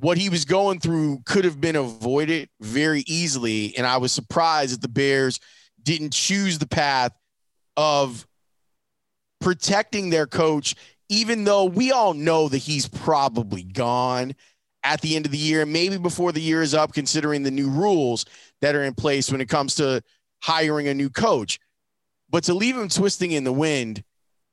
what 0.00 0.18
he 0.18 0.28
was 0.28 0.44
going 0.44 0.80
through 0.80 1.22
could 1.24 1.44
have 1.44 1.60
been 1.60 1.76
avoided 1.76 2.48
very 2.60 3.04
easily. 3.06 3.76
And 3.76 3.86
I 3.86 3.96
was 3.96 4.12
surprised 4.12 4.74
that 4.74 4.82
the 4.82 4.88
Bears 4.88 5.40
didn't 5.82 6.12
choose 6.12 6.58
the 6.58 6.68
path 6.68 7.12
of 7.76 8.26
protecting 9.40 10.10
their 10.10 10.26
coach, 10.26 10.74
even 11.08 11.44
though 11.44 11.64
we 11.64 11.92
all 11.92 12.14
know 12.14 12.48
that 12.48 12.58
he's 12.58 12.88
probably 12.88 13.62
gone 13.62 14.34
at 14.84 15.00
the 15.00 15.16
end 15.16 15.26
of 15.26 15.32
the 15.32 15.38
year, 15.38 15.66
maybe 15.66 15.98
before 15.98 16.32
the 16.32 16.40
year 16.40 16.62
is 16.62 16.74
up, 16.74 16.92
considering 16.92 17.42
the 17.42 17.50
new 17.50 17.68
rules 17.68 18.24
that 18.60 18.74
are 18.74 18.84
in 18.84 18.94
place 18.94 19.30
when 19.30 19.40
it 19.40 19.48
comes 19.48 19.74
to 19.76 20.02
hiring 20.42 20.88
a 20.88 20.94
new 20.94 21.10
coach. 21.10 21.58
But 22.30 22.44
to 22.44 22.54
leave 22.54 22.76
him 22.76 22.88
twisting 22.88 23.32
in 23.32 23.44
the 23.44 23.52
wind 23.52 24.04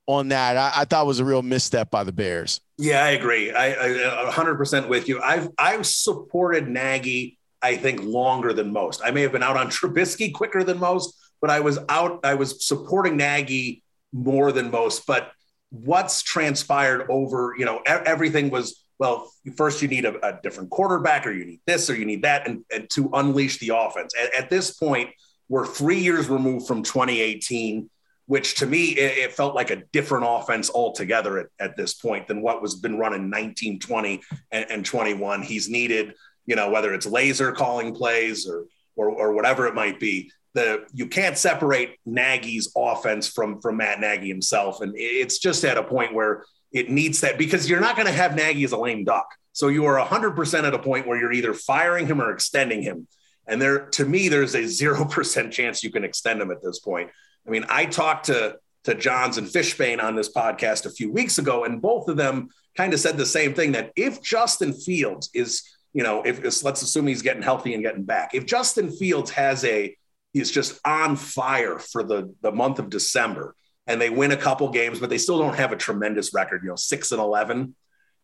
on 0.07 0.29
that, 0.29 0.57
I, 0.57 0.81
I 0.81 0.85
thought 0.85 1.07
was 1.07 1.19
a 1.19 1.25
real 1.25 1.41
misstep 1.41 1.89
by 1.89 2.03
the 2.03 2.11
Bears. 2.11 2.61
Yeah, 2.77 3.03
I 3.03 3.09
agree. 3.11 3.51
I, 3.51 4.27
I 4.27 4.31
100% 4.31 4.87
with 4.87 5.07
you. 5.07 5.21
I've 5.21 5.49
I've 5.57 5.85
supported 5.85 6.67
Nagy. 6.67 7.37
I 7.61 7.77
think 7.77 8.03
longer 8.03 8.53
than 8.53 8.71
most. 8.71 9.01
I 9.03 9.11
may 9.11 9.21
have 9.21 9.31
been 9.31 9.41
out 9.41 9.57
on 9.57 9.67
Trubisky 9.67 10.31
quicker 10.31 10.63
than 10.63 10.77
most, 10.77 11.15
but 11.41 11.49
I 11.49 11.61
was 11.61 11.79
out. 11.89 12.19
I 12.23 12.35
was 12.35 12.65
supporting 12.65 13.17
Nagy 13.17 13.81
more 14.13 14.51
than 14.51 14.69
most. 14.69 15.07
But 15.07 15.31
what's 15.69 16.21
transpired 16.21 17.07
over, 17.09 17.55
you 17.57 17.65
know, 17.65 17.81
everything 17.85 18.49
was 18.49 18.83
well. 18.99 19.31
First, 19.55 19.81
you 19.81 19.87
need 19.87 20.05
a, 20.05 20.27
a 20.27 20.39
different 20.43 20.69
quarterback, 20.69 21.25
or 21.25 21.31
you 21.31 21.45
need 21.45 21.61
this, 21.65 21.89
or 21.89 21.95
you 21.95 22.05
need 22.05 22.21
that, 22.23 22.47
and, 22.47 22.63
and 22.71 22.89
to 22.91 23.09
unleash 23.13 23.57
the 23.59 23.69
offense. 23.75 24.13
At, 24.21 24.43
at 24.43 24.49
this 24.49 24.71
point, 24.71 25.09
we're 25.49 25.65
three 25.65 25.99
years 25.99 26.29
removed 26.29 26.67
from 26.67 26.83
2018 26.83 27.89
which 28.27 28.55
to 28.55 28.65
me 28.65 28.87
it, 28.91 29.31
felt 29.33 29.55
like 29.55 29.69
a 29.69 29.83
different 29.91 30.25
offense 30.27 30.69
altogether 30.69 31.37
at, 31.37 31.47
at, 31.59 31.77
this 31.77 31.93
point 31.93 32.27
than 32.27 32.41
what 32.41 32.61
was 32.61 32.75
been 32.75 32.97
running 32.97 33.29
19 33.29 33.79
20 33.79 34.21
and, 34.51 34.65
and, 34.69 34.85
21 34.85 35.43
he's 35.43 35.69
needed 35.69 36.13
you 36.45 36.55
know 36.55 36.71
whether 36.71 36.93
it's 36.93 37.05
Lazor 37.05 37.53
calling 37.53 37.93
plays 37.93 38.47
or, 38.47 38.65
or 38.95 39.09
or 39.09 39.33
whatever 39.33 39.67
it 39.67 39.75
might 39.75 39.99
be 39.99 40.31
the 40.55 40.85
you 40.93 41.05
can't 41.05 41.37
separate 41.37 41.99
Nagy's 42.05 42.71
offense 42.75 43.27
from 43.27 43.61
from 43.61 43.77
Matt 43.77 43.99
Nagy 43.99 44.27
himself. 44.27 44.81
And 44.81 44.93
it's 44.95 45.37
just 45.37 45.63
at 45.63 45.77
a 45.77 45.83
point 45.83 46.13
where 46.15 46.45
it 46.71 46.89
needs 46.89 47.21
that 47.21 47.37
because 47.37 47.69
you're 47.69 47.81
not 47.81 47.95
going 47.95 48.07
to 48.07 48.13
have 48.13 48.35
Nagy 48.35 48.63
as 48.63 48.71
a 48.71 48.77
lame 48.77 49.03
duck. 49.03 49.27
So 49.51 49.67
you 49.67 49.85
are 49.85 50.03
100% 50.03 50.63
at 50.63 50.73
a 50.73 50.79
point 50.79 51.07
where 51.07 51.17
you're 51.17 51.31
either 51.31 51.53
firing 51.53 52.07
him 52.07 52.21
or 52.21 52.31
extending 52.31 52.81
him. 52.81 53.07
And 53.47 53.61
there 53.61 53.85
to 53.91 54.05
me 54.05 54.29
there's 54.29 54.55
a 54.55 54.63
0% 54.63 55.51
chance 55.51 55.83
you 55.83 55.91
can 55.91 56.03
extend 56.03 56.41
him 56.41 56.51
at 56.51 56.63
this 56.63 56.79
point 56.79 57.11
I 57.47 57.49
mean, 57.49 57.65
I 57.69 57.85
talked 57.85 58.25
to 58.27 58.57
to 58.85 58.93
Jahns 58.95 59.39
and 59.39 59.47
Fishbain 59.47 60.01
on 60.01 60.15
this 60.15 60.31
podcast 60.31 60.85
a 60.85 60.91
few 60.91 61.11
weeks 61.11 61.39
ago, 61.39 61.63
and 61.63 61.81
both 61.81 62.07
of 62.07 62.17
them 62.17 62.49
kind 62.77 62.93
of 62.93 62.99
said 62.99 63.17
the 63.17 63.25
same 63.25 63.53
thing 63.53 63.71
that 63.71 63.91
if 63.95 64.21
Justin 64.21 64.73
Fields 64.73 65.29
is, 65.33 65.63
you 65.93 66.03
know, 66.03 66.21
if 66.23 66.63
let's 66.63 66.83
assume 66.83 67.07
he's 67.07 67.23
getting 67.23 67.41
healthy 67.41 67.73
and 67.73 67.83
getting 67.83 68.03
back, 68.03 68.35
if 68.35 68.45
Justin 68.45 68.91
Fields 68.91 69.31
has 69.31 69.63
a 69.65 69.95
he's 70.33 70.51
just 70.51 70.79
on 70.85 71.15
fire 71.15 71.79
for 71.79 72.03
the 72.03 72.33
the 72.41 72.51
month 72.51 72.79
of 72.79 72.89
December 72.89 73.55
and 73.87 73.99
they 73.99 74.09
win 74.09 74.31
a 74.31 74.37
couple 74.37 74.69
games, 74.69 74.99
but 74.99 75.09
they 75.09 75.17
still 75.17 75.39
don't 75.39 75.55
have 75.55 75.71
a 75.71 75.77
tremendous 75.77 76.33
record, 76.33 76.61
you 76.63 76.69
know, 76.69 76.75
six 76.75 77.11
and 77.11 77.21
eleven. 77.21 77.75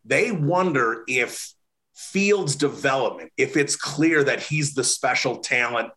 They 0.05 0.31
wonder 0.31 1.03
if 1.07 1.53
Fields' 1.95 2.55
development, 2.55 3.31
if 3.38 3.57
it's 3.57 3.75
clear 3.75 4.23
that 4.23 4.41
he's 4.41 4.73
the 4.73 4.84
special 4.84 5.38
talent 5.38 5.91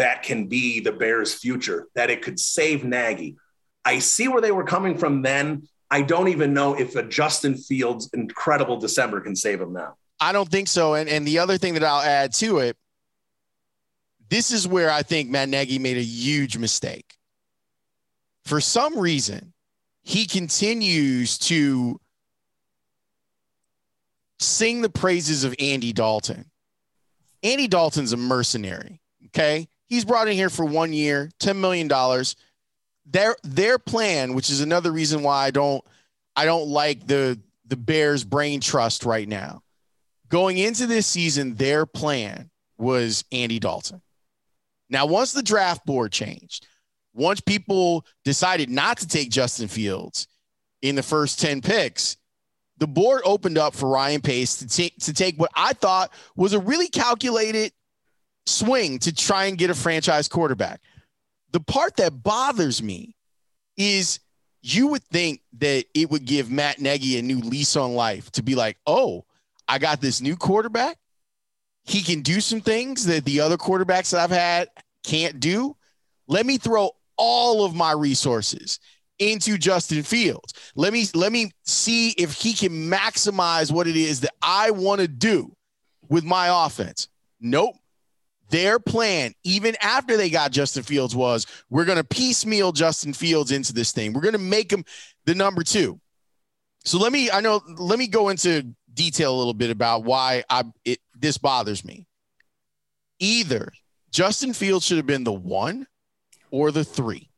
that 0.00 0.22
can 0.22 0.46
be 0.46 0.80
the 0.80 0.92
Bears' 0.92 1.34
future, 1.34 1.86
that 1.94 2.08
it 2.08 2.22
could 2.22 2.40
save 2.40 2.84
Nagy. 2.84 3.36
I 3.84 3.98
see 3.98 4.28
where 4.28 4.40
they 4.40 4.50
were 4.50 4.64
coming 4.64 4.96
from 4.96 5.20
then. 5.20 5.68
I 5.90 6.00
don't 6.00 6.28
even 6.28 6.54
know 6.54 6.74
if 6.74 6.96
a 6.96 7.02
Justin 7.02 7.54
Fields 7.54 8.08
incredible 8.14 8.78
December 8.78 9.20
can 9.20 9.36
save 9.36 9.60
him 9.60 9.74
now. 9.74 9.96
I 10.18 10.32
don't 10.32 10.48
think 10.48 10.68
so. 10.68 10.94
And 10.94 11.06
and 11.08 11.26
the 11.26 11.38
other 11.38 11.58
thing 11.58 11.74
that 11.74 11.84
I'll 11.84 12.00
add 12.00 12.32
to 12.36 12.58
it, 12.58 12.78
this 14.30 14.52
is 14.52 14.66
where 14.66 14.90
I 14.90 15.02
think 15.02 15.28
Matt 15.28 15.50
Nagy 15.50 15.78
made 15.78 15.98
a 15.98 16.02
huge 16.02 16.56
mistake. 16.56 17.14
For 18.46 18.60
some 18.60 18.98
reason, 18.98 19.52
he 20.02 20.26
continues 20.26 21.36
to 21.38 22.00
sing 24.38 24.80
the 24.80 24.88
praises 24.88 25.44
of 25.44 25.54
Andy 25.58 25.92
Dalton. 25.92 26.46
Andy 27.42 27.68
Dalton's 27.68 28.14
a 28.14 28.16
mercenary. 28.16 29.02
Okay. 29.26 29.68
He's 29.90 30.04
brought 30.04 30.28
in 30.28 30.34
here 30.34 30.48
for 30.48 30.64
one 30.64 30.92
year, 30.92 31.30
$10 31.40 31.56
million. 31.56 31.88
Their 33.06 33.36
their 33.42 33.78
plan, 33.78 34.34
which 34.34 34.48
is 34.48 34.60
another 34.60 34.92
reason 34.92 35.24
why 35.24 35.44
I 35.44 35.50
don't 35.50 35.84
I 36.36 36.44
don't 36.44 36.68
like 36.68 37.08
the 37.08 37.40
the 37.66 37.76
Bears 37.76 38.22
brain 38.22 38.60
trust 38.60 39.04
right 39.04 39.28
now. 39.28 39.62
Going 40.28 40.58
into 40.58 40.86
this 40.86 41.08
season, 41.08 41.56
their 41.56 41.86
plan 41.86 42.50
was 42.78 43.24
Andy 43.32 43.58
Dalton. 43.58 44.00
Now, 44.88 45.06
once 45.06 45.32
the 45.32 45.42
draft 45.42 45.84
board 45.84 46.12
changed, 46.12 46.68
once 47.12 47.40
people 47.40 48.06
decided 48.24 48.70
not 48.70 48.98
to 48.98 49.08
take 49.08 49.30
Justin 49.30 49.66
Fields 49.66 50.28
in 50.82 50.94
the 50.94 51.02
first 51.02 51.40
10 51.40 51.62
picks, 51.62 52.16
the 52.78 52.86
board 52.86 53.22
opened 53.24 53.58
up 53.58 53.74
for 53.74 53.88
Ryan 53.88 54.20
Pace 54.20 54.56
to, 54.58 54.68
t- 54.68 54.94
to 55.00 55.12
take 55.12 55.36
what 55.36 55.50
I 55.54 55.72
thought 55.72 56.12
was 56.36 56.52
a 56.52 56.60
really 56.60 56.88
calculated 56.88 57.72
swing 58.50 58.98
to 59.00 59.14
try 59.14 59.46
and 59.46 59.58
get 59.58 59.70
a 59.70 59.74
franchise 59.74 60.28
quarterback. 60.28 60.80
The 61.52 61.60
part 61.60 61.96
that 61.96 62.22
bothers 62.22 62.82
me 62.82 63.16
is 63.76 64.20
you 64.62 64.88
would 64.88 65.02
think 65.04 65.40
that 65.58 65.86
it 65.94 66.10
would 66.10 66.24
give 66.24 66.50
Matt 66.50 66.80
Nagy 66.80 67.18
a 67.18 67.22
new 67.22 67.40
lease 67.40 67.76
on 67.76 67.94
life 67.94 68.30
to 68.32 68.42
be 68.42 68.54
like, 68.54 68.76
oh, 68.86 69.24
I 69.66 69.78
got 69.78 70.00
this 70.00 70.20
new 70.20 70.36
quarterback. 70.36 70.98
He 71.84 72.02
can 72.02 72.20
do 72.20 72.40
some 72.40 72.60
things 72.60 73.06
that 73.06 73.24
the 73.24 73.40
other 73.40 73.56
quarterbacks 73.56 74.10
that 74.10 74.20
I've 74.20 74.30
had 74.30 74.68
can't 75.02 75.40
do. 75.40 75.76
Let 76.28 76.46
me 76.46 76.58
throw 76.58 76.90
all 77.16 77.64
of 77.64 77.74
my 77.74 77.92
resources 77.92 78.78
into 79.18 79.58
Justin 79.58 80.02
Fields. 80.02 80.54
Let 80.76 80.92
me 80.92 81.06
let 81.14 81.32
me 81.32 81.52
see 81.64 82.10
if 82.10 82.32
he 82.32 82.52
can 82.52 82.90
maximize 82.90 83.72
what 83.72 83.86
it 83.86 83.96
is 83.96 84.20
that 84.20 84.34
I 84.42 84.70
want 84.70 85.00
to 85.00 85.08
do 85.08 85.54
with 86.08 86.24
my 86.24 86.66
offense. 86.66 87.08
Nope 87.40 87.76
their 88.50 88.78
plan, 88.78 89.32
even 89.44 89.76
after 89.80 90.16
they 90.16 90.30
got 90.30 90.52
Justin 90.52 90.82
Fields, 90.82 91.16
was 91.16 91.46
we're 91.70 91.84
going 91.84 91.98
to 91.98 92.04
piecemeal 92.04 92.72
Justin 92.72 93.12
Fields 93.12 93.52
into 93.52 93.72
this 93.72 93.92
thing. 93.92 94.12
We're 94.12 94.20
going 94.20 94.32
to 94.32 94.38
make 94.38 94.72
him 94.72 94.84
the 95.24 95.34
number 95.34 95.62
two. 95.62 96.00
So 96.84 96.98
let 96.98 97.12
me, 97.12 97.30
I 97.30 97.40
know, 97.40 97.60
let 97.78 97.98
me 97.98 98.06
go 98.06 98.28
into 98.28 98.74
detail 98.92 99.34
a 99.34 99.38
little 99.38 99.54
bit 99.54 99.70
about 99.70 100.04
why 100.04 100.44
I 100.50 100.64
it 100.84 100.98
this 101.18 101.38
bothers 101.38 101.84
me. 101.84 102.06
Either 103.18 103.72
Justin 104.10 104.52
Fields 104.52 104.86
should 104.86 104.96
have 104.96 105.06
been 105.06 105.24
the 105.24 105.32
one 105.32 105.86
or 106.50 106.70
the 106.70 106.84
three. 106.84 107.30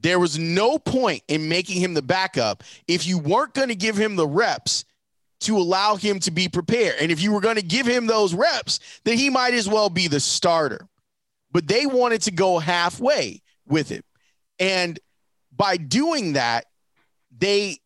There 0.00 0.20
was 0.20 0.38
no 0.38 0.78
point 0.78 1.22
in 1.26 1.48
making 1.48 1.80
him 1.80 1.94
the 1.94 2.02
backup 2.02 2.62
if 2.86 3.06
you 3.06 3.18
weren't 3.18 3.54
going 3.54 3.68
to 3.68 3.74
give 3.74 3.96
him 3.96 4.14
the 4.14 4.28
reps 4.28 4.84
to 5.40 5.56
allow 5.56 5.96
him 5.96 6.18
to 6.20 6.30
be 6.30 6.48
prepared. 6.48 6.96
And 7.00 7.12
if 7.12 7.22
you 7.22 7.32
were 7.32 7.40
going 7.40 7.56
to 7.56 7.62
give 7.62 7.86
him 7.86 8.06
those 8.06 8.34
reps, 8.34 8.80
then 9.04 9.16
he 9.16 9.30
might 9.30 9.54
as 9.54 9.68
well 9.68 9.88
be 9.88 10.08
the 10.08 10.20
starter. 10.20 10.86
But 11.52 11.68
they 11.68 11.86
wanted 11.86 12.22
to 12.22 12.30
go 12.30 12.58
halfway 12.58 13.42
with 13.66 13.90
it. 13.92 14.04
And 14.58 14.98
by 15.56 15.76
doing 15.76 16.34
that, 16.34 16.66
they 17.36 17.78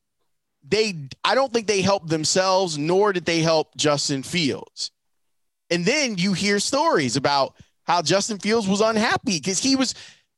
they 0.67 0.95
I 1.25 1.35
don't 1.35 1.53
think 1.53 1.67
they 1.67 1.83
helped 1.83 2.09
themselves 2.09 2.79
nor 2.79 3.13
did 3.13 3.25
they 3.25 3.41
help 3.41 3.77
Justin 3.77 4.23
Fields. 4.23 4.91
And 5.71 5.85
then 5.85 6.17
you 6.17 6.33
hear 6.33 6.59
stories 6.59 7.17
about 7.17 7.55
how 7.85 8.03
Justin 8.03 8.39
Fields 8.39 8.69
was 8.69 8.81
unhappy 8.81 9.39
because 9.39 9.59
he 9.59 9.77
was 9.77 9.95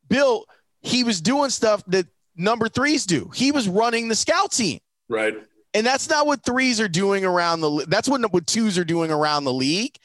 Bill, 0.09 0.47
he 0.81 1.05
was 1.05 1.21
doing 1.21 1.51
stuff 1.51 1.83
that 1.87 2.07
number 2.37 2.69
threes 2.69 3.07
do. 3.07 3.31
He 3.35 3.53
was 3.53 3.69
running 3.69 4.09
the 4.09 4.15
scout 4.15 4.53
team. 4.53 4.81
Right 5.09 5.37
And 5.75 5.85
that's 5.85 6.09
not 6.09 6.27
what 6.27 6.45
threes 6.45 6.81
are 6.81 6.89
doing 6.89 7.25
around 7.25 7.61
the 7.61 7.85
that's 7.89 8.09
what, 8.09 8.33
what 8.33 8.47
twos 8.47 8.79
are 8.79 8.85
doing 8.85 9.11
around 9.11 9.45
the 9.45 9.53
league. 9.53 9.97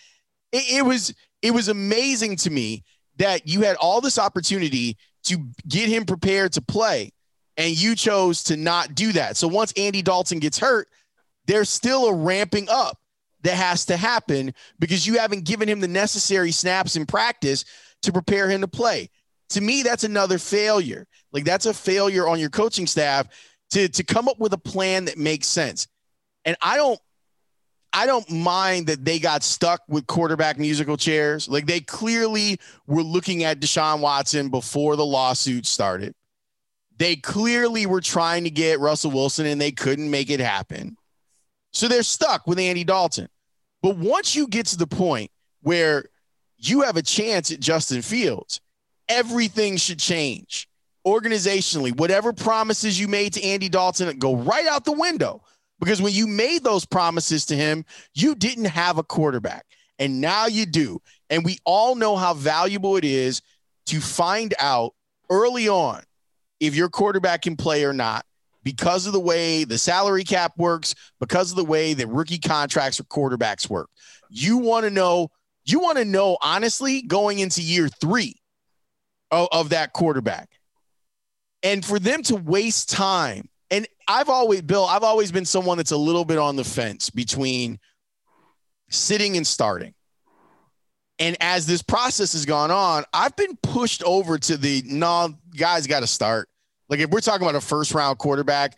It, 0.52 0.80
it 0.80 0.86
was 0.86 1.14
it 1.42 1.52
was 1.52 1.68
amazing 1.68 2.36
to 2.38 2.50
me 2.50 2.84
that 3.18 3.48
you 3.48 3.62
had 3.62 3.76
all 3.78 4.02
this 4.02 4.18
opportunity 4.18 4.98
to 5.24 5.38
get 5.68 5.88
him 5.90 6.06
prepared 6.06 6.54
to 6.54 6.62
play 6.62 7.12
and 7.58 7.78
you 7.78 7.96
chose 7.96 8.44
to 8.46 8.58
not 8.58 8.96
do 8.96 9.12
that. 9.12 9.38
So 9.38 9.48
once 9.48 9.74
Andy 9.78 10.02
Dalton 10.02 10.40
gets 10.40 10.58
hurt, 10.58 10.88
there's 11.46 11.70
still 11.70 12.08
a 12.08 12.14
ramping 12.14 12.68
up 12.70 12.98
that 13.44 13.56
has 13.56 13.86
to 13.86 13.98
happen 13.98 14.54
because 14.80 15.06
you 15.06 15.20
haven't 15.20 15.46
given 15.46 15.68
him 15.68 15.80
the 15.80 15.88
necessary 15.88 16.52
snaps 16.52 16.96
in 16.96 17.06
practice 17.06 17.66
to 18.02 18.12
prepare 18.12 18.50
him 18.50 18.62
to 18.62 18.68
play. 18.68 19.10
To 19.50 19.62
me, 19.62 19.84
that's 19.84 20.04
another 20.04 20.38
failure. 20.38 21.06
Like 21.32 21.44
that's 21.44 21.66
a 21.66 21.74
failure 21.74 22.28
on 22.28 22.40
your 22.40 22.50
coaching 22.50 22.88
staff 22.88 23.28
to, 23.72 23.88
to 23.90 24.04
come 24.04 24.28
up 24.28 24.40
with 24.40 24.54
a 24.54 24.58
plan 24.58 25.06
that 25.06 25.18
makes 25.18 25.48
sense. 25.48 25.88
And 26.46 26.56
I 26.62 26.78
don't 26.78 27.00
I 27.92 28.06
don't 28.06 28.30
mind 28.30 28.88
that 28.88 29.04
they 29.04 29.18
got 29.18 29.42
stuck 29.42 29.82
with 29.88 30.06
quarterback 30.06 30.60
musical 30.60 30.96
chairs. 30.96 31.50
Like 31.50 31.66
they 31.66 31.80
clearly 31.80 32.60
were 32.86 33.02
looking 33.02 33.44
at 33.44 33.60
Deshaun 33.60 34.00
Watson 34.00 34.50
before 34.50 34.96
the 34.96 35.06
lawsuit 35.06 35.66
started. 35.66 36.14
They 36.98 37.16
clearly 37.16 37.88
were 37.88 38.02
trying 38.02 38.44
to 38.44 38.52
get 38.52 38.80
Russell 38.80 39.12
Wilson 39.12 39.48
and 39.48 39.60
they 39.60 39.72
couldn't 39.72 40.12
make 40.12 40.30
it 40.30 40.40
happen. 40.40 40.98
So 41.72 41.88
they're 41.88 42.04
stuck 42.04 42.46
with 42.46 42.60
Andy 42.60 42.84
Dalton. 42.84 43.28
But 43.82 43.98
once 43.98 44.36
you 44.36 44.48
get 44.48 44.68
to 44.68 44.78
the 44.78 44.88
point 44.88 45.32
where 45.62 46.06
you 46.58 46.82
have 46.82 46.98
a 46.98 47.02
chance 47.02 47.52
at 47.52 47.60
Justin 47.60 48.02
Fields, 48.02 48.62
everything 49.08 49.78
should 49.78 50.00
change 50.00 50.69
organizationally. 51.06 51.96
Whatever 51.98 52.34
promises 52.34 53.00
you 53.00 53.08
made 53.08 53.34
to 53.34 53.44
Andy 53.44 53.70
Dalton 53.70 54.18
go 54.20 54.36
right 54.36 54.68
out 54.68 54.86
the 54.86 54.92
window 54.92 55.42
because 55.80 56.02
when 56.02 56.14
you 56.14 56.28
made 56.28 56.64
those 56.64 56.86
promises 56.86 57.46
to 57.48 57.56
him, 57.56 57.86
you 58.14 58.36
didn't 58.36 58.66
have 58.66 58.98
a 58.98 59.04
quarterback. 59.04 59.66
And 59.98 60.22
now 60.22 60.48
you 60.48 60.66
do. 60.66 61.02
And 61.30 61.44
we 61.44 61.60
all 61.66 61.96
know 61.96 62.16
how 62.16 62.34
valuable 62.34 62.96
it 62.96 63.04
is 63.04 63.42
to 63.88 64.00
find 64.00 64.54
out 64.60 64.94
early 65.30 65.68
on 65.68 66.04
if 66.60 66.76
your 66.76 66.90
quarterback 66.90 67.44
can 67.44 67.56
play 67.56 67.84
or 67.86 67.94
not 67.94 68.26
because 68.64 69.08
of 69.08 69.14
the 69.14 69.20
way 69.20 69.64
the 69.64 69.78
salary 69.78 70.24
cap 70.24 70.54
works, 70.58 70.96
because 71.20 71.52
of 71.52 71.58
the 71.58 71.66
way 71.66 71.94
that 71.94 72.08
rookie 72.08 72.40
contracts 72.40 72.98
for 72.98 73.04
quarterbacks 73.04 73.70
work. 73.70 73.90
You 74.30 74.58
want 74.58 74.86
to 74.86 74.92
know, 74.92 75.30
you 75.66 75.80
want 75.80 75.98
to 75.98 76.06
know 76.06 76.38
honestly 76.42 77.02
going 77.02 77.40
into 77.40 77.62
year 77.62 77.88
three 77.88 78.36
of, 79.32 79.48
of 79.52 79.70
that 79.70 79.94
quarterback. 79.94 80.50
And 81.64 81.84
for 81.84 82.00
them 82.00 82.24
to 82.24 82.36
waste 82.36 82.90
time, 82.90 83.50
and 83.72 83.88
I've 84.08 84.30
always, 84.30 84.62
Bill, 84.62 84.86
I've 84.86 85.04
always 85.04 85.32
been 85.32 85.46
someone 85.46 85.78
that's 85.78 85.92
a 85.92 85.98
little 85.98 86.26
bit 86.26 86.38
on 86.38 86.56
the 86.56 86.64
fence 86.64 87.10
between 87.10 87.80
sitting 88.90 89.38
and 89.38 89.46
starting. 89.46 89.94
And 91.20 91.36
as 91.42 91.66
this 91.66 91.82
process 91.82 92.32
has 92.34 92.46
gone 92.46 92.72
on, 92.72 93.04
I've 93.14 93.36
been 93.36 93.58
pushed 93.62 94.04
over 94.04 94.38
to 94.38 94.58
the 94.58 94.82
no, 94.86 95.36
guys 95.56 95.86
got 95.86 96.00
to 96.00 96.08
start. 96.08 96.50
Like 96.88 97.00
if 97.00 97.10
we're 97.10 97.20
talking 97.20 97.46
about 97.46 97.56
a 97.56 97.62
first 97.62 97.94
round 97.94 98.18
quarterback, 98.18 98.78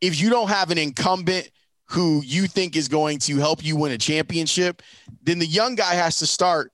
if 0.00 0.20
you 0.20 0.30
don't 0.30 0.48
have 0.48 0.70
an 0.70 0.78
incumbent 0.78 1.50
who 1.90 2.22
you 2.24 2.46
think 2.46 2.76
is 2.76 2.88
going 2.88 3.18
to 3.18 3.36
help 3.36 3.64
you 3.64 3.76
win 3.76 3.92
a 3.92 3.98
championship, 3.98 4.82
then 5.22 5.38
the 5.38 5.46
young 5.46 5.74
guy 5.76 5.94
has 5.94 6.18
to 6.18 6.26
start 6.26 6.72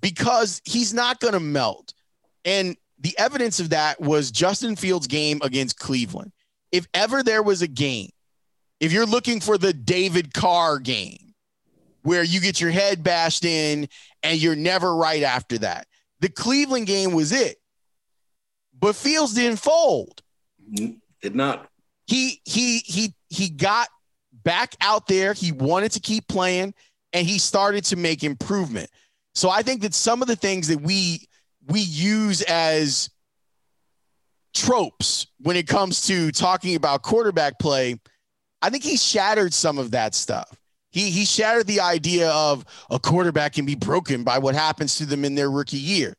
because 0.00 0.60
he's 0.64 0.92
not 0.92 1.20
going 1.20 1.34
to 1.34 1.40
melt. 1.40 1.94
And 2.44 2.76
the 3.02 3.18
evidence 3.18 3.60
of 3.60 3.70
that 3.70 4.00
was 4.00 4.30
Justin 4.30 4.76
Fields' 4.76 5.08
game 5.08 5.40
against 5.42 5.78
Cleveland. 5.78 6.32
If 6.70 6.86
ever 6.94 7.22
there 7.22 7.42
was 7.42 7.60
a 7.60 7.68
game, 7.68 8.10
if 8.80 8.92
you're 8.92 9.06
looking 9.06 9.40
for 9.40 9.58
the 9.58 9.72
David 9.72 10.32
Carr 10.32 10.78
game 10.78 11.34
where 12.02 12.22
you 12.22 12.40
get 12.40 12.60
your 12.60 12.70
head 12.70 13.02
bashed 13.02 13.44
in 13.44 13.88
and 14.22 14.40
you're 14.40 14.56
never 14.56 14.94
right 14.94 15.22
after 15.22 15.58
that, 15.58 15.86
the 16.20 16.28
Cleveland 16.28 16.86
game 16.86 17.12
was 17.12 17.32
it. 17.32 17.56
But 18.78 18.94
Fields 18.94 19.34
didn't 19.34 19.58
fold. 19.58 20.22
Did 20.72 21.34
not. 21.34 21.68
He 22.06 22.40
he 22.44 22.78
he 22.78 23.14
he 23.28 23.48
got 23.48 23.88
back 24.44 24.74
out 24.80 25.08
there. 25.08 25.32
He 25.32 25.52
wanted 25.52 25.92
to 25.92 26.00
keep 26.00 26.26
playing 26.28 26.74
and 27.12 27.26
he 27.26 27.38
started 27.38 27.84
to 27.84 27.96
make 27.96 28.24
improvement. 28.24 28.90
So 29.34 29.50
I 29.50 29.62
think 29.62 29.82
that 29.82 29.94
some 29.94 30.22
of 30.22 30.28
the 30.28 30.36
things 30.36 30.68
that 30.68 30.80
we 30.80 31.28
we 31.68 31.80
use 31.80 32.42
as 32.42 33.10
tropes 34.54 35.26
when 35.40 35.56
it 35.56 35.66
comes 35.66 36.06
to 36.06 36.30
talking 36.30 36.76
about 36.76 37.02
quarterback 37.02 37.58
play, 37.58 37.98
I 38.60 38.70
think 38.70 38.84
he 38.84 38.96
shattered 38.96 39.54
some 39.54 39.78
of 39.78 39.92
that 39.92 40.14
stuff. 40.14 40.56
He 40.90 41.10
he 41.10 41.24
shattered 41.24 41.66
the 41.66 41.80
idea 41.80 42.30
of 42.30 42.64
a 42.90 42.98
quarterback 42.98 43.54
can 43.54 43.64
be 43.64 43.74
broken 43.74 44.24
by 44.24 44.38
what 44.38 44.54
happens 44.54 44.96
to 44.96 45.06
them 45.06 45.24
in 45.24 45.34
their 45.34 45.50
rookie 45.50 45.78
year 45.78 46.14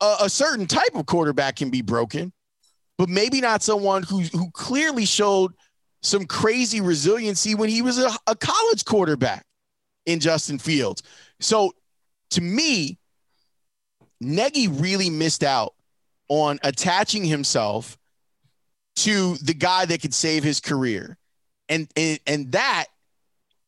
a, 0.00 0.16
a 0.24 0.28
certain 0.28 0.66
type 0.66 0.94
of 0.94 1.06
quarterback 1.06 1.56
can 1.56 1.70
be 1.70 1.82
broken, 1.82 2.32
but 2.98 3.08
maybe 3.08 3.40
not 3.40 3.62
someone 3.62 4.02
who 4.02 4.20
who 4.20 4.50
clearly 4.52 5.04
showed 5.04 5.52
some 6.02 6.26
crazy 6.26 6.80
resiliency 6.80 7.54
when 7.54 7.68
he 7.68 7.82
was 7.82 7.98
a, 7.98 8.10
a 8.26 8.36
college 8.36 8.84
quarterback 8.84 9.44
in 10.06 10.20
Justin 10.20 10.58
Fields. 10.58 11.02
So 11.40 11.72
to 12.30 12.40
me, 12.40 12.98
Nagy 14.20 14.68
really 14.68 15.10
missed 15.10 15.42
out 15.42 15.74
on 16.28 16.58
attaching 16.62 17.24
himself 17.24 17.98
to 18.96 19.36
the 19.36 19.54
guy 19.54 19.84
that 19.86 20.00
could 20.00 20.14
save 20.14 20.44
his 20.44 20.60
career. 20.60 21.18
And, 21.68 21.88
and, 21.96 22.20
and 22.26 22.52
that 22.52 22.86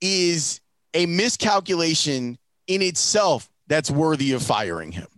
is 0.00 0.60
a 0.94 1.06
miscalculation 1.06 2.38
in 2.66 2.82
itself 2.82 3.48
that's 3.66 3.90
worthy 3.90 4.32
of 4.32 4.42
firing 4.42 4.92
him. 4.92 5.08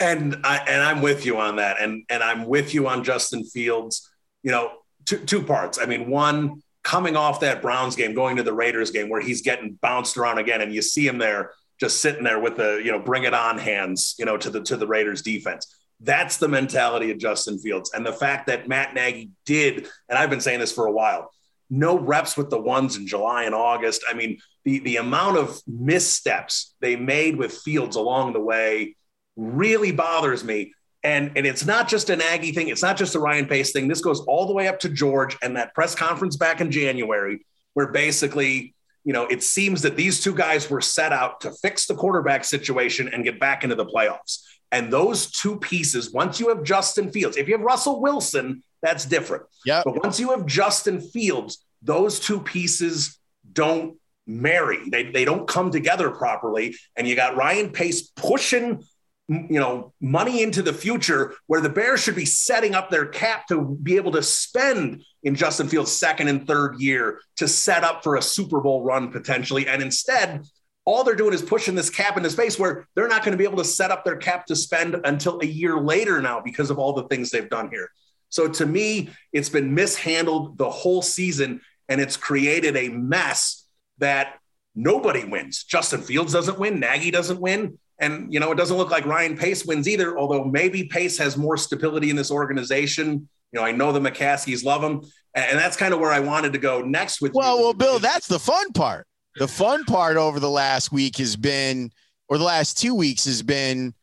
And 0.00 0.36
I 0.42 0.56
and 0.66 0.82
I'm 0.82 1.00
with 1.00 1.24
you 1.24 1.38
on 1.38 1.56
that. 1.56 1.80
And 1.80 2.04
and 2.08 2.22
I'm 2.22 2.46
with 2.46 2.74
you 2.74 2.88
on 2.88 3.04
Justin 3.04 3.44
Fields. 3.44 4.10
You 4.42 4.50
know, 4.50 4.72
two 5.04 5.18
two 5.18 5.42
parts. 5.42 5.78
I 5.78 5.86
mean, 5.86 6.10
one 6.10 6.62
coming 6.82 7.16
off 7.16 7.40
that 7.40 7.62
Browns 7.62 7.94
game, 7.94 8.14
going 8.14 8.36
to 8.36 8.42
the 8.42 8.52
Raiders 8.52 8.90
game 8.90 9.08
where 9.08 9.20
he's 9.20 9.42
getting 9.42 9.78
bounced 9.80 10.16
around 10.16 10.38
again, 10.38 10.60
and 10.60 10.74
you 10.74 10.82
see 10.82 11.06
him 11.06 11.18
there 11.18 11.52
just 11.80 12.00
sitting 12.02 12.22
there 12.24 12.38
with 12.38 12.56
the 12.56 12.80
you 12.84 12.92
know 12.92 12.98
bring 12.98 13.24
it 13.24 13.34
on 13.34 13.58
hands, 13.58 14.14
you 14.18 14.24
know, 14.24 14.36
to 14.36 14.50
the 14.50 14.60
to 14.62 14.76
the 14.76 14.86
Raiders 14.86 15.22
defense. 15.22 15.74
That's 16.00 16.36
the 16.36 16.48
mentality 16.48 17.10
of 17.10 17.18
Justin 17.18 17.58
Fields, 17.58 17.90
and 17.94 18.06
the 18.06 18.12
fact 18.12 18.46
that 18.46 18.68
Matt 18.68 18.94
Nagy 18.94 19.30
did, 19.44 19.88
and 20.08 20.18
I've 20.18 20.30
been 20.30 20.40
saying 20.40 20.60
this 20.60 20.72
for 20.72 20.86
a 20.86 20.92
while. 20.92 21.30
No 21.72 21.98
reps 21.98 22.36
with 22.36 22.50
the 22.50 22.60
ones 22.60 22.96
in 22.96 23.06
July 23.06 23.44
and 23.44 23.54
August. 23.54 24.04
I 24.08 24.14
mean, 24.14 24.38
the 24.64 24.80
the 24.80 24.96
amount 24.96 25.36
of 25.36 25.60
missteps 25.66 26.74
they 26.80 26.96
made 26.96 27.36
with 27.36 27.52
Fields 27.52 27.96
along 27.96 28.32
the 28.32 28.40
way 28.40 28.96
really 29.36 29.92
bothers 29.92 30.44
me. 30.44 30.74
And, 31.02 31.32
and 31.36 31.46
it's 31.46 31.64
not 31.64 31.88
just 31.88 32.10
a 32.10 32.16
Nagy 32.16 32.52
thing. 32.52 32.68
It's 32.68 32.82
not 32.82 32.96
just 32.96 33.14
a 33.14 33.18
Ryan 33.18 33.46
Pace 33.46 33.72
thing. 33.72 33.88
This 33.88 34.02
goes 34.02 34.20
all 34.20 34.46
the 34.46 34.52
way 34.52 34.68
up 34.68 34.78
to 34.80 34.88
George 34.90 35.36
and 35.42 35.56
that 35.56 35.74
press 35.74 35.94
conference 35.94 36.36
back 36.36 36.60
in 36.60 36.70
January, 36.70 37.46
where 37.72 37.90
basically, 37.90 38.74
you 39.04 39.12
know, 39.12 39.26
it 39.26 39.42
seems 39.42 39.82
that 39.82 39.96
these 39.96 40.20
two 40.20 40.34
guys 40.34 40.68
were 40.68 40.80
set 40.80 41.12
out 41.12 41.40
to 41.42 41.52
fix 41.62 41.86
the 41.86 41.94
quarterback 41.94 42.44
situation 42.44 43.08
and 43.12 43.24
get 43.24 43.40
back 43.40 43.64
into 43.64 43.76
the 43.76 43.86
playoffs. 43.86 44.42
And 44.72 44.92
those 44.92 45.30
two 45.30 45.58
pieces, 45.58 46.12
once 46.12 46.38
you 46.38 46.48
have 46.48 46.62
Justin 46.62 47.10
Fields, 47.10 47.36
if 47.36 47.48
you 47.48 47.54
have 47.54 47.64
Russell 47.64 48.00
Wilson, 48.00 48.62
that's 48.82 49.04
different. 49.04 49.44
Yeah. 49.64 49.82
But 49.84 50.02
once 50.02 50.20
you 50.20 50.30
have 50.30 50.46
Justin 50.46 51.00
Fields, 51.00 51.64
those 51.82 52.20
two 52.20 52.40
pieces 52.40 53.18
don't 53.52 53.96
marry. 54.26 54.88
They, 54.88 55.10
they 55.10 55.24
don't 55.24 55.48
come 55.48 55.70
together 55.70 56.10
properly. 56.10 56.76
And 56.96 57.08
you 57.08 57.16
got 57.16 57.36
Ryan 57.36 57.70
Pace 57.70 58.10
pushing 58.14 58.84
you 59.30 59.60
know 59.60 59.92
money 60.00 60.42
into 60.42 60.60
the 60.60 60.72
future 60.72 61.34
where 61.46 61.60
the 61.60 61.68
bears 61.68 62.02
should 62.02 62.16
be 62.16 62.24
setting 62.24 62.74
up 62.74 62.90
their 62.90 63.06
cap 63.06 63.46
to 63.46 63.78
be 63.80 63.94
able 63.94 64.10
to 64.10 64.22
spend 64.22 65.04
in 65.22 65.34
justin 65.34 65.68
fields 65.68 65.92
second 65.92 66.28
and 66.28 66.46
third 66.46 66.80
year 66.80 67.20
to 67.36 67.46
set 67.46 67.84
up 67.84 68.02
for 68.02 68.16
a 68.16 68.22
super 68.22 68.60
bowl 68.60 68.82
run 68.82 69.10
potentially. 69.10 69.66
And 69.66 69.82
instead 69.82 70.44
all 70.84 71.04
they're 71.04 71.14
doing 71.14 71.34
is 71.34 71.42
pushing 71.42 71.74
this 71.74 71.90
cap 71.90 72.16
into 72.16 72.30
space 72.30 72.58
where 72.58 72.88
they're 72.94 73.08
not 73.08 73.22
going 73.22 73.32
to 73.32 73.38
be 73.38 73.44
able 73.44 73.58
to 73.58 73.64
set 73.64 73.90
up 73.90 74.04
their 74.04 74.16
cap 74.16 74.46
to 74.46 74.56
spend 74.56 74.96
until 75.04 75.38
a 75.40 75.46
year 75.46 75.78
later 75.78 76.20
now 76.20 76.40
because 76.40 76.70
of 76.70 76.78
all 76.78 76.94
the 76.94 77.04
things 77.04 77.30
they've 77.30 77.50
done 77.50 77.68
here. 77.70 77.90
So 78.28 78.48
to 78.48 78.66
me 78.66 79.10
it's 79.32 79.48
been 79.48 79.74
mishandled 79.74 80.58
the 80.58 80.70
whole 80.70 81.02
season 81.02 81.60
and 81.88 82.00
it's 82.00 82.16
created 82.16 82.76
a 82.76 82.88
mess 82.88 83.66
that 83.98 84.38
nobody 84.74 85.24
wins. 85.24 85.64
Justin 85.64 86.00
fields 86.00 86.32
doesn't 86.32 86.58
win. 86.58 86.80
Nagy 86.80 87.10
doesn't 87.10 87.40
win. 87.40 87.78
And, 87.98 88.32
you 88.32 88.40
know, 88.40 88.50
it 88.50 88.56
doesn't 88.56 88.76
look 88.76 88.90
like 88.90 89.04
Ryan 89.04 89.36
Pace 89.36 89.66
wins 89.66 89.86
either, 89.86 90.18
although 90.18 90.44
maybe 90.44 90.84
Pace 90.84 91.18
has 91.18 91.36
more 91.36 91.58
stability 91.58 92.08
in 92.08 92.16
this 92.16 92.30
organization. 92.30 93.28
You 93.52 93.60
know, 93.60 93.66
I 93.66 93.72
know 93.72 93.92
the 93.92 94.00
McCaskeys 94.00 94.64
love 94.64 94.82
him. 94.82 95.02
And 95.34 95.58
that's 95.58 95.76
kind 95.76 95.94
of 95.94 96.00
where 96.00 96.10
I 96.10 96.20
wanted 96.20 96.52
to 96.54 96.58
go 96.58 96.82
next 96.82 97.20
with 97.20 97.32
well, 97.34 97.56
you. 97.56 97.62
Well, 97.62 97.74
Bill, 97.74 97.98
that's 97.98 98.26
the 98.26 98.38
fun 98.38 98.72
part. 98.72 99.06
The 99.36 99.46
fun 99.46 99.84
part 99.84 100.16
over 100.16 100.40
the 100.40 100.50
last 100.50 100.90
week 100.90 101.18
has 101.18 101.36
been, 101.36 101.92
or 102.28 102.36
the 102.36 102.44
last 102.44 102.78
two 102.78 102.94
weeks 102.94 103.24
has 103.26 103.42
been 103.42 103.94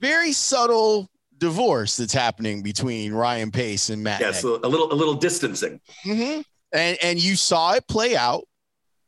very 0.00 0.32
subtle 0.32 1.08
divorce 1.38 1.96
that's 1.96 2.12
happening 2.12 2.62
between 2.62 3.12
Ryan 3.12 3.52
Pace 3.52 3.90
and 3.90 4.02
Matt. 4.02 4.20
Yes, 4.20 4.42
a 4.42 4.48
little, 4.48 4.92
a 4.92 4.94
little 4.94 5.14
distancing. 5.14 5.80
Mm-hmm. 6.04 6.40
And 6.72 6.98
and 7.00 7.22
you 7.22 7.36
saw 7.36 7.74
it 7.74 7.86
play 7.86 8.16
out 8.16 8.44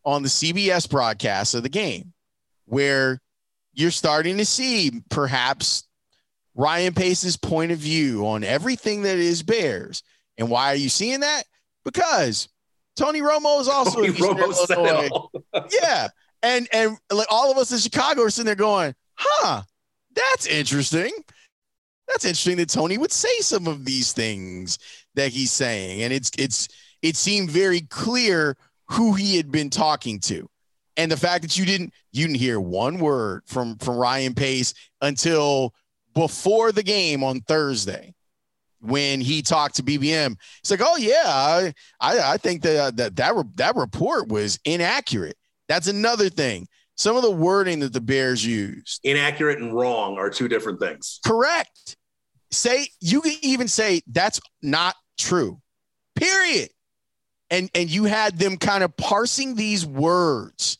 on 0.05 0.23
the 0.23 0.29
CBS 0.29 0.89
broadcast 0.89 1.55
of 1.55 1.65
the 1.65 1.69
game 1.69 2.13
where 2.67 3.21
you're 3.73 3.91
starting 3.91 4.39
to 4.39 4.45
see 4.45 5.03
perhaps 5.11 5.88
Ryan 6.59 6.93
Pace's 6.93 7.37
point 7.37 7.71
of 7.71 7.79
view 7.79 8.27
on 8.27 8.43
everything 8.43 9.03
that 9.03 9.17
is 9.17 9.45
Bears. 9.45 10.03
And 10.37 10.51
why 10.51 10.73
are 10.73 10.77
you 10.77 10.89
seeing 10.89 11.21
that? 11.21 11.45
Because 11.85 12.49
Tony 12.97 13.21
Romo 13.21 13.61
is 13.61 13.69
also 13.69 14.03
Tony 14.03 14.09
Romo 14.09 15.29
yeah. 15.83 16.09
And 16.43 16.69
and 16.73 16.99
like 17.13 17.29
all 17.31 17.53
of 17.53 17.59
us 17.59 17.71
in 17.71 17.79
Chicago 17.79 18.23
are 18.23 18.31
sitting 18.31 18.47
there 18.47 18.57
going, 18.57 18.93
huh, 19.15 19.63
that's 20.15 20.47
interesting. 20.47 21.13
That's 22.09 22.25
interesting 22.25 22.57
that 22.57 22.71
Tony 22.71 22.99
would 22.99 23.13
say 23.13 23.39
some 23.39 23.69
of 23.69 23.85
these 23.85 24.13
things 24.13 24.81
that 25.15 25.31
he's 25.31 25.53
saying. 25.53 26.03
And 26.03 26.13
it's 26.13 26.33
it's 26.37 26.67
it 27.03 27.15
seemed 27.15 27.51
very 27.51 27.83
clear 27.83 28.57
who 28.89 29.15
he 29.15 29.37
had 29.37 29.53
been 29.53 29.71
talking 29.71 30.19
to. 30.21 30.49
And 30.97 31.13
the 31.13 31.17
fact 31.17 31.43
that 31.43 31.57
you 31.57 31.65
didn't 31.65 31.93
you 32.13 32.27
didn't 32.27 32.41
hear 32.41 32.59
one 32.59 32.99
word 32.99 33.43
from 33.47 33.77
from 33.79 33.97
Ryan 33.97 34.35
Pace 34.35 34.75
until 35.01 35.73
before 36.19 36.73
the 36.73 36.83
game 36.83 37.23
on 37.23 37.41
Thursday 37.43 38.13
when 38.81 39.21
he 39.21 39.41
talked 39.41 39.77
to 39.77 39.85
BBM. 39.85 40.35
It's 40.59 40.71
like, 40.71 40.81
oh 40.83 40.97
yeah, 40.97 41.23
I 41.25 41.73
I, 42.01 42.33
I 42.33 42.37
think 42.39 42.63
that 42.63 42.77
uh, 42.77 42.91
that 42.97 43.17
that 43.17 43.35
that 43.55 43.77
report 43.77 44.27
was 44.29 44.59
inaccurate. 44.65 45.37
That's 45.69 45.87
another 45.87 46.29
thing. 46.29 46.67
Some 46.97 47.15
of 47.15 47.23
the 47.23 47.31
wording 47.31 47.79
that 47.81 47.93
the 47.93 48.01
Bears 48.01 48.45
used, 48.45 49.01
inaccurate 49.05 49.61
and 49.61 49.73
wrong, 49.73 50.19
are 50.19 50.29
two 50.29 50.49
different 50.49 50.81
things. 50.81 51.21
Correct. 51.25 51.97
Say 52.51 52.89
you 53.01 53.21
can 53.21 53.37
even 53.43 53.69
say 53.69 54.03
that's 54.09 54.41
not 54.61 54.97
true. 55.21 55.61
Period. 56.17 56.71
And 57.49 57.71
and 57.77 57.89
you 57.89 58.05
had 58.05 58.41
them 58.41 58.57
kind 58.57 58.83
of 58.83 58.97
parsing 58.97 59.55
these 59.55 59.87
words, 59.87 60.79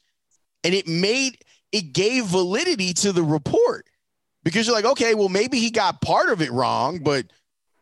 and 0.65 0.75
it 0.75 0.89
made 0.89 1.39
it 1.71 1.93
gave 1.93 2.25
validity 2.25 2.93
to 2.95 3.13
the 3.13 3.23
report 3.23 3.88
because 4.45 4.67
you're 4.67 4.77
like, 4.77 4.85
okay, 4.85 5.15
well 5.15 5.29
maybe 5.29 5.59
he 5.59 5.71
got 5.71 6.01
part 6.01 6.31
of 6.31 6.43
it 6.43 6.51
wrong, 6.53 6.99
but 6.99 7.27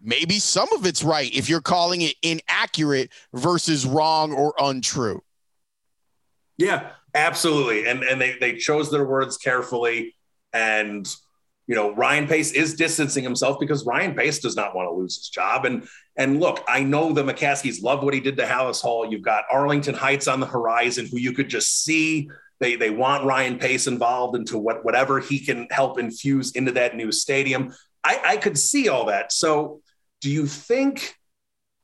maybe 0.00 0.38
some 0.38 0.68
of 0.72 0.86
it's 0.86 1.02
right 1.02 1.32
if 1.34 1.48
you're 1.48 1.60
calling 1.60 2.02
it 2.02 2.14
inaccurate 2.22 3.10
versus 3.32 3.86
wrong 3.86 4.32
or 4.32 4.54
untrue. 4.58 5.22
Yeah, 6.58 6.90
absolutely. 7.14 7.86
And 7.86 8.02
and 8.02 8.20
they 8.20 8.36
they 8.38 8.56
chose 8.56 8.90
their 8.90 9.06
words 9.06 9.36
carefully 9.36 10.16
and 10.52 11.06
you 11.66 11.74
know, 11.74 11.92
Ryan 11.94 12.28
Pace 12.28 12.52
is 12.52 12.74
distancing 12.74 13.24
himself 13.24 13.58
because 13.58 13.84
Ryan 13.84 14.14
Pace 14.14 14.38
does 14.38 14.54
not 14.54 14.76
want 14.76 14.88
to 14.88 14.92
lose 14.92 15.16
his 15.16 15.28
job. 15.28 15.64
And 15.64 15.86
and 16.16 16.40
look, 16.40 16.64
I 16.68 16.82
know 16.82 17.12
the 17.12 17.24
McCaskeys 17.24 17.82
love 17.82 18.02
what 18.02 18.14
he 18.14 18.20
did 18.20 18.36
to 18.36 18.44
Halas 18.44 18.80
Hall. 18.80 19.10
You've 19.10 19.22
got 19.22 19.44
Arlington 19.50 19.94
Heights 19.94 20.28
on 20.28 20.40
the 20.40 20.46
horizon, 20.46 21.08
who 21.10 21.18
you 21.18 21.32
could 21.32 21.48
just 21.48 21.82
see. 21.84 22.30
They 22.60 22.76
they 22.76 22.90
want 22.90 23.24
Ryan 23.24 23.58
Pace 23.58 23.86
involved 23.86 24.36
into 24.36 24.58
what 24.58 24.84
whatever 24.84 25.20
he 25.20 25.38
can 25.38 25.68
help 25.70 25.98
infuse 25.98 26.52
into 26.52 26.72
that 26.72 26.96
new 26.96 27.12
stadium. 27.12 27.74
I, 28.02 28.20
I 28.24 28.36
could 28.36 28.58
see 28.58 28.88
all 28.88 29.06
that. 29.06 29.32
So, 29.32 29.80
do 30.20 30.30
you 30.30 30.46
think 30.46 31.16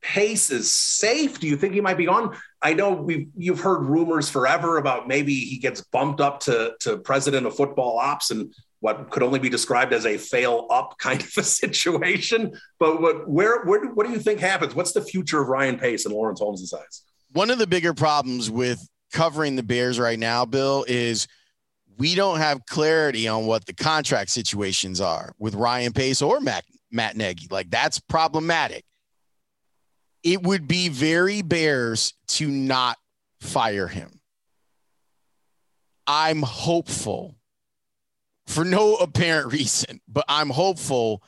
Pace 0.01 0.49
is 0.49 0.71
safe? 0.71 1.39
Do 1.39 1.47
you 1.47 1.57
think 1.57 1.73
he 1.73 1.81
might 1.81 1.97
be 1.97 2.05
gone? 2.05 2.35
I 2.61 2.73
know 2.73 2.91
we've 2.91 3.27
you've 3.35 3.59
heard 3.59 3.83
rumors 3.83 4.29
forever 4.29 4.77
about 4.77 5.07
maybe 5.07 5.35
he 5.35 5.57
gets 5.57 5.81
bumped 5.81 6.21
up 6.21 6.39
to 6.41 6.75
to 6.81 6.97
president 6.97 7.45
of 7.45 7.55
football 7.55 7.99
ops 7.99 8.31
and 8.31 8.53
what 8.83 9.09
could 9.11 9.23
only 9.23 9.39
be 9.39 9.47
described 9.47 9.93
as 9.93 10.05
a 10.05 10.17
fail 10.17 10.67
up 10.69 10.97
kind 10.97 11.21
of 11.21 11.37
a 11.37 11.43
situation. 11.43 12.51
But 12.79 13.01
what, 13.01 13.29
where, 13.29 13.63
where, 13.63 13.85
what 13.93 14.05
do 14.05 14.11
you 14.11 14.19
think 14.19 14.41
happens? 14.41 14.75
What's 14.75 14.91
the 14.91 15.01
future 15.01 15.41
of 15.41 15.47
Ryan 15.47 15.79
Pace 15.79 16.05
and 16.05 16.13
Laurence 16.13 16.41
Holmes' 16.41 16.69
size? 16.69 17.03
One 17.31 17.49
of 17.49 17.59
the 17.59 17.65
bigger 17.65 17.93
problems 17.93 18.51
with 18.51 18.85
covering 19.13 19.55
the 19.55 19.63
Bears 19.63 19.97
right 19.99 20.19
now, 20.19 20.43
Bill, 20.43 20.83
is 20.87 21.27
we 21.97 22.15
don't 22.15 22.39
have 22.39 22.65
clarity 22.65 23.27
on 23.27 23.45
what 23.45 23.65
the 23.65 23.73
contract 23.73 24.31
situations 24.31 24.99
are 24.99 25.33
with 25.39 25.55
Ryan 25.55 25.93
Pace 25.93 26.21
or 26.21 26.41
Matt, 26.41 26.65
Matt 26.91 27.15
Nagy. 27.15 27.47
Like 27.49 27.69
that's 27.69 27.99
problematic. 27.99 28.83
It 30.23 30.41
would 30.43 30.67
be 30.67 30.89
very 30.89 31.41
Bears 31.41 32.13
to 32.29 32.47
not 32.47 32.97
fire 33.39 33.87
him. 33.87 34.19
I'm 36.07 36.41
hopeful 36.41 37.35
for 38.47 38.65
no 38.65 38.95
apparent 38.95 39.53
reason, 39.53 40.01
but 40.07 40.25
I'm 40.27 40.49
hopeful 40.49 41.23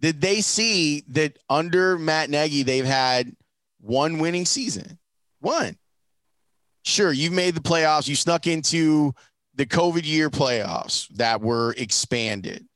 that 0.00 0.20
they 0.20 0.40
see 0.40 1.02
that 1.08 1.38
under 1.50 1.98
Matt 1.98 2.30
Nagy, 2.30 2.62
they've 2.62 2.84
had 2.84 3.34
one 3.80 4.18
winning 4.18 4.46
season. 4.46 4.98
One. 5.40 5.76
Sure, 6.88 7.12
you've 7.12 7.34
made 7.34 7.54
the 7.54 7.60
playoffs. 7.60 8.08
You 8.08 8.16
snuck 8.16 8.46
into 8.46 9.12
the 9.54 9.66
COVID 9.66 10.06
year 10.06 10.30
playoffs 10.30 11.06
that 11.16 11.42
were 11.42 11.74
expanded. 11.76 12.66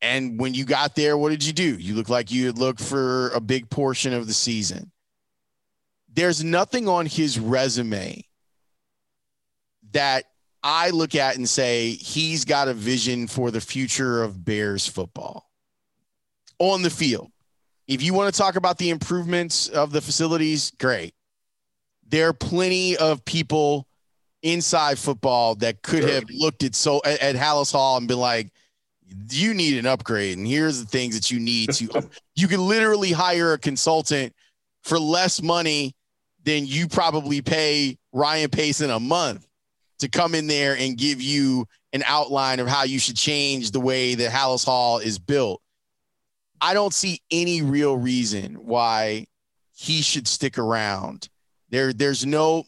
And 0.00 0.40
when 0.40 0.54
you 0.54 0.64
got 0.64 0.96
there, 0.96 1.16
what 1.16 1.28
did 1.28 1.46
you 1.46 1.52
do? 1.52 1.76
You 1.78 1.94
looked 1.94 2.10
like 2.10 2.32
you 2.32 2.46
had 2.46 2.58
looked 2.58 2.80
for 2.80 3.28
a 3.28 3.40
big 3.40 3.70
portion 3.70 4.12
of 4.12 4.26
the 4.26 4.32
season. 4.32 4.90
There's 6.12 6.42
nothing 6.42 6.88
on 6.88 7.06
his 7.06 7.38
resume 7.38 8.24
that 9.92 10.24
I 10.64 10.90
look 10.90 11.14
at 11.14 11.36
and 11.36 11.48
say 11.48 11.90
he's 11.90 12.44
got 12.44 12.66
a 12.66 12.74
vision 12.74 13.28
for 13.28 13.52
the 13.52 13.60
future 13.60 14.24
of 14.24 14.44
Bears 14.44 14.88
football 14.88 15.48
on 16.58 16.82
the 16.82 16.90
field. 16.90 17.30
If 17.86 18.02
you 18.02 18.14
want 18.14 18.34
to 18.34 18.38
talk 18.40 18.56
about 18.56 18.78
the 18.78 18.90
improvements 18.90 19.68
of 19.68 19.92
the 19.92 20.00
facilities, 20.00 20.72
great. 20.72 21.14
There 22.12 22.28
are 22.28 22.34
plenty 22.34 22.94
of 22.98 23.24
people 23.24 23.88
inside 24.42 24.98
football 24.98 25.54
that 25.56 25.80
could 25.80 26.02
sure. 26.02 26.12
have 26.12 26.24
looked 26.28 26.62
at 26.62 26.74
so 26.74 27.00
at, 27.06 27.20
at 27.22 27.36
Halas 27.36 27.72
Hall 27.72 27.96
and 27.96 28.06
been 28.06 28.18
like, 28.18 28.52
you 29.30 29.54
need 29.54 29.78
an 29.78 29.86
upgrade, 29.86 30.36
and 30.36 30.46
here's 30.46 30.78
the 30.78 30.86
things 30.86 31.14
that 31.14 31.30
you 31.30 31.40
need 31.40 31.72
to. 31.72 32.08
you 32.36 32.48
can 32.48 32.68
literally 32.68 33.12
hire 33.12 33.54
a 33.54 33.58
consultant 33.58 34.34
for 34.82 34.98
less 34.98 35.42
money 35.42 35.94
than 36.44 36.66
you 36.66 36.86
probably 36.86 37.40
pay 37.40 37.96
Ryan 38.12 38.50
Pace 38.50 38.82
in 38.82 38.90
a 38.90 39.00
month 39.00 39.46
to 40.00 40.08
come 40.08 40.34
in 40.34 40.48
there 40.48 40.76
and 40.76 40.98
give 40.98 41.22
you 41.22 41.66
an 41.94 42.02
outline 42.06 42.60
of 42.60 42.68
how 42.68 42.84
you 42.84 42.98
should 42.98 43.16
change 43.16 43.70
the 43.70 43.80
way 43.80 44.16
that 44.16 44.30
Halas 44.30 44.66
Hall 44.66 44.98
is 44.98 45.18
built. 45.18 45.62
I 46.60 46.74
don't 46.74 46.92
see 46.92 47.22
any 47.30 47.62
real 47.62 47.96
reason 47.96 48.54
why 48.56 49.28
he 49.74 50.02
should 50.02 50.28
stick 50.28 50.58
around. 50.58 51.30
There, 51.72 51.92
there's 51.92 52.24
no, 52.24 52.64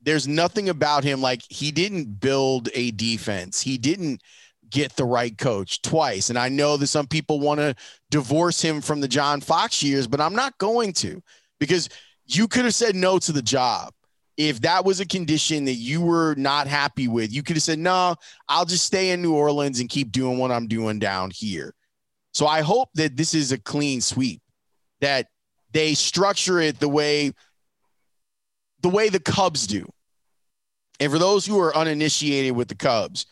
there's 0.00 0.28
nothing 0.28 0.68
about 0.68 1.02
him 1.02 1.20
like 1.20 1.42
he 1.48 1.72
didn't 1.72 2.20
build 2.20 2.68
a 2.74 2.92
defense. 2.92 3.60
He 3.60 3.76
didn't 3.76 4.22
get 4.70 4.94
the 4.94 5.04
right 5.04 5.36
coach 5.36 5.82
twice. 5.82 6.30
And 6.30 6.38
I 6.38 6.48
know 6.48 6.76
that 6.76 6.86
some 6.86 7.08
people 7.08 7.40
want 7.40 7.58
to 7.58 7.74
divorce 8.10 8.62
him 8.62 8.80
from 8.80 9.00
the 9.00 9.08
John 9.08 9.40
Fox 9.40 9.82
years, 9.82 10.06
but 10.06 10.20
I'm 10.20 10.34
not 10.34 10.56
going 10.58 10.92
to 10.94 11.20
because 11.58 11.88
you 12.26 12.46
could 12.46 12.64
have 12.64 12.74
said 12.74 12.94
no 12.94 13.18
to 13.18 13.32
the 13.32 13.42
job 13.42 13.92
if 14.36 14.60
that 14.62 14.84
was 14.84 15.00
a 15.00 15.06
condition 15.06 15.64
that 15.64 15.74
you 15.74 16.00
were 16.00 16.34
not 16.36 16.66
happy 16.66 17.08
with, 17.08 17.32
you 17.32 17.42
could 17.42 17.56
have 17.56 17.62
said, 17.62 17.78
no, 17.78 18.16
I'll 18.48 18.64
just 18.64 18.84
stay 18.84 19.10
in 19.10 19.22
New 19.22 19.34
Orleans 19.34 19.80
and 19.80 19.88
keep 19.88 20.10
doing 20.10 20.38
what 20.38 20.50
I'm 20.50 20.66
doing 20.66 20.98
down 20.98 21.30
here. 21.30 21.74
So 22.32 22.46
I 22.46 22.62
hope 22.62 22.88
that 22.94 23.16
this 23.16 23.32
is 23.32 23.52
a 23.52 23.58
clean 23.58 24.00
sweep, 24.00 24.42
that 25.00 25.28
they 25.70 25.94
structure 25.94 26.58
it 26.58 26.80
the 26.80 26.88
way 26.88 27.32
the 28.84 28.90
way 28.90 29.08
the 29.08 29.18
Cubs 29.18 29.66
do. 29.66 29.90
And 31.00 31.10
for 31.10 31.18
those 31.18 31.46
who 31.46 31.58
are 31.58 31.74
uninitiated 31.74 32.52
with 32.52 32.68
the 32.68 32.74
Cubs, 32.74 33.24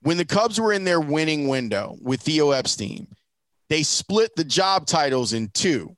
when 0.00 0.16
the 0.16 0.24
Cubs 0.24 0.58
were 0.58 0.72
in 0.72 0.84
their 0.84 0.98
winning 1.00 1.46
window 1.46 1.98
with 2.00 2.22
Theo 2.22 2.52
Epstein, 2.52 3.06
they 3.68 3.82
split 3.82 4.34
the 4.34 4.44
job 4.44 4.86
titles 4.86 5.34
in 5.34 5.48
two. 5.48 5.94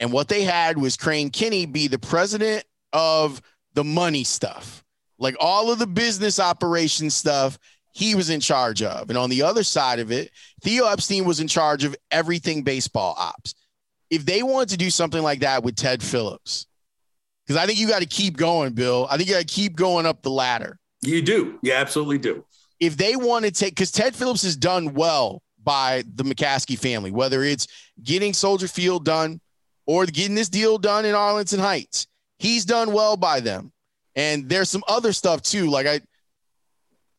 And 0.00 0.12
what 0.12 0.26
they 0.26 0.42
had 0.42 0.78
was 0.78 0.96
Crane 0.96 1.30
Kenney 1.30 1.64
be 1.64 1.86
the 1.86 1.98
president 1.98 2.64
of 2.92 3.40
the 3.74 3.84
money 3.84 4.24
stuff, 4.24 4.82
like 5.16 5.36
all 5.38 5.70
of 5.70 5.78
the 5.78 5.86
business 5.86 6.40
operation 6.40 7.10
stuff 7.10 7.56
he 7.92 8.16
was 8.16 8.30
in 8.30 8.40
charge 8.40 8.82
of. 8.82 9.10
And 9.10 9.16
on 9.16 9.30
the 9.30 9.42
other 9.42 9.62
side 9.62 10.00
of 10.00 10.10
it, 10.10 10.32
Theo 10.60 10.86
Epstein 10.86 11.24
was 11.24 11.38
in 11.38 11.46
charge 11.46 11.84
of 11.84 11.94
everything 12.10 12.64
baseball 12.64 13.14
ops. 13.16 13.54
If 14.10 14.26
they 14.26 14.42
wanted 14.42 14.70
to 14.70 14.76
do 14.76 14.90
something 14.90 15.22
like 15.22 15.38
that 15.40 15.62
with 15.62 15.76
Ted 15.76 16.02
Phillips, 16.02 16.66
because 17.46 17.62
I 17.62 17.66
think 17.66 17.78
you 17.78 17.88
got 17.88 18.00
to 18.00 18.06
keep 18.06 18.36
going, 18.36 18.72
Bill. 18.72 19.06
I 19.10 19.16
think 19.16 19.28
you 19.28 19.34
got 19.34 19.46
to 19.46 19.54
keep 19.54 19.76
going 19.76 20.06
up 20.06 20.22
the 20.22 20.30
ladder. 20.30 20.78
You 21.02 21.22
do. 21.22 21.58
You 21.62 21.72
absolutely 21.72 22.18
do. 22.18 22.44
If 22.80 22.96
they 22.96 23.16
want 23.16 23.44
to 23.44 23.50
take, 23.50 23.74
because 23.74 23.90
Ted 23.90 24.14
Phillips 24.14 24.42
has 24.42 24.56
done 24.56 24.94
well 24.94 25.42
by 25.62 26.04
the 26.14 26.24
McCaskey 26.24 26.78
family, 26.78 27.10
whether 27.10 27.42
it's 27.42 27.66
getting 28.02 28.32
Soldier 28.32 28.68
Field 28.68 29.04
done 29.04 29.40
or 29.86 30.06
getting 30.06 30.34
this 30.34 30.48
deal 30.48 30.78
done 30.78 31.04
in 31.04 31.14
Arlington 31.14 31.60
Heights 31.60 32.06
he's 32.38 32.64
done 32.64 32.92
well 32.92 33.16
by 33.16 33.40
them. 33.40 33.72
And 34.16 34.48
there's 34.48 34.70
some 34.70 34.84
other 34.86 35.12
stuff 35.12 35.42
too. 35.42 35.68
Like 35.68 35.86
I, 35.86 36.00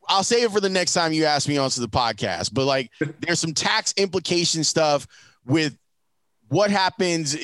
I'll 0.08 0.24
say 0.24 0.44
it 0.44 0.52
for 0.52 0.62
the 0.62 0.70
next 0.70 0.94
time 0.94 1.14
you 1.14 1.26
ask 1.26 1.48
me 1.50 1.58
onto 1.58 1.82
the 1.82 1.90
podcast. 1.90 2.54
But 2.54 2.66
like, 2.66 2.92
there's 3.20 3.40
some 3.40 3.54
tax 3.54 3.94
implication 3.98 4.64
stuff 4.64 5.08
with 5.46 5.78
what 6.48 6.72
happens 6.72 7.36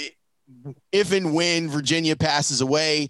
if 0.91 1.11
and 1.11 1.33
when 1.33 1.69
Virginia 1.69 2.15
passes 2.15 2.61
away, 2.61 3.09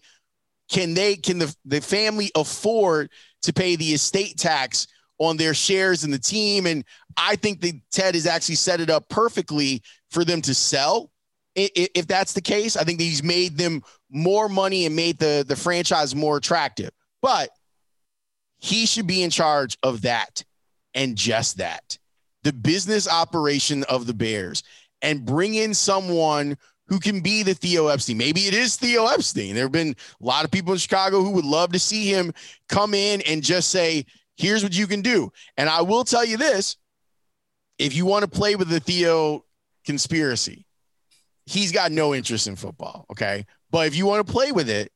can 0.69 0.93
they 0.93 1.15
can 1.15 1.39
the, 1.39 1.55
the 1.65 1.81
family 1.81 2.31
afford 2.35 3.11
to 3.43 3.53
pay 3.53 3.75
the 3.75 3.93
estate 3.93 4.37
tax 4.37 4.87
on 5.17 5.37
their 5.37 5.53
shares 5.53 6.03
in 6.03 6.11
the 6.11 6.19
team? 6.19 6.65
And 6.65 6.85
I 7.17 7.35
think 7.35 7.61
that 7.61 7.79
Ted 7.91 8.15
has 8.15 8.25
actually 8.25 8.55
set 8.55 8.79
it 8.79 8.89
up 8.89 9.09
perfectly 9.09 9.81
for 10.09 10.23
them 10.23 10.41
to 10.43 10.53
sell. 10.53 11.11
If 11.55 12.07
that's 12.07 12.31
the 12.31 12.41
case, 12.41 12.77
I 12.77 12.83
think 12.83 12.99
that 12.99 13.03
he's 13.03 13.23
made 13.23 13.57
them 13.57 13.83
more 14.09 14.47
money 14.47 14.85
and 14.85 14.95
made 14.95 15.19
the, 15.19 15.43
the 15.45 15.57
franchise 15.57 16.15
more 16.15 16.37
attractive. 16.37 16.91
But 17.21 17.49
he 18.57 18.85
should 18.85 19.07
be 19.07 19.21
in 19.21 19.29
charge 19.29 19.77
of 19.83 20.03
that 20.03 20.45
and 20.93 21.17
just 21.17 21.57
that 21.57 21.97
the 22.43 22.53
business 22.53 23.07
operation 23.07 23.83
of 23.83 24.07
the 24.07 24.13
Bears 24.13 24.63
and 25.01 25.25
bring 25.25 25.55
in 25.55 25.73
someone 25.73 26.57
who 26.91 26.99
can 26.99 27.21
be 27.21 27.41
the 27.41 27.53
Theo 27.53 27.87
Epstein. 27.87 28.17
Maybe 28.17 28.41
it 28.41 28.53
is 28.53 28.75
Theo 28.75 29.07
Epstein. 29.07 29.55
There 29.55 29.63
have 29.63 29.71
been 29.71 29.95
a 30.21 30.25
lot 30.25 30.43
of 30.43 30.51
people 30.51 30.73
in 30.73 30.77
Chicago 30.77 31.23
who 31.23 31.29
would 31.29 31.45
love 31.45 31.71
to 31.71 31.79
see 31.79 32.11
him 32.11 32.33
come 32.67 32.93
in 32.93 33.21
and 33.21 33.41
just 33.41 33.69
say, 33.69 34.05
here's 34.35 34.61
what 34.61 34.77
you 34.77 34.87
can 34.87 35.01
do. 35.01 35.31
And 35.55 35.69
I 35.69 35.83
will 35.83 36.03
tell 36.03 36.25
you 36.25 36.35
this 36.35 36.75
if 37.79 37.95
you 37.95 38.05
want 38.05 38.25
to 38.25 38.29
play 38.29 38.57
with 38.57 38.67
the 38.67 38.81
Theo 38.81 39.45
conspiracy, 39.85 40.65
he's 41.45 41.71
got 41.71 41.93
no 41.93 42.13
interest 42.13 42.47
in 42.47 42.57
football. 42.57 43.05
Okay. 43.09 43.45
But 43.71 43.87
if 43.87 43.95
you 43.95 44.05
want 44.05 44.27
to 44.27 44.29
play 44.29 44.51
with 44.51 44.69
it, 44.69 44.91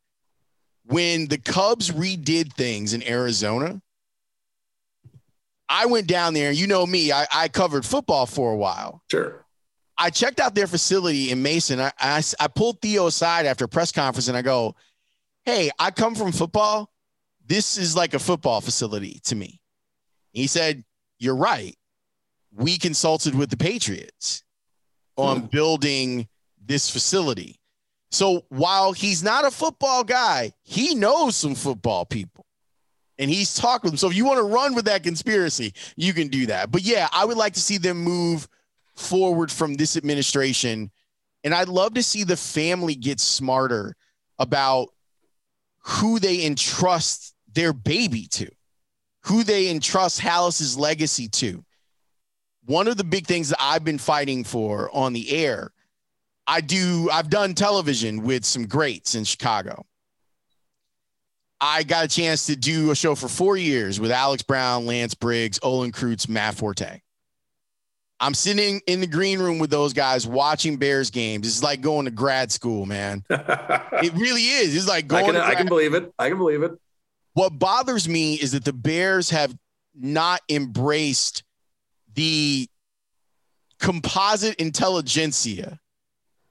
when 0.88 1.28
the 1.30 1.38
Cubs 1.38 1.91
redid 1.91 2.52
things 2.52 2.93
in 2.93 3.08
Arizona, 3.08 3.82
I 5.70 5.86
went 5.86 6.08
down 6.08 6.34
there. 6.34 6.52
You 6.52 6.68
know 6.68 6.86
me, 6.86 7.14
I, 7.14 7.26
I 7.34 7.48
covered 7.48 7.86
football 7.86 8.26
for 8.26 8.52
a 8.52 8.58
while. 8.58 9.02
Sure. 9.10 9.45
I 9.98 10.10
checked 10.10 10.39
out 10.39 10.56
their 10.56 10.68
facility 10.68 11.32
in 11.32 11.41
Mesa. 11.41 11.91
I, 12.00 12.18
I, 12.18 12.24
I 12.39 12.48
pulled 12.48 12.82
Theo 12.82 13.08
aside 13.08 13.46
after 13.46 13.66
a 13.66 13.70
press 13.70 13.91
conference 13.91 14.28
and 14.28 14.38
I 14.38 14.41
go, 14.41 14.76
Hey, 15.43 15.70
I 15.80 15.91
come 15.91 16.16
from 16.16 16.32
football. 16.32 16.91
This 17.46 17.78
is 17.78 17.96
like 17.96 18.14
a 18.14 18.20
football 18.20 18.62
facility 18.62 19.20
to 19.26 19.36
me. 19.36 19.62
He 20.32 20.48
said, 20.48 20.84
You're 21.20 21.36
right. 21.36 21.76
We 22.52 22.78
consulted 22.78 23.36
with 23.36 23.50
the 23.50 23.58
Patriots 23.58 24.43
on 25.18 25.41
hmm. 25.41 25.46
building 25.48 26.28
this 26.66 26.89
facility. 26.89 27.60
So 28.12 28.46
while 28.50 28.93
he's 28.93 29.24
not 29.24 29.46
a 29.46 29.52
football 29.52 30.04
guy, 30.04 30.54
he 30.64 30.96
knows 30.96 31.36
some 31.36 31.56
football 31.56 32.06
people 32.06 32.46
and 33.18 33.30
he's 33.30 33.56
talked 33.56 33.84
with 33.84 33.93
them. 33.93 33.98
So 33.98 34.10
if 34.10 34.16
you 34.16 34.26
want 34.26 34.38
to 34.38 34.43
run 34.43 34.76
with 34.76 34.86
that 34.86 35.04
conspiracy, 35.04 35.74
you 35.96 36.14
can 36.14 36.28
do 36.28 36.46
that. 36.48 36.72
But 36.72 36.82
yeah, 36.84 37.08
I 37.12 37.26
would 37.26 37.38
like 37.38 37.54
to 37.54 37.60
see 37.60 37.78
them 37.78 37.98
move 37.98 38.48
forward 38.96 39.52
from 39.52 39.76
this 39.76 39.98
administration. 39.98 40.91
And 41.43 41.54
I'd 41.54 41.68
love 41.70 41.93
to 41.96 42.04
see 42.04 42.24
the 42.24 42.38
family 42.38 42.96
get 42.96 43.20
smarter 43.20 43.96
about 44.39 44.89
who 45.80 46.20
they 46.20 46.46
entrust 46.46 47.36
their 47.54 47.74
baby 47.74 48.28
to, 48.32 48.50
who 49.22 49.43
they 49.43 49.70
entrust 49.70 50.20
Halas's 50.20 50.78
legacy 50.78 51.28
to. 51.30 51.64
One 52.66 52.88
of 52.88 52.98
the 52.98 53.04
big 53.04 53.28
things 53.28 53.50
that 53.50 53.60
I've 53.62 53.84
been 53.84 54.00
fighting 54.00 54.43
for 54.43 54.89
on 54.91 55.14
the 55.14 55.30
air, 55.30 55.72
I 56.48 56.62
do, 56.62 57.10
I've 57.12 57.30
done 57.30 57.54
television 57.54 58.24
with 58.24 58.43
some 58.43 58.66
greats 58.66 59.14
in 59.14 59.24
Chicago. 59.24 59.86
I 61.62 61.84
got 61.84 62.06
a 62.06 62.08
chance 62.08 62.48
to 62.48 62.56
do 62.56 62.91
a 62.91 62.96
show 62.96 63.16
for 63.16 63.28
four 63.28 63.56
years 63.56 64.00
with 64.00 64.12
Alex 64.12 64.43
Brown, 64.43 64.86
Lance 64.86 65.14
Briggs, 65.14 65.60
Olin 65.64 65.91
Kreutz, 65.91 66.28
Matt 66.28 66.56
Forte. 66.56 67.02
I'm 68.20 68.34
sitting 68.34 68.82
in 68.88 69.01
the 69.01 69.07
green 69.07 69.39
room 69.39 69.59
with 69.59 69.70
those 69.70 69.93
guys 69.93 70.26
watching 70.26 70.78
Bears 70.78 71.09
games. 71.09 71.47
It's 71.47 71.61
like 71.61 71.82
going 71.82 72.05
to 72.05 72.11
grad 72.11 72.51
school, 72.51 72.86
man. 72.86 73.24
it 73.30 74.13
really 74.13 74.43
is. 74.43 74.76
It's 74.76 74.88
like 74.88 75.07
going. 75.07 75.36
I 75.36 75.41
can, 75.41 75.51
I 75.51 75.55
can 75.55 75.68
believe 75.68 75.93
it. 75.93 76.13
I 76.18 76.30
can 76.30 76.38
believe 76.38 76.63
it. 76.63 76.72
What 77.34 77.59
bothers 77.59 78.07
me 78.07 78.36
is 78.36 78.53
that 78.53 78.63
the 78.63 78.74
Bears 78.74 79.30
have 79.32 79.55
not 79.93 80.41
embraced 80.49 81.43
the 82.13 82.70
composite 83.80 84.55
intelligentsia 84.55 85.80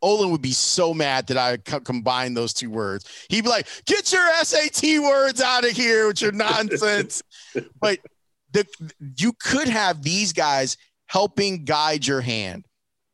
Olin 0.05 0.31
would 0.31 0.43
be 0.43 0.53
so 0.53 0.93
mad 0.93 1.29
that 1.29 1.39
I 1.39 1.57
co- 1.57 1.81
combine 1.81 2.35
those 2.35 2.53
two 2.53 2.69
words. 2.69 3.07
He'd 3.31 3.45
be 3.45 3.49
like, 3.49 3.67
"Get 3.87 4.13
your 4.13 4.29
SAT 4.45 5.01
words 5.01 5.41
out 5.41 5.65
of 5.65 5.71
here 5.71 6.07
with 6.07 6.21
your 6.21 6.31
nonsense." 6.31 7.23
but 7.81 7.99
the 8.53 8.67
you 9.17 9.33
could 9.33 9.67
have 9.67 10.03
these 10.03 10.35
guys 10.35 10.77
helping 11.07 11.65
guide 11.65 12.07
your 12.07 12.21
hand. 12.21 12.67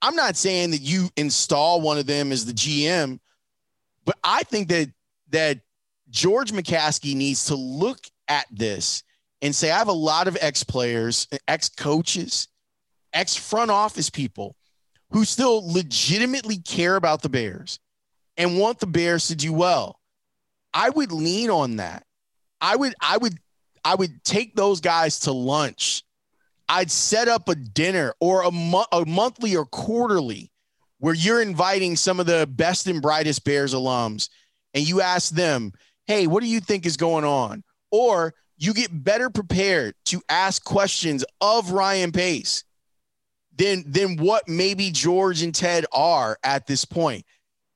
I'm 0.02 0.16
not 0.16 0.36
saying 0.36 0.70
that 0.70 0.80
you 0.80 1.08
install 1.16 1.80
one 1.80 1.98
of 1.98 2.06
them 2.06 2.32
as 2.32 2.46
the 2.46 2.52
GM, 2.52 3.18
but 4.04 4.16
I 4.24 4.42
think 4.44 4.68
that 4.68 4.90
that 5.30 5.60
George 6.10 6.52
McCaskey 6.52 7.14
needs 7.14 7.46
to 7.46 7.54
look 7.54 8.00
at 8.28 8.46
this 8.50 9.02
and 9.42 9.54
say, 9.54 9.70
I 9.70 9.78
have 9.78 9.88
a 9.88 9.92
lot 9.92 10.28
of 10.28 10.36
ex 10.40 10.64
players, 10.64 11.28
ex 11.48 11.68
coaches, 11.68 12.48
ex 13.12 13.36
front 13.36 13.70
office 13.70 14.10
people 14.10 14.56
who 15.10 15.24
still 15.24 15.72
legitimately 15.72 16.58
care 16.58 16.96
about 16.96 17.22
the 17.22 17.28
Bears 17.28 17.78
and 18.36 18.58
want 18.58 18.78
the 18.80 18.86
Bears 18.86 19.28
to 19.28 19.34
do 19.34 19.52
well. 19.52 19.98
I 20.72 20.90
would 20.90 21.12
lean 21.12 21.50
on 21.50 21.76
that. 21.76 22.04
I 22.60 22.76
would, 22.76 22.94
I 23.00 23.16
would, 23.16 23.34
I 23.84 23.94
would 23.94 24.22
take 24.22 24.54
those 24.54 24.80
guys 24.80 25.20
to 25.20 25.32
lunch. 25.32 26.04
I'd 26.72 26.90
set 26.90 27.26
up 27.26 27.48
a 27.48 27.56
dinner 27.56 28.14
or 28.20 28.44
a, 28.44 28.52
mo- 28.52 28.86
a 28.92 29.04
monthly 29.04 29.56
or 29.56 29.66
quarterly 29.66 30.52
where 30.98 31.14
you're 31.14 31.42
inviting 31.42 31.96
some 31.96 32.20
of 32.20 32.26
the 32.26 32.46
best 32.46 32.86
and 32.86 33.02
brightest 33.02 33.44
Bears 33.44 33.74
alums 33.74 34.28
and 34.72 34.88
you 34.88 35.00
ask 35.00 35.34
them, 35.34 35.72
hey, 36.06 36.28
what 36.28 36.44
do 36.44 36.48
you 36.48 36.60
think 36.60 36.86
is 36.86 36.96
going 36.96 37.24
on? 37.24 37.64
Or 37.90 38.34
you 38.56 38.72
get 38.72 39.02
better 39.02 39.30
prepared 39.30 39.96
to 40.06 40.22
ask 40.28 40.62
questions 40.62 41.24
of 41.40 41.72
Ryan 41.72 42.12
Pace 42.12 42.62
than 43.56 43.82
than 43.90 44.16
what 44.16 44.48
maybe 44.48 44.92
George 44.92 45.42
and 45.42 45.52
Ted 45.52 45.86
are 45.92 46.38
at 46.44 46.68
this 46.68 46.84
point. 46.84 47.24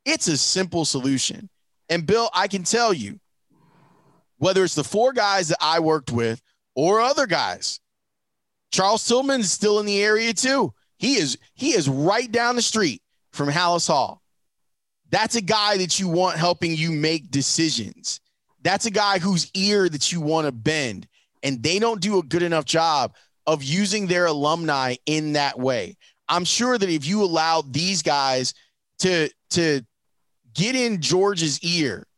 It's 0.05 0.29
a 0.29 0.37
simple 0.37 0.85
solution. 0.85 1.51
And 1.89 2.07
Bill, 2.07 2.31
I 2.33 2.47
can 2.47 2.63
tell 2.63 2.93
you, 2.93 3.19
whether 4.39 4.63
it's 4.63 4.77
the 4.77 4.85
four 4.85 5.13
guys 5.13 5.49
that 5.49 5.59
I 5.61 5.81
worked 5.81 6.13
with 6.13 6.41
or 6.77 7.01
other 7.01 7.27
guys, 7.27 7.81
Charles 8.75 9.07
Tillman 9.07 9.41
is 9.41 9.53
still 9.53 9.79
in 9.79 9.87
the 9.87 10.03
area 10.03 10.33
too. 10.33 10.75
He 10.99 11.14
is 11.14 11.39
he 11.55 11.75
is 11.75 11.89
right 11.89 12.31
down 12.31 12.57
the 12.57 12.62
street 12.62 13.03
from 13.33 13.49
Halas 13.49 13.87
Hall. 13.87 14.20
That's 15.11 15.37
a 15.37 15.41
guy 15.41 15.77
that 15.77 16.01
you 16.01 16.09
want 16.09 16.39
helping 16.39 16.75
you 16.75 16.91
make 16.91 17.31
decisions. 17.31 18.20
That's 18.62 18.87
a 18.87 18.91
guy 18.91 19.20
whose 19.20 19.49
ear 19.55 19.89
that 19.89 20.11
you 20.11 20.20
want 20.20 20.47
to 20.47 20.53
bend. 20.53 21.07
And 21.45 21.62
they 21.62 21.79
don't 21.79 22.01
do 22.01 22.18
a 22.18 22.22
good 22.25 22.43
enough 22.43 22.64
job 22.64 23.14
of 23.47 23.62
using 23.62 24.09
their 24.09 24.27
alumni 24.27 24.97
in 25.07 25.35
that 25.35 25.57
way. 25.57 25.97
I'm 26.29 26.45
sure 26.45 26.77
that 26.77 26.89
if 26.89 27.07
you 27.07 27.22
allow 27.22 27.62
these 27.62 28.03
guys 28.03 28.55
to 29.01 29.31
to 29.51 29.83
get 30.53 30.75
in 30.75 31.01
George's 31.01 31.62
ear, 31.62 32.09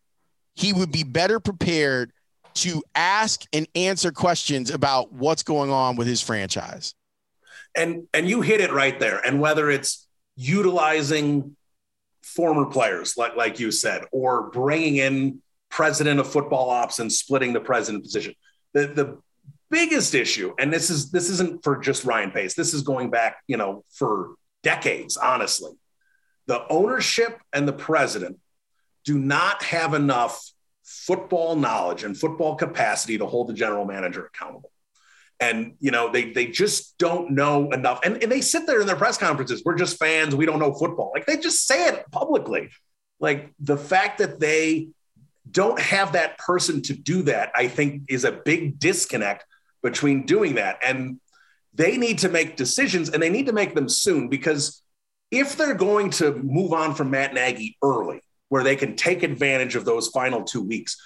he 0.54 0.72
would 0.72 0.90
be 0.90 1.02
better 1.02 1.38
prepared 1.38 2.14
to 2.56 2.82
ask 2.94 3.44
and 3.52 3.66
answer 3.74 4.10
questions 4.10 4.70
about 4.70 5.12
what's 5.12 5.42
going 5.42 5.70
on 5.70 5.96
with 5.96 6.06
his 6.06 6.20
franchise. 6.20 6.94
And 7.74 8.08
and 8.14 8.28
you 8.28 8.40
hit 8.40 8.60
it 8.60 8.72
right 8.72 8.98
there. 8.98 9.18
And 9.18 9.40
whether 9.40 9.70
it's 9.70 10.06
utilizing 10.36 11.56
former 12.22 12.66
players 12.66 13.16
like 13.16 13.36
like 13.36 13.58
you 13.60 13.70
said 13.70 14.02
or 14.12 14.50
bringing 14.50 14.96
in 14.96 15.40
president 15.70 16.20
of 16.20 16.30
football 16.30 16.70
ops 16.70 16.98
and 16.98 17.12
splitting 17.12 17.52
the 17.52 17.60
president 17.60 18.04
position. 18.04 18.34
The 18.72 18.86
the 18.88 19.18
biggest 19.70 20.14
issue, 20.14 20.54
and 20.58 20.72
this 20.72 20.90
is 20.90 21.10
this 21.10 21.30
isn't 21.30 21.62
for 21.62 21.76
just 21.78 22.04
Ryan 22.04 22.30
Pace. 22.30 22.54
This 22.54 22.74
is 22.74 22.82
going 22.82 23.10
back, 23.10 23.38
you 23.46 23.56
know, 23.56 23.84
for 23.92 24.34
decades, 24.62 25.16
honestly. 25.16 25.72
The 26.46 26.66
ownership 26.68 27.38
and 27.52 27.66
the 27.66 27.72
president 27.72 28.38
do 29.04 29.18
not 29.18 29.62
have 29.62 29.94
enough 29.94 30.50
football 30.86 31.56
knowledge 31.56 32.04
and 32.04 32.16
football 32.16 32.54
capacity 32.54 33.18
to 33.18 33.26
hold 33.26 33.48
the 33.48 33.54
general 33.54 33.84
manager 33.84 34.24
accountable. 34.26 34.70
And 35.40 35.74
you 35.80 35.90
know, 35.90 36.10
they 36.10 36.32
they 36.32 36.46
just 36.46 36.96
don't 36.96 37.32
know 37.32 37.70
enough. 37.72 38.00
And, 38.04 38.22
and 38.22 38.32
they 38.32 38.40
sit 38.40 38.66
there 38.66 38.80
in 38.80 38.86
their 38.86 38.96
press 38.96 39.18
conferences, 39.18 39.62
we're 39.64 39.74
just 39.74 39.98
fans, 39.98 40.34
we 40.34 40.46
don't 40.46 40.58
know 40.58 40.72
football. 40.72 41.10
Like 41.12 41.26
they 41.26 41.36
just 41.36 41.66
say 41.66 41.88
it 41.88 42.04
publicly. 42.10 42.70
Like 43.20 43.52
the 43.58 43.76
fact 43.76 44.18
that 44.18 44.40
they 44.40 44.88
don't 45.50 45.78
have 45.80 46.12
that 46.12 46.38
person 46.38 46.82
to 46.82 46.94
do 46.94 47.22
that, 47.22 47.50
I 47.54 47.68
think 47.68 48.04
is 48.08 48.24
a 48.24 48.32
big 48.32 48.78
disconnect 48.78 49.44
between 49.82 50.24
doing 50.24 50.54
that. 50.54 50.78
And 50.82 51.20
they 51.74 51.96
need 51.98 52.20
to 52.20 52.28
make 52.28 52.56
decisions 52.56 53.10
and 53.10 53.22
they 53.22 53.30
need 53.30 53.46
to 53.46 53.52
make 53.52 53.74
them 53.74 53.88
soon 53.88 54.28
because 54.28 54.82
if 55.30 55.56
they're 55.56 55.74
going 55.74 56.10
to 56.10 56.34
move 56.34 56.72
on 56.72 56.94
from 56.94 57.10
Matt 57.10 57.34
Nagy 57.34 57.76
early, 57.82 58.22
where 58.48 58.62
they 58.62 58.76
can 58.76 58.96
take 58.96 59.22
advantage 59.22 59.76
of 59.76 59.84
those 59.84 60.08
final 60.08 60.42
two 60.44 60.62
weeks 60.62 60.96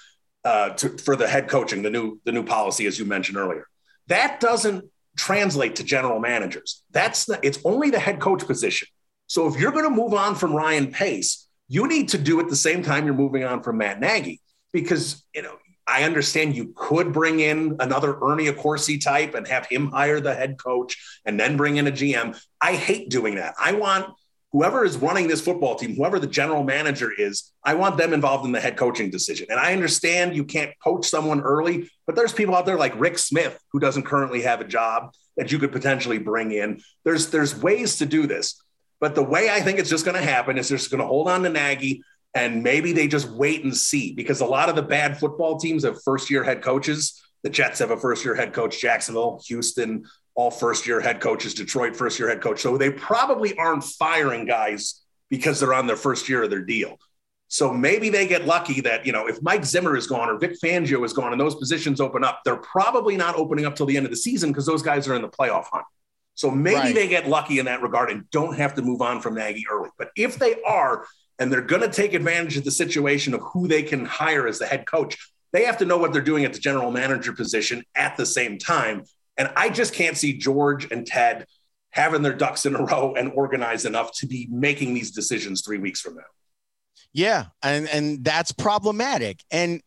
uh, 0.43 0.69
to, 0.69 0.97
for 0.97 1.15
the 1.15 1.27
head 1.27 1.47
coaching, 1.47 1.81
the 1.81 1.89
new 1.89 2.19
the 2.25 2.31
new 2.31 2.43
policy, 2.43 2.85
as 2.87 2.97
you 2.97 3.05
mentioned 3.05 3.37
earlier, 3.37 3.67
that 4.07 4.39
doesn't 4.39 4.85
translate 5.17 5.75
to 5.75 5.83
general 5.83 6.19
managers. 6.19 6.83
That's 6.91 7.25
the, 7.25 7.39
it's 7.43 7.59
only 7.65 7.89
the 7.89 7.99
head 7.99 8.19
coach 8.19 8.45
position. 8.45 8.87
So 9.27 9.47
if 9.47 9.59
you're 9.59 9.71
going 9.71 9.85
to 9.85 9.95
move 9.95 10.13
on 10.13 10.35
from 10.35 10.53
Ryan 10.53 10.91
Pace, 10.91 11.47
you 11.67 11.87
need 11.87 12.09
to 12.09 12.17
do 12.17 12.39
it 12.39 12.49
the 12.49 12.55
same 12.55 12.83
time 12.83 13.05
you're 13.05 13.13
moving 13.13 13.43
on 13.43 13.63
from 13.63 13.77
Matt 13.77 13.99
Nagy 13.99 14.41
because 14.73 15.23
you 15.33 15.41
know 15.41 15.55
I 15.87 16.03
understand 16.03 16.55
you 16.55 16.73
could 16.75 17.11
bring 17.11 17.39
in 17.39 17.77
another 17.79 18.17
Ernie 18.21 18.47
Accorsi 18.47 19.01
type 19.01 19.35
and 19.35 19.47
have 19.47 19.65
him 19.67 19.91
hire 19.91 20.19
the 20.19 20.33
head 20.33 20.57
coach 20.57 21.21
and 21.25 21.39
then 21.39 21.57
bring 21.57 21.77
in 21.77 21.87
a 21.87 21.91
GM. 21.91 22.39
I 22.59 22.75
hate 22.75 23.09
doing 23.09 23.35
that. 23.35 23.55
I 23.59 23.73
want 23.73 24.13
whoever 24.51 24.83
is 24.83 24.97
running 24.97 25.27
this 25.27 25.41
football 25.41 25.75
team, 25.75 25.95
whoever 25.95 26.19
the 26.19 26.27
general 26.27 26.63
manager 26.63 27.11
is, 27.11 27.51
I 27.63 27.75
want 27.75 27.97
them 27.97 28.13
involved 28.13 28.45
in 28.45 28.51
the 28.51 28.59
head 28.59 28.77
coaching 28.77 29.09
decision. 29.09 29.47
And 29.49 29.59
I 29.59 29.73
understand 29.73 30.35
you 30.35 30.43
can't 30.43 30.71
poach 30.83 31.05
someone 31.05 31.41
early, 31.41 31.89
but 32.05 32.15
there's 32.15 32.33
people 32.33 32.55
out 32.55 32.65
there 32.65 32.77
like 32.77 32.99
Rick 32.99 33.17
Smith 33.17 33.59
who 33.71 33.79
doesn't 33.79 34.03
currently 34.03 34.41
have 34.41 34.61
a 34.61 34.65
job 34.65 35.13
that 35.37 35.51
you 35.51 35.59
could 35.59 35.71
potentially 35.71 36.17
bring 36.17 36.51
in. 36.51 36.81
There's 37.05 37.29
there's 37.29 37.55
ways 37.55 37.97
to 37.97 38.05
do 38.05 38.27
this. 38.27 38.61
But 38.99 39.15
the 39.15 39.23
way 39.23 39.49
I 39.49 39.61
think 39.61 39.79
it's 39.79 39.89
just 39.89 40.05
going 40.05 40.17
to 40.17 40.23
happen 40.23 40.57
is 40.57 40.69
they're 40.69 40.77
just 40.77 40.91
going 40.91 41.01
to 41.01 41.07
hold 41.07 41.27
on 41.27 41.43
to 41.43 41.49
Nagy 41.49 42.03
and 42.33 42.63
maybe 42.63 42.93
they 42.93 43.07
just 43.07 43.29
wait 43.29 43.63
and 43.63 43.75
see 43.75 44.13
because 44.13 44.41
a 44.41 44.45
lot 44.45 44.69
of 44.69 44.75
the 44.75 44.81
bad 44.81 45.19
football 45.19 45.57
teams 45.57 45.83
have 45.83 46.01
first 46.03 46.29
year 46.29 46.43
head 46.43 46.61
coaches. 46.61 47.21
The 47.43 47.49
Jets 47.49 47.79
have 47.79 47.91
a 47.91 47.97
first 47.97 48.23
year 48.23 48.35
head 48.35 48.53
coach, 48.53 48.79
Jacksonville, 48.79 49.41
Houston, 49.47 50.05
all 50.35 50.51
first 50.51 50.87
year 50.87 50.99
head 50.99 51.19
coaches, 51.19 51.53
Detroit, 51.53 51.95
first 51.95 52.19
year 52.19 52.29
head 52.29 52.41
coach. 52.41 52.61
So 52.61 52.77
they 52.77 52.91
probably 52.91 53.57
aren't 53.57 53.83
firing 53.83 54.45
guys 54.45 55.01
because 55.29 55.59
they're 55.59 55.73
on 55.73 55.87
their 55.87 55.95
first 55.95 56.29
year 56.29 56.43
of 56.43 56.49
their 56.49 56.61
deal. 56.61 56.97
So 57.47 57.73
maybe 57.73 58.09
they 58.09 58.27
get 58.27 58.45
lucky 58.45 58.79
that, 58.81 59.05
you 59.05 59.11
know, 59.11 59.27
if 59.27 59.41
Mike 59.41 59.65
Zimmer 59.65 59.97
is 59.97 60.07
gone 60.07 60.29
or 60.29 60.37
Vic 60.37 60.53
Fangio 60.63 61.03
is 61.03 61.11
gone 61.11 61.33
and 61.33 61.41
those 61.41 61.55
positions 61.55 61.99
open 61.99 62.23
up, 62.23 62.41
they're 62.45 62.55
probably 62.55 63.17
not 63.17 63.35
opening 63.35 63.65
up 63.65 63.75
till 63.75 63.85
the 63.85 63.97
end 63.97 64.05
of 64.05 64.09
the 64.09 64.17
season 64.17 64.51
because 64.51 64.65
those 64.65 64.81
guys 64.81 65.07
are 65.07 65.15
in 65.15 65.21
the 65.21 65.27
playoff 65.27 65.65
hunt. 65.65 65.85
So 66.35 66.49
maybe 66.49 66.75
right. 66.75 66.95
they 66.95 67.07
get 67.09 67.27
lucky 67.27 67.59
in 67.59 67.65
that 67.65 67.81
regard 67.81 68.09
and 68.09 68.29
don't 68.31 68.55
have 68.55 68.75
to 68.75 68.81
move 68.81 69.01
on 69.01 69.19
from 69.19 69.35
Nagy 69.35 69.65
early. 69.69 69.89
But 69.97 70.11
if 70.15 70.39
they 70.39 70.61
are, 70.65 71.05
and 71.39 71.51
they're 71.51 71.61
going 71.61 71.81
to 71.81 71.89
take 71.89 72.13
advantage 72.13 72.55
of 72.55 72.63
the 72.63 72.71
situation 72.71 73.33
of 73.33 73.41
who 73.41 73.67
they 73.67 73.83
can 73.83 74.05
hire 74.05 74.47
as 74.47 74.59
the 74.59 74.65
head 74.65 74.85
coach, 74.85 75.17
they 75.51 75.65
have 75.65 75.77
to 75.79 75.85
know 75.85 75.97
what 75.97 76.13
they're 76.13 76.21
doing 76.21 76.45
at 76.45 76.53
the 76.53 76.59
general 76.59 76.91
manager 76.91 77.33
position 77.33 77.83
at 77.95 78.15
the 78.15 78.25
same 78.25 78.57
time. 78.57 79.03
And 79.41 79.51
I 79.55 79.69
just 79.69 79.95
can't 79.95 80.15
see 80.15 80.33
George 80.33 80.91
and 80.91 81.03
Ted 81.03 81.47
having 81.89 82.21
their 82.21 82.35
ducks 82.35 82.67
in 82.67 82.75
a 82.75 82.83
row 82.85 83.15
and 83.17 83.31
organized 83.31 83.87
enough 83.87 84.11
to 84.19 84.27
be 84.27 84.47
making 84.51 84.93
these 84.93 85.09
decisions 85.09 85.63
three 85.63 85.79
weeks 85.79 85.99
from 85.99 86.13
now. 86.13 86.21
Yeah, 87.11 87.45
and 87.63 87.89
and 87.89 88.23
that's 88.23 88.51
problematic. 88.51 89.43
And 89.49 89.81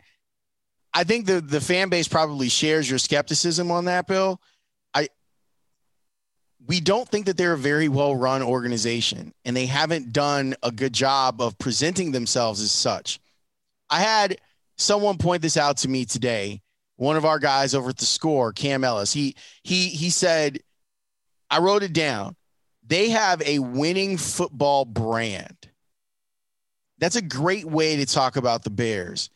I 0.92 1.04
think 1.04 1.26
the 1.26 1.40
the 1.40 1.60
fan 1.60 1.88
base 1.88 2.08
probably 2.08 2.48
shares 2.48 2.90
your 2.90 2.98
skepticism 2.98 3.70
on 3.70 3.84
that, 3.84 4.08
Bill. 4.08 4.40
I 4.92 5.06
we 6.66 6.80
don't 6.80 7.08
think 7.08 7.26
that 7.26 7.36
they're 7.36 7.52
a 7.52 7.56
very 7.56 7.86
well 7.86 8.16
run 8.16 8.42
organization, 8.42 9.32
and 9.44 9.56
they 9.56 9.66
haven't 9.66 10.12
done 10.12 10.56
a 10.64 10.72
good 10.72 10.92
job 10.92 11.40
of 11.40 11.56
presenting 11.58 12.10
themselves 12.10 12.60
as 12.60 12.72
such. 12.72 13.20
I 13.88 14.00
had 14.00 14.36
someone 14.78 15.16
point 15.16 15.42
this 15.42 15.56
out 15.56 15.76
to 15.76 15.88
me 15.88 16.04
today 16.06 16.60
one 16.96 17.16
of 17.16 17.24
our 17.24 17.38
guys 17.38 17.74
over 17.74 17.90
at 17.90 17.96
the 17.96 18.06
score, 18.06 18.52
Cam 18.52 18.84
Ellis, 18.84 19.12
he 19.12 19.34
he 19.62 19.88
he 19.88 20.10
said, 20.10 20.60
I 21.50 21.58
wrote 21.58 21.82
it 21.82 21.92
down. 21.92 22.36
They 22.86 23.10
have 23.10 23.42
a 23.42 23.58
winning 23.58 24.16
football 24.16 24.84
brand. 24.84 25.56
That's 26.98 27.16
a 27.16 27.22
great 27.22 27.64
way 27.64 27.96
to 27.96 28.06
talk 28.06 28.36
about 28.36 28.62
the 28.62 28.70
Bears. 28.70 29.30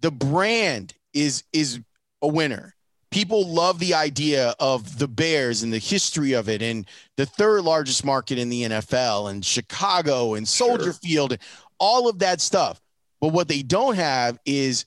The 0.00 0.10
brand 0.10 0.94
is 1.12 1.44
is 1.52 1.80
a 2.20 2.28
winner. 2.28 2.74
People 3.10 3.46
love 3.46 3.78
the 3.78 3.92
idea 3.92 4.54
of 4.58 4.98
the 4.98 5.08
Bears 5.08 5.62
and 5.62 5.72
the 5.72 5.78
history 5.78 6.32
of 6.32 6.48
it 6.48 6.62
and 6.62 6.86
the 7.16 7.26
third 7.26 7.62
largest 7.62 8.06
market 8.06 8.38
in 8.38 8.48
the 8.48 8.62
NFL 8.62 9.30
and 9.30 9.44
Chicago 9.44 10.34
and 10.34 10.48
Soldier 10.48 10.84
sure. 10.84 10.92
Field 10.94 11.32
and 11.32 11.42
all 11.78 12.08
of 12.08 12.20
that 12.20 12.40
stuff. 12.40 12.80
But 13.20 13.28
what 13.28 13.48
they 13.48 13.62
don't 13.62 13.96
have 13.96 14.38
is 14.46 14.86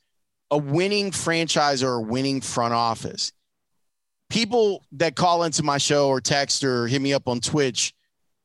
a 0.51 0.57
winning 0.57 1.11
franchise 1.11 1.83
or 1.83 1.95
a 1.95 2.01
winning 2.01 2.41
front 2.41 2.73
office. 2.73 3.31
People 4.29 4.83
that 4.93 5.15
call 5.15 5.43
into 5.43 5.63
my 5.63 5.77
show 5.77 6.07
or 6.07 6.19
text 6.19 6.63
or 6.63 6.87
hit 6.87 7.01
me 7.01 7.13
up 7.13 7.27
on 7.27 7.39
Twitch, 7.39 7.93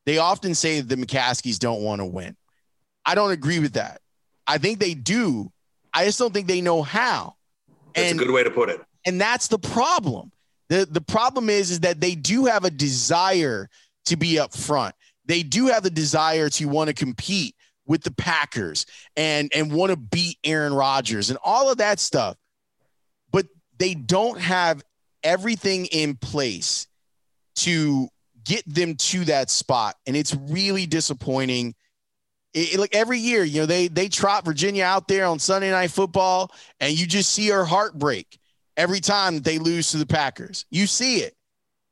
they 0.07 0.19
often 0.19 0.55
say 0.55 0.81
the 0.81 0.97
McCaskeys 0.97 1.59
don't 1.59 1.83
want 1.83 2.01
to 2.01 2.07
win. 2.07 2.37
I 3.05 3.15
don't 3.15 3.31
agree 3.31 3.59
with 3.59 3.75
that. 3.75 4.01
I 4.47 4.59
think 4.59 4.79
they 4.79 4.95
do. 4.95 5.51
I 5.93 6.05
just 6.05 6.19
don't 6.19 6.33
think 6.33 6.47
they 6.47 6.61
know 6.61 6.83
how. 6.83 7.37
That's 7.95 8.13
and, 8.13 8.21
a 8.21 8.25
good 8.25 8.33
way 8.33 8.45
to 8.45 8.51
put 8.51 8.69
it. 8.69 8.81
And 9.07 9.21
that's 9.21 9.49
the 9.49 9.59
problem. 9.59 10.31
The 10.69 10.87
the 10.89 11.01
problem 11.01 11.51
is 11.51 11.71
is 11.71 11.81
that 11.81 12.01
they 12.01 12.15
do 12.15 12.45
have 12.45 12.65
a 12.65 12.71
desire 12.71 13.69
to 14.07 14.17
be 14.17 14.39
up 14.39 14.55
front. 14.55 14.95
They 15.27 15.43
do 15.43 15.67
have 15.67 15.83
the 15.83 15.91
desire 15.91 16.49
to 16.51 16.67
want 16.67 16.89
to 16.89 16.95
compete 16.95 17.55
with 17.91 18.05
the 18.05 18.13
Packers 18.13 18.87
and 19.17 19.51
and 19.53 19.73
want 19.73 19.91
to 19.91 19.97
beat 19.97 20.39
Aaron 20.45 20.73
Rodgers 20.73 21.29
and 21.29 21.39
all 21.43 21.73
of 21.73 21.79
that 21.79 21.99
stuff. 21.99 22.37
But 23.33 23.47
they 23.79 23.95
don't 23.95 24.41
have 24.41 24.85
everything 25.25 25.87
in 25.87 26.15
place 26.15 26.87
to 27.57 28.09
get 28.45 28.63
them 28.73 28.95
to 28.95 29.25
that 29.25 29.51
spot 29.51 29.97
and 30.07 30.17
it's 30.17 30.35
really 30.35 30.87
disappointing. 30.87 31.75
It, 32.55 32.75
it, 32.75 32.81
like 32.81 32.95
every 32.95 33.19
year, 33.19 33.43
you 33.43 33.61
know, 33.61 33.67
they 33.67 33.89
they 33.89 34.09
trot 34.09 34.45
Virginia 34.45 34.85
out 34.85 35.09
there 35.09 35.27
on 35.27 35.41
Sunday 35.41 35.73
night 35.73 35.91
football 35.91 36.53
and 36.79 36.97
you 36.97 37.09
just 37.09 37.31
see 37.31 37.49
her 37.49 37.65
heartbreak 37.65 38.39
every 38.77 39.01
time 39.01 39.41
they 39.41 39.59
lose 39.59 39.91
to 39.91 39.97
the 39.97 40.07
Packers. 40.07 40.65
You 40.71 40.87
see 40.87 41.23
it. 41.23 41.35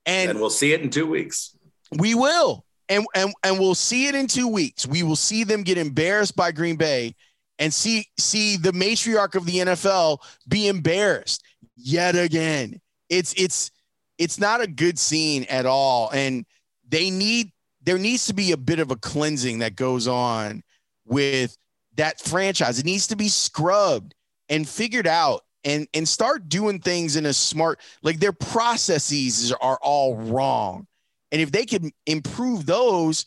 And, 0.06 0.30
and 0.30 0.38
we'll 0.38 0.48
see 0.48 0.72
it 0.72 0.80
in 0.80 0.90
2 0.90 1.06
weeks. 1.06 1.56
We 1.98 2.14
will 2.14 2.64
and 2.88 3.06
and 3.14 3.32
and 3.42 3.58
we'll 3.58 3.74
see 3.74 4.06
it 4.06 4.14
in 4.14 4.26
two 4.26 4.48
weeks. 4.48 4.86
We 4.86 5.02
will 5.02 5.16
see 5.16 5.44
them 5.44 5.62
get 5.62 5.78
embarrassed 5.78 6.36
by 6.36 6.52
Green 6.52 6.76
Bay 6.76 7.14
and 7.58 7.72
see 7.72 8.06
see 8.18 8.56
the 8.56 8.72
matriarch 8.72 9.34
of 9.34 9.46
the 9.46 9.58
NFL 9.58 10.18
be 10.48 10.68
embarrassed 10.68 11.44
yet 11.76 12.16
again. 12.16 12.80
It's 13.08 13.34
it's 13.36 13.70
it's 14.18 14.38
not 14.38 14.60
a 14.60 14.66
good 14.66 14.98
scene 14.98 15.44
at 15.48 15.66
all. 15.66 16.10
And 16.10 16.44
they 16.88 17.10
need 17.10 17.52
there 17.82 17.98
needs 17.98 18.26
to 18.26 18.34
be 18.34 18.52
a 18.52 18.56
bit 18.56 18.80
of 18.80 18.90
a 18.90 18.96
cleansing 18.96 19.60
that 19.60 19.76
goes 19.76 20.08
on 20.08 20.62
with 21.06 21.56
that 21.96 22.20
franchise. 22.20 22.78
It 22.78 22.84
needs 22.84 23.06
to 23.08 23.16
be 23.16 23.28
scrubbed 23.28 24.14
and 24.48 24.68
figured 24.68 25.06
out 25.06 25.42
and 25.64 25.86
and 25.94 26.08
start 26.08 26.48
doing 26.48 26.80
things 26.80 27.16
in 27.16 27.26
a 27.26 27.32
smart 27.32 27.80
like 28.02 28.18
their 28.18 28.32
processes 28.32 29.52
are 29.52 29.78
all 29.82 30.16
wrong 30.16 30.86
and 31.32 31.40
if 31.40 31.52
they 31.52 31.64
can 31.64 31.92
improve 32.06 32.66
those, 32.66 33.26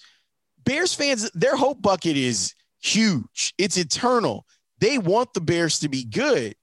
Bears 0.63 0.93
fans, 0.93 1.29
their 1.31 1.55
hope 1.55 1.81
bucket 1.81 2.17
is 2.17 2.53
huge. 2.81 3.53
It's 3.57 3.77
eternal. 3.77 4.45
They 4.79 4.97
want 4.97 5.33
the 5.33 5.41
Bears 5.41 5.79
to 5.79 5.89
be 5.89 6.03
good. 6.03 6.55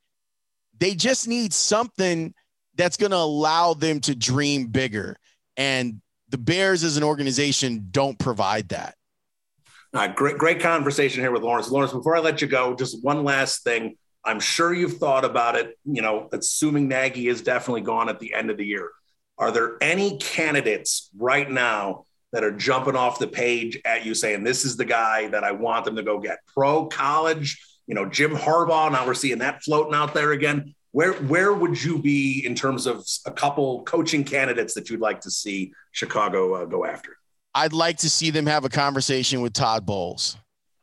They 0.78 0.94
just 0.94 1.28
need 1.28 1.52
something 1.52 2.34
that's 2.74 2.96
going 2.96 3.10
to 3.10 3.16
allow 3.16 3.74
them 3.74 4.00
to 4.00 4.14
dream 4.14 4.66
bigger. 4.66 5.16
And 5.56 6.00
the 6.28 6.38
Bears 6.38 6.84
as 6.84 6.96
an 6.96 7.02
organization 7.02 7.88
don't 7.90 8.18
provide 8.18 8.68
that. 8.70 8.94
Uh, 9.94 10.08
great, 10.08 10.36
great 10.36 10.60
conversation 10.60 11.22
here 11.22 11.32
with 11.32 11.42
Laurence. 11.42 11.70
Laurence, 11.70 11.92
before 11.92 12.16
I 12.16 12.20
let 12.20 12.42
you 12.42 12.48
go, 12.48 12.74
just 12.74 13.02
one 13.02 13.24
last 13.24 13.64
thing. 13.64 13.96
I'm 14.24 14.40
sure 14.40 14.74
you've 14.74 14.98
thought 14.98 15.24
about 15.24 15.56
it, 15.56 15.78
you 15.84 16.02
know, 16.02 16.28
assuming 16.32 16.88
Nagy 16.88 17.28
is 17.28 17.40
definitely 17.40 17.80
gone 17.80 18.08
at 18.08 18.20
the 18.20 18.34
end 18.34 18.50
of 18.50 18.58
the 18.58 18.66
year. 18.66 18.90
Are 19.38 19.52
there 19.52 19.76
any 19.80 20.18
candidates 20.18 21.10
right 21.16 21.48
now 21.48 22.06
that 22.32 22.44
are 22.44 22.52
jumping 22.52 22.96
off 22.96 23.18
the 23.18 23.28
page 23.28 23.80
at 23.84 24.04
you 24.04 24.14
saying, 24.14 24.44
this 24.44 24.64
is 24.64 24.76
the 24.76 24.84
guy 24.84 25.28
that 25.28 25.44
I 25.44 25.52
want 25.52 25.84
them 25.84 25.96
to 25.96 26.02
go 26.02 26.18
get? 26.18 26.38
Pro, 26.52 26.86
college, 26.86 27.64
you 27.86 27.94
know, 27.94 28.04
Jim 28.04 28.32
Harbaugh. 28.32 28.90
Now 28.90 29.06
we're 29.06 29.14
seeing 29.14 29.38
that 29.38 29.62
floating 29.62 29.94
out 29.94 30.12
there 30.12 30.32
again. 30.32 30.74
Where, 30.90 31.12
where 31.12 31.52
would 31.52 31.82
you 31.82 32.00
be 32.00 32.44
in 32.44 32.54
terms 32.54 32.86
of 32.86 33.06
a 33.26 33.30
couple 33.30 33.84
coaching 33.84 34.24
candidates 34.24 34.74
that 34.74 34.90
you'd 34.90 35.00
like 35.00 35.20
to 35.20 35.30
see 35.30 35.72
Chicago 35.92 36.54
uh, 36.54 36.64
go 36.64 36.84
after? 36.84 37.16
I'd 37.54 37.72
like 37.72 37.98
to 37.98 38.10
see 38.10 38.30
them 38.30 38.46
have 38.46 38.64
a 38.64 38.68
conversation 38.68 39.40
with 39.40 39.52
Todd 39.52 39.86
Bowles. 39.86 40.36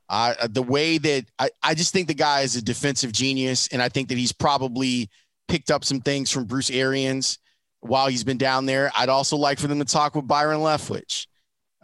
Uh, 0.07 0.47
the 0.47 0.61
way 0.61 0.97
that 0.99 1.25
I, 1.39 1.49
I 1.63 1.73
just 1.73 1.91
think 1.91 2.07
the 2.07 2.13
guy 2.13 2.41
is 2.41 2.55
a 2.55 2.61
defensive 2.61 3.11
genius, 3.11 3.67
and 3.69 3.81
I 3.81 3.89
think 3.89 4.09
that 4.09 4.17
he's 4.17 4.31
probably 4.31 5.09
picked 5.47 5.71
up 5.71 5.83
some 5.83 5.99
things 5.99 6.31
from 6.31 6.45
Bruce 6.45 6.69
Arians 6.69 7.39
while 7.87 8.07
he's 8.07 8.23
been 8.23 8.37
down 8.37 8.65
there. 8.65 8.91
I'd 8.95 9.09
also 9.09 9.37
like 9.37 9.59
for 9.59 9.67
them 9.67 9.79
to 9.79 9.85
talk 9.85 10.15
with 10.15 10.27
Byron 10.27 10.59
Leftwich. 10.59 11.27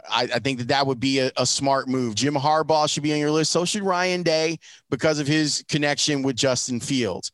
I, 0.09 0.23
I 0.23 0.39
think 0.39 0.59
that 0.59 0.69
that 0.69 0.87
would 0.87 0.99
be 0.99 1.19
a, 1.19 1.31
a, 1.37 1.45
smart 1.45 1.87
move. 1.87 2.15
Jim 2.15 2.33
Harbaugh 2.33 2.89
should 2.89 3.03
be 3.03 3.13
on 3.13 3.19
your 3.19 3.29
list. 3.29 3.51
So 3.51 3.65
should 3.65 3.83
Ryan 3.83 4.23
Day 4.23 4.57
because 4.89 5.19
of 5.19 5.27
his 5.27 5.63
connection 5.67 6.23
with 6.23 6.35
Justin 6.35 6.79
Fields. 6.79 7.31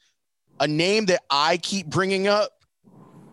A 0.59 0.67
name 0.67 1.05
that 1.05 1.21
I 1.29 1.57
keep 1.57 1.87
bringing 1.87 2.27
up, 2.27 2.51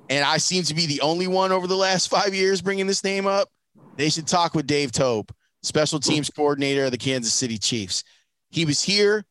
and 0.08 0.24
I 0.24 0.36
seem 0.36 0.62
to 0.64 0.74
be 0.74 0.86
the 0.86 1.00
only 1.00 1.26
one 1.26 1.50
over 1.50 1.66
the 1.66 1.76
last 1.76 2.08
five 2.08 2.34
years 2.34 2.62
bringing 2.62 2.86
this 2.86 3.02
name 3.02 3.26
up. 3.26 3.48
They 3.96 4.10
should 4.10 4.28
talk 4.28 4.54
with 4.54 4.66
Dave 4.66 4.92
Toub, 4.92 5.32
special 5.62 5.98
teams 5.98 6.30
coordinator 6.30 6.84
of 6.84 6.90
the 6.90 6.98
Kansas 6.98 7.32
City 7.32 7.58
Chiefs. 7.58 8.04
He 8.50 8.64
was 8.64 8.82
here. 8.82 9.24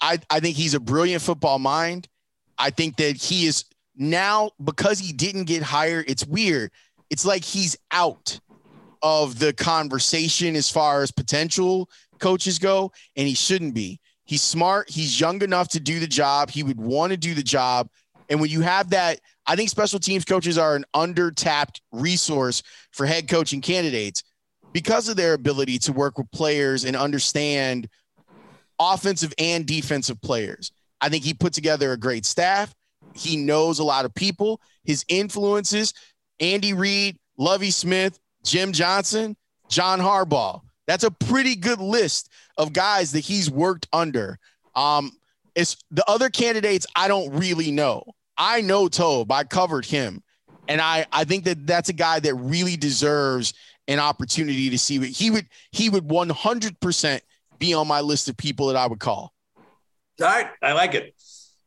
I, 0.00 0.18
I 0.30 0.40
think 0.40 0.56
he's 0.56 0.74
a 0.74 0.80
brilliant 0.80 1.22
football 1.22 1.58
mind. 1.58 2.08
I 2.58 2.70
think 2.70 2.96
that 2.96 3.16
he 3.16 3.46
is 3.46 3.64
now 3.96 4.50
because 4.62 4.98
he 4.98 5.12
didn't 5.12 5.44
get 5.44 5.62
hired, 5.62 6.08
it's 6.08 6.26
weird. 6.26 6.70
It's 7.10 7.24
like 7.24 7.44
he's 7.44 7.76
out 7.90 8.40
of 9.02 9.38
the 9.38 9.52
conversation 9.52 10.56
as 10.56 10.70
far 10.70 11.02
as 11.02 11.10
potential 11.10 11.88
coaches 12.18 12.58
go, 12.58 12.92
and 13.16 13.28
he 13.28 13.34
shouldn't 13.34 13.74
be. 13.74 14.00
He's 14.24 14.42
smart. 14.42 14.88
He's 14.88 15.20
young 15.20 15.42
enough 15.42 15.68
to 15.70 15.80
do 15.80 16.00
the 16.00 16.06
job. 16.06 16.50
He 16.50 16.62
would 16.62 16.80
want 16.80 17.10
to 17.10 17.16
do 17.16 17.34
the 17.34 17.42
job. 17.42 17.88
And 18.30 18.40
when 18.40 18.48
you 18.48 18.62
have 18.62 18.90
that, 18.90 19.20
I 19.46 19.56
think 19.56 19.68
special 19.68 19.98
teams 19.98 20.24
coaches 20.24 20.56
are 20.56 20.74
an 20.74 20.86
under-tapped 20.94 21.82
resource 21.92 22.62
for 22.92 23.04
head 23.04 23.28
coaching 23.28 23.60
candidates 23.60 24.22
because 24.72 25.08
of 25.08 25.16
their 25.16 25.34
ability 25.34 25.78
to 25.80 25.92
work 25.92 26.16
with 26.16 26.30
players 26.30 26.84
and 26.84 26.96
understand 26.96 27.88
offensive 28.80 29.34
and 29.38 29.66
defensive 29.66 30.20
players. 30.22 30.72
I 31.00 31.10
think 31.10 31.24
he 31.24 31.34
put 31.34 31.52
together 31.52 31.92
a 31.92 31.98
great 31.98 32.24
staff. 32.24 32.74
He 33.14 33.36
knows 33.36 33.78
a 33.78 33.84
lot 33.84 34.04
of 34.04 34.14
people. 34.14 34.60
His 34.84 35.04
influences, 35.08 35.94
Andy 36.40 36.74
Reid, 36.74 37.18
Lovie 37.38 37.70
Smith, 37.70 38.18
Jim 38.44 38.72
Johnson, 38.72 39.36
John 39.68 40.00
Harbaugh. 40.00 40.60
That's 40.86 41.04
a 41.04 41.10
pretty 41.10 41.56
good 41.56 41.80
list 41.80 42.30
of 42.58 42.72
guys 42.72 43.12
that 43.12 43.20
he's 43.20 43.50
worked 43.50 43.88
under. 43.92 44.38
Um, 44.74 45.12
it's 45.54 45.76
the 45.90 46.04
other 46.08 46.30
candidates 46.30 46.86
I 46.94 47.08
don't 47.08 47.32
really 47.32 47.70
know. 47.70 48.04
I 48.36 48.60
know 48.60 48.88
Toub. 48.88 49.30
I 49.30 49.44
covered 49.44 49.86
him, 49.86 50.22
and 50.68 50.80
I 50.80 51.06
I 51.12 51.24
think 51.24 51.44
that 51.44 51.66
that's 51.66 51.88
a 51.88 51.94
guy 51.94 52.20
that 52.20 52.34
really 52.34 52.76
deserves 52.76 53.54
an 53.86 53.98
opportunity 53.98 54.70
to 54.70 54.78
see 54.78 54.98
what 54.98 55.08
he 55.08 55.30
would 55.30 55.46
he 55.70 55.88
would 55.88 56.10
100 56.10 56.80
percent 56.80 57.22
be 57.58 57.72
on 57.74 57.86
my 57.86 58.00
list 58.00 58.28
of 58.28 58.36
people 58.36 58.66
that 58.66 58.76
I 58.76 58.86
would 58.86 58.98
call. 58.98 59.32
All 60.20 60.26
right, 60.26 60.48
I 60.62 60.72
like 60.72 60.94
it 60.94 61.13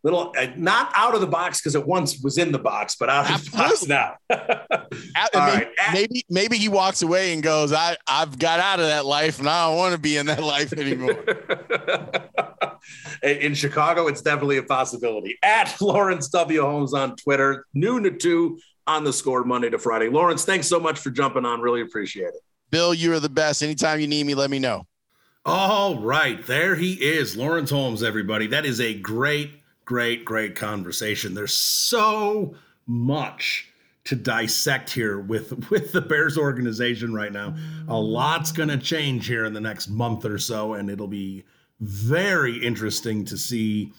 little 0.03 0.33
uh, 0.37 0.47
not 0.55 0.91
out 0.95 1.15
of 1.15 1.21
the 1.21 1.27
box 1.27 1.59
because 1.59 1.75
it 1.75 1.85
once 1.85 2.21
was 2.21 2.37
in 2.37 2.51
the 2.51 2.59
box, 2.59 2.95
but 2.99 3.09
out 3.09 3.29
of 3.29 3.45
the 3.45 3.51
box 3.51 3.87
now. 3.87 4.15
maybe, 5.33 5.69
maybe, 5.93 6.25
maybe 6.29 6.57
he 6.57 6.69
walks 6.69 7.01
away 7.01 7.33
and 7.33 7.43
goes, 7.43 7.73
"I 7.73 7.97
I've 8.07 8.37
got 8.37 8.59
out 8.59 8.79
of 8.79 8.85
that 8.87 9.05
life 9.05 9.39
and 9.39 9.49
I 9.49 9.67
don't 9.67 9.77
want 9.77 9.95
to 9.95 9.99
be 9.99 10.17
in 10.17 10.27
that 10.27 10.43
life 10.43 10.73
anymore." 10.73 11.23
in 13.23 13.53
Chicago, 13.53 14.07
it's 14.07 14.21
definitely 14.21 14.57
a 14.57 14.63
possibility. 14.63 15.37
At 15.43 15.79
Laurence 15.81 16.27
W 16.29 16.61
Holmes 16.61 16.93
on 16.93 17.15
Twitter, 17.15 17.65
noon 17.73 18.03
to 18.03 18.11
two 18.11 18.59
on 18.85 19.03
the 19.03 19.13
score 19.13 19.43
Monday 19.43 19.69
to 19.69 19.77
Friday. 19.77 20.09
Laurence, 20.09 20.45
thanks 20.45 20.67
so 20.67 20.79
much 20.79 20.99
for 20.99 21.09
jumping 21.09 21.45
on. 21.45 21.61
Really 21.61 21.81
appreciate 21.81 22.27
it. 22.27 22.41
Bill, 22.69 22.93
you 22.93 23.13
are 23.13 23.19
the 23.19 23.29
best. 23.29 23.63
Anytime 23.63 23.99
you 23.99 24.07
need 24.07 24.25
me, 24.25 24.35
let 24.35 24.49
me 24.49 24.59
know. 24.59 24.85
All 25.45 25.97
right, 25.99 26.45
there 26.45 26.75
he 26.75 26.93
is, 26.93 27.37
Laurence 27.37 27.69
Holmes. 27.69 28.03
Everybody, 28.03 28.47
that 28.47 28.65
is 28.65 28.81
a 28.81 28.93
great 28.93 29.56
great, 29.87 30.25
great 30.25 30.53
conversation. 30.53 31.33
There's 31.33 31.55
so 31.55 32.53
much 32.85 33.69
to 34.03 34.15
dissect 34.15 34.91
here 34.91 35.19
with 35.19 35.69
with 35.71 35.93
the 35.93 36.01
Bears 36.01 36.37
organization 36.37 37.13
right 37.13 37.31
now. 37.31 37.55
A 37.87 37.97
lot's 37.97 38.51
going 38.51 38.69
to 38.69 38.77
change 38.77 39.25
here 39.25 39.45
in 39.45 39.53
the 39.53 39.61
next 39.61 39.87
month 39.87 40.25
or 40.25 40.37
so, 40.37 40.75
and 40.75 40.91
it'll 40.91 41.07
be 41.07 41.45
very 41.79 42.63
interesting 42.63 43.25
to 43.25 43.37
see 43.37 43.91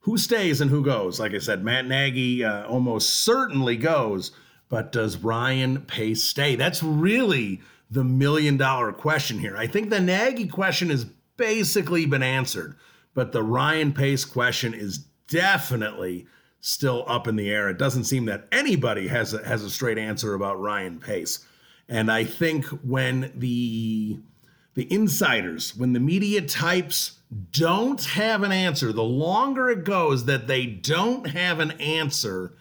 who 0.00 0.16
stays 0.16 0.60
and 0.60 0.70
who 0.70 0.82
goes. 0.82 1.20
Like 1.20 1.34
I 1.34 1.38
said, 1.38 1.64
Matt 1.64 1.86
Nagy 1.86 2.44
uh, 2.44 2.66
almost 2.66 3.10
certainly 3.10 3.76
goes, 3.76 4.32
but 4.68 4.92
does 4.92 5.16
Ryan 5.16 5.82
Pace 5.82 6.22
stay? 6.24 6.56
That's 6.56 6.82
really 6.82 7.60
the 7.90 8.04
million 8.04 8.56
dollar 8.56 8.92
question 8.92 9.38
here. 9.38 9.56
I 9.56 9.66
think 9.66 9.90
the 9.90 10.00
Nagy 10.00 10.46
question 10.46 10.90
has 10.90 11.04
basically 11.36 12.06
been 12.06 12.22
answered, 12.22 12.76
but 13.14 13.32
the 13.32 13.42
Ryan 13.42 13.92
Pace 13.92 14.24
question 14.24 14.72
is 14.74 15.06
definitely 15.32 16.26
still 16.60 17.04
up 17.08 17.26
in 17.26 17.36
the 17.36 17.50
air. 17.50 17.68
It 17.68 17.78
doesn't 17.78 18.04
seem 18.04 18.26
that 18.26 18.46
anybody 18.52 19.08
has 19.08 19.34
a, 19.34 19.44
has 19.44 19.64
a 19.64 19.70
straight 19.70 19.98
answer 19.98 20.34
about 20.34 20.60
Ryan 20.60 21.00
Pace. 21.00 21.44
And 21.88 22.10
I 22.10 22.24
think 22.24 22.66
when 22.66 23.32
the 23.34 24.20
the 24.74 24.90
insiders, 24.90 25.76
when 25.76 25.92
the 25.92 26.00
media 26.00 26.40
types 26.40 27.18
don't 27.50 28.02
have 28.02 28.42
an 28.42 28.52
answer, 28.52 28.90
the 28.90 29.02
longer 29.02 29.68
it 29.68 29.84
goes 29.84 30.24
that 30.24 30.46
they 30.46 30.64
don't 30.64 31.26
have 31.26 31.60
an 31.60 31.72
answer, 31.72 32.54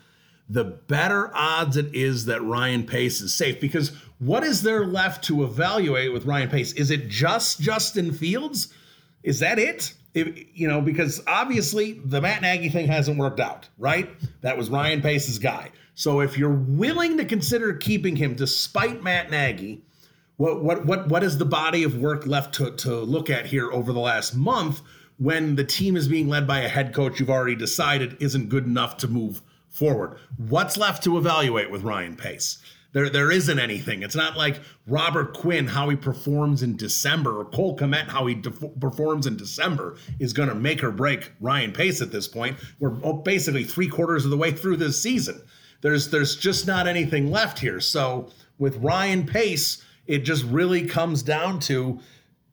the 0.50 0.66
better 0.66 1.32
odds 1.34 1.78
it 1.78 1.96
is 1.96 2.26
that 2.26 2.42
Ryan 2.42 2.86
Pace 2.86 3.22
is 3.22 3.34
safe. 3.34 3.62
Because 3.62 3.94
what 4.20 4.44
is 4.44 4.64
there 4.64 4.86
left 4.86 5.24
to 5.26 5.44
evaluate 5.44 6.12
with 6.12 6.26
Ryan 6.26 6.50
Pace? 6.50 6.74
Is 6.74 6.92
it 6.92 7.08
just 7.08 7.62
Justin 7.62 8.12
Fields? 8.12 8.74
Is 9.24 9.40
that 9.40 9.58
it? 9.58 9.94
If, 10.14 10.46
you 10.54 10.68
know, 10.68 10.82
because 10.82 11.22
obviously 11.26 11.94
the 12.04 12.22
Matt 12.22 12.42
Nagy 12.42 12.70
thing 12.70 12.88
hasn't 12.88 13.18
worked 13.18 13.40
out, 13.40 13.70
right? 13.78 14.10
That 14.42 14.58
was 14.58 14.70
Ryan 14.70 15.02
Pace's 15.02 15.40
guy. 15.40 15.72
So 15.96 16.20
if 16.20 16.38
you're 16.38 16.50
willing 16.50 17.18
to 17.18 17.26
consider 17.26 17.74
keeping 17.74 18.16
him 18.16 18.36
despite 18.36 19.04
Matt 19.04 19.32
Nagy, 19.32 19.84
what 20.38 20.64
what 20.64 20.86
what 20.86 21.08
what 21.08 21.24
is 21.24 21.38
the 21.38 21.46
body 21.46 21.84
of 21.84 21.98
work 21.98 22.26
left 22.26 22.56
to, 22.56 22.72
to 22.72 23.00
look 23.00 23.30
at 23.30 23.46
here 23.46 23.72
over 23.72 23.94
the 23.94 24.00
last 24.00 24.36
month 24.36 24.82
when 25.18 25.56
the 25.56 25.64
team 25.64 25.96
is 25.96 26.08
being 26.08 26.28
led 26.28 26.48
by 26.48 26.62
a 26.62 26.68
head 26.68 26.94
coach 26.94 27.20
you've 27.20 27.30
already 27.30 27.56
decided 27.56 28.18
isn't 28.20 28.50
good 28.50 28.66
enough 28.66 28.98
to 28.98 29.08
move 29.08 29.42
forward? 29.70 30.18
What's 30.38 30.78
left 30.78 31.04
to 31.04 31.18
evaluate 31.18 31.72
with 31.72 31.84
Ryan 31.84 32.16
Pace? 32.16 32.61
There, 32.94 33.10
there 33.10 33.32
isn't 33.32 33.60
anything. 33.60 34.04
It's 34.04 34.16
not 34.16 34.38
like 34.38 34.60
Robert 34.86 35.34
Quinn, 35.34 35.68
how 35.68 35.90
he 35.90 35.96
performs 35.96 36.62
in 36.62 36.76
December, 36.76 37.40
or 37.40 37.46
Cole 37.46 37.78
Kmet, 37.78 38.10
how 38.10 38.26
he 38.28 38.36
performs 38.36 39.28
in 39.28 39.38
December, 39.38 39.98
is 40.20 40.34
going 40.34 40.50
to 40.50 40.56
make 40.56 40.84
or 40.84 40.92
break 40.92 41.32
Ryan 41.40 41.72
Pace 41.72 42.02
at 42.02 42.12
this 42.12 42.28
point. 42.28 42.58
We're 42.80 42.90
basically 42.90 43.64
three 43.64 43.88
quarters 43.88 44.26
of 44.26 44.32
the 44.32 44.38
way 44.38 44.52
through 44.52 44.78
this 44.78 45.02
season. 45.02 45.42
There's, 45.82 46.10
there's 46.10 46.36
just 46.36 46.68
not 46.68 46.88
anything 46.88 47.32
left 47.32 47.60
here. 47.60 47.80
So 47.80 48.30
with 48.60 48.76
Ryan 48.78 49.26
Pace, 49.26 49.84
it 50.06 50.20
just 50.20 50.44
really 50.46 50.86
comes 50.86 51.24
down 51.24 51.60
to 51.62 52.00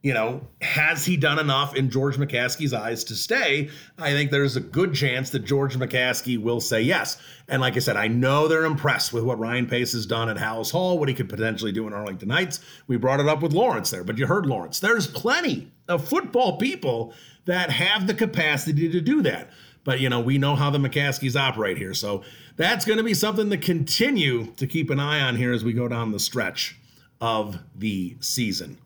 you 0.01 0.13
know, 0.13 0.47
has 0.61 1.05
he 1.05 1.17
done 1.17 1.39
enough 1.39 1.75
in 1.75 1.89
George 1.89 2.15
McCaskey's 2.15 2.73
eyes 2.73 3.03
to 3.05 3.15
stay? 3.15 3.69
I 3.97 4.11
think 4.11 4.31
there's 4.31 4.55
a 4.55 4.61
good 4.61 4.93
chance 4.93 5.31
that 5.31 5.39
George 5.39 5.75
McCaskey 5.75 6.41
will 6.41 6.61
say 6.61 6.81
yes. 6.81 7.17
And 7.49 7.61
like 7.61 7.75
I 7.75 7.79
said, 7.79 7.97
I 7.97 8.07
know 8.07 8.47
they're 8.47 8.63
impressed 8.63 9.11
with 9.11 9.25
what 9.25 9.39
Ryan 9.39 9.67
Pace 9.67 9.91
has 9.91 10.05
done 10.05 10.29
at 10.29 10.37
Halas 10.37 10.71
Hall, 10.71 10.97
what 10.97 11.09
he 11.09 11.15
could 11.15 11.27
potentially 11.27 11.73
do 11.73 11.85
in 11.85 11.93
Arlington 11.93 12.29
Heights. 12.29 12.61
We 12.87 12.95
brought 12.95 13.19
it 13.19 13.27
up 13.27 13.41
with 13.41 13.51
Laurence 13.51 13.91
there, 13.91 14.05
but 14.05 14.17
you 14.17 14.25
heard 14.25 14.45
Laurence. 14.45 14.79
There's 14.79 15.05
plenty 15.05 15.69
of 15.89 16.07
football 16.07 16.57
people 16.57 17.13
that 17.43 17.69
have 17.69 18.07
the 18.07 18.13
capacity 18.13 18.89
to 18.89 19.01
do 19.01 19.21
that. 19.23 19.49
But, 19.83 19.99
you 19.99 20.09
know, 20.09 20.21
we 20.21 20.37
know 20.37 20.55
how 20.55 20.69
the 20.69 20.77
McCaskeys 20.77 21.35
operate 21.35 21.77
here. 21.77 21.93
So 21.93 22.23
that's 22.55 22.85
going 22.85 22.97
to 22.97 23.03
be 23.03 23.13
something 23.13 23.49
to 23.49 23.57
continue 23.57 24.53
to 24.57 24.67
keep 24.67 24.89
an 24.91 24.99
eye 24.99 25.19
on 25.19 25.35
here 25.35 25.51
as 25.51 25.63
we 25.63 25.73
go 25.73 25.87
down 25.89 26.11
the 26.11 26.19
stretch 26.19 26.77
of 27.19 27.57
the 27.75 28.15
season. 28.21 28.77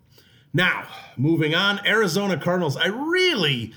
Now, 0.53 0.87
moving 1.17 1.55
on, 1.55 1.85
Arizona 1.85 2.37
Cardinals. 2.37 2.77
I 2.77 2.87
really 2.87 3.73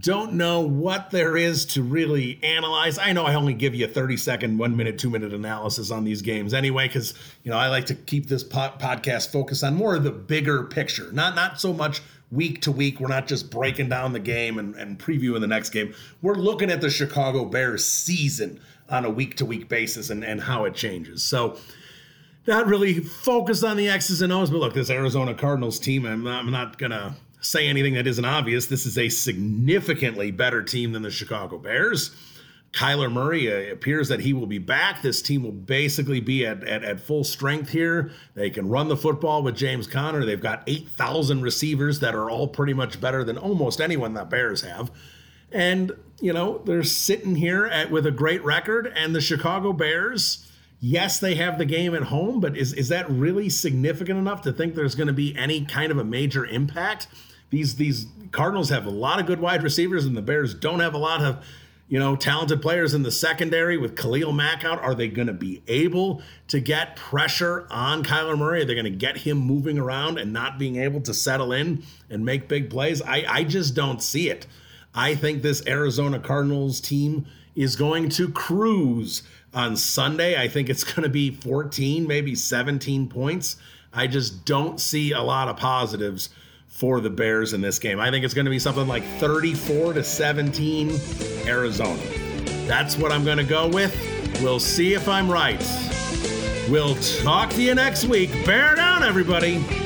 don't 0.00 0.34
know 0.34 0.60
what 0.60 1.10
there 1.10 1.36
is 1.36 1.64
to 1.64 1.82
really 1.82 2.38
analyze. 2.42 2.98
I 2.98 3.12
know 3.12 3.24
I 3.24 3.34
only 3.34 3.54
give 3.54 3.74
you 3.74 3.86
a 3.86 3.88
30 3.88 4.16
second, 4.16 4.58
one 4.58 4.76
minute, 4.76 4.98
two 4.98 5.08
minute 5.08 5.32
analysis 5.32 5.90
on 5.90 6.04
these 6.04 6.22
games 6.22 6.52
anyway, 6.52 6.88
because 6.88 7.14
you 7.44 7.50
know 7.50 7.56
I 7.56 7.68
like 7.68 7.86
to 7.86 7.94
keep 7.94 8.26
this 8.26 8.42
po- 8.42 8.74
podcast 8.78 9.30
focused 9.30 9.64
on 9.64 9.74
more 9.74 9.94
of 9.96 10.04
the 10.04 10.10
bigger 10.10 10.64
picture, 10.64 11.10
not 11.12 11.34
not 11.34 11.60
so 11.60 11.72
much 11.72 12.02
week 12.30 12.60
to 12.62 12.72
week. 12.72 13.00
We're 13.00 13.08
not 13.08 13.26
just 13.26 13.50
breaking 13.50 13.88
down 13.88 14.12
the 14.12 14.18
game 14.20 14.58
and, 14.58 14.74
and 14.74 14.98
previewing 14.98 15.40
the 15.40 15.46
next 15.46 15.70
game. 15.70 15.94
We're 16.22 16.34
looking 16.34 16.70
at 16.70 16.80
the 16.80 16.90
Chicago 16.90 17.44
Bears 17.44 17.86
season 17.86 18.60
on 18.88 19.04
a 19.04 19.10
week 19.10 19.36
to 19.36 19.44
week 19.46 19.68
basis 19.68 20.10
and, 20.10 20.24
and 20.24 20.40
how 20.40 20.64
it 20.64 20.74
changes. 20.74 21.22
So 21.22 21.56
not 22.46 22.66
really 22.66 23.00
focused 23.00 23.64
on 23.64 23.76
the 23.76 23.88
X's 23.88 24.22
and 24.22 24.32
O's. 24.32 24.50
But 24.50 24.58
look, 24.58 24.74
this 24.74 24.90
Arizona 24.90 25.34
Cardinals 25.34 25.78
team, 25.78 26.06
I'm 26.06 26.24
not, 26.24 26.44
I'm 26.44 26.50
not 26.50 26.78
going 26.78 26.92
to 26.92 27.14
say 27.40 27.68
anything 27.68 27.94
that 27.94 28.06
isn't 28.06 28.24
obvious. 28.24 28.66
This 28.66 28.86
is 28.86 28.98
a 28.98 29.08
significantly 29.08 30.30
better 30.30 30.62
team 30.62 30.92
than 30.92 31.02
the 31.02 31.10
Chicago 31.10 31.58
Bears. 31.58 32.14
Kyler 32.72 33.10
Murray 33.10 33.50
uh, 33.50 33.72
appears 33.72 34.08
that 34.08 34.20
he 34.20 34.32
will 34.34 34.46
be 34.46 34.58
back. 34.58 35.00
This 35.00 35.22
team 35.22 35.42
will 35.42 35.52
basically 35.52 36.20
be 36.20 36.44
at, 36.44 36.62
at, 36.64 36.84
at, 36.84 37.00
full 37.00 37.24
strength 37.24 37.70
here. 37.70 38.10
They 38.34 38.50
can 38.50 38.68
run 38.68 38.88
the 38.88 38.96
football 38.96 39.42
with 39.42 39.56
James 39.56 39.86
Conner. 39.86 40.26
They've 40.26 40.40
got 40.40 40.62
8,000 40.66 41.40
receivers 41.40 42.00
that 42.00 42.14
are 42.14 42.28
all 42.28 42.48
pretty 42.48 42.74
much 42.74 43.00
better 43.00 43.24
than 43.24 43.38
almost 43.38 43.80
anyone 43.80 44.12
that 44.14 44.28
Bears 44.28 44.60
have. 44.60 44.90
And, 45.50 45.92
you 46.20 46.34
know, 46.34 46.58
they're 46.66 46.82
sitting 46.82 47.36
here 47.36 47.64
at, 47.66 47.90
with 47.90 48.04
a 48.04 48.10
great 48.10 48.44
record, 48.44 48.92
and 48.94 49.14
the 49.14 49.20
Chicago 49.22 49.72
Bears 49.72 50.45
yes, 50.86 51.18
they 51.18 51.34
have 51.34 51.58
the 51.58 51.64
game 51.64 51.94
at 51.94 52.04
home, 52.04 52.40
but 52.40 52.56
is 52.56 52.72
is 52.72 52.88
that 52.88 53.10
really 53.10 53.48
significant 53.48 54.18
enough 54.18 54.42
to 54.42 54.52
think 54.52 54.74
there's 54.74 54.94
going 54.94 55.08
to 55.08 55.12
be 55.12 55.36
any 55.36 55.64
kind 55.64 55.90
of 55.90 55.98
a 55.98 56.04
major 56.04 56.46
impact? 56.46 57.08
These 57.50 57.76
these 57.76 58.06
Cardinals 58.30 58.70
have 58.70 58.86
a 58.86 58.90
lot 58.90 59.18
of 59.18 59.26
good 59.26 59.40
wide 59.40 59.62
receivers, 59.62 60.04
and 60.04 60.16
the 60.16 60.22
Bears 60.22 60.54
don't 60.54 60.80
have 60.80 60.94
a 60.94 60.98
lot 60.98 61.22
of 61.22 61.44
you 61.88 61.98
know 61.98 62.14
talented 62.14 62.62
players 62.62 62.94
in 62.94 63.02
the 63.02 63.10
secondary 63.10 63.76
with 63.76 63.96
Khalil 63.96 64.32
Mack 64.32 64.64
out. 64.64 64.80
Are 64.80 64.94
they 64.94 65.08
going 65.08 65.26
to 65.26 65.32
be 65.32 65.62
able 65.66 66.22
to 66.48 66.60
get 66.60 66.94
pressure 66.94 67.66
on 67.68 68.04
Kyler 68.04 68.38
Murray? 68.38 68.62
Are 68.62 68.64
they 68.64 68.74
going 68.74 68.84
to 68.84 68.90
get 68.90 69.18
him 69.18 69.38
moving 69.38 69.78
around 69.78 70.18
and 70.18 70.32
not 70.32 70.56
being 70.56 70.76
able 70.76 71.00
to 71.00 71.12
settle 71.12 71.52
in 71.52 71.82
and 72.10 72.24
make 72.24 72.46
big 72.46 72.70
plays? 72.70 73.02
I 73.02 73.24
I 73.28 73.44
just 73.44 73.74
don't 73.74 74.00
see 74.00 74.30
it. 74.30 74.46
I 74.94 75.16
think 75.16 75.42
this 75.42 75.66
Arizona 75.66 76.20
Cardinals 76.20 76.80
team 76.80 77.26
is 77.56 77.74
going 77.74 78.08
to 78.10 78.30
cruise 78.30 79.22
on 79.56 79.74
Sunday. 79.74 80.40
I 80.40 80.46
think 80.46 80.68
it's 80.68 80.84
going 80.94 81.02
to 81.02 81.08
be 81.08 81.30
14, 81.32 82.06
maybe 82.06 82.36
17 82.36 83.08
points. 83.08 83.56
I 83.92 84.06
just 84.06 84.44
don't 84.44 84.78
see 84.78 85.12
a 85.12 85.22
lot 85.22 85.48
of 85.48 85.56
positives 85.56 86.28
for 86.68 87.00
the 87.00 87.08
Bears 87.08 87.54
in 87.54 87.62
this 87.62 87.78
game. 87.78 87.98
I 87.98 88.10
think 88.10 88.24
it's 88.24 88.34
going 88.34 88.44
to 88.44 88.50
be 88.50 88.58
something 88.58 88.86
like 88.86 89.02
34 89.18 89.94
to 89.94 90.04
17 90.04 91.00
Arizona. 91.46 92.02
That's 92.66 92.98
what 92.98 93.10
I'm 93.10 93.24
going 93.24 93.38
to 93.38 93.44
go 93.44 93.66
with. 93.68 93.96
We'll 94.42 94.60
see 94.60 94.92
if 94.92 95.08
I'm 95.08 95.30
right. 95.30 95.58
We'll 96.68 96.96
talk 97.22 97.48
to 97.50 97.62
you 97.62 97.74
next 97.74 98.04
week. 98.04 98.44
Bear 98.44 98.74
down, 98.74 99.02
everybody. 99.02 99.85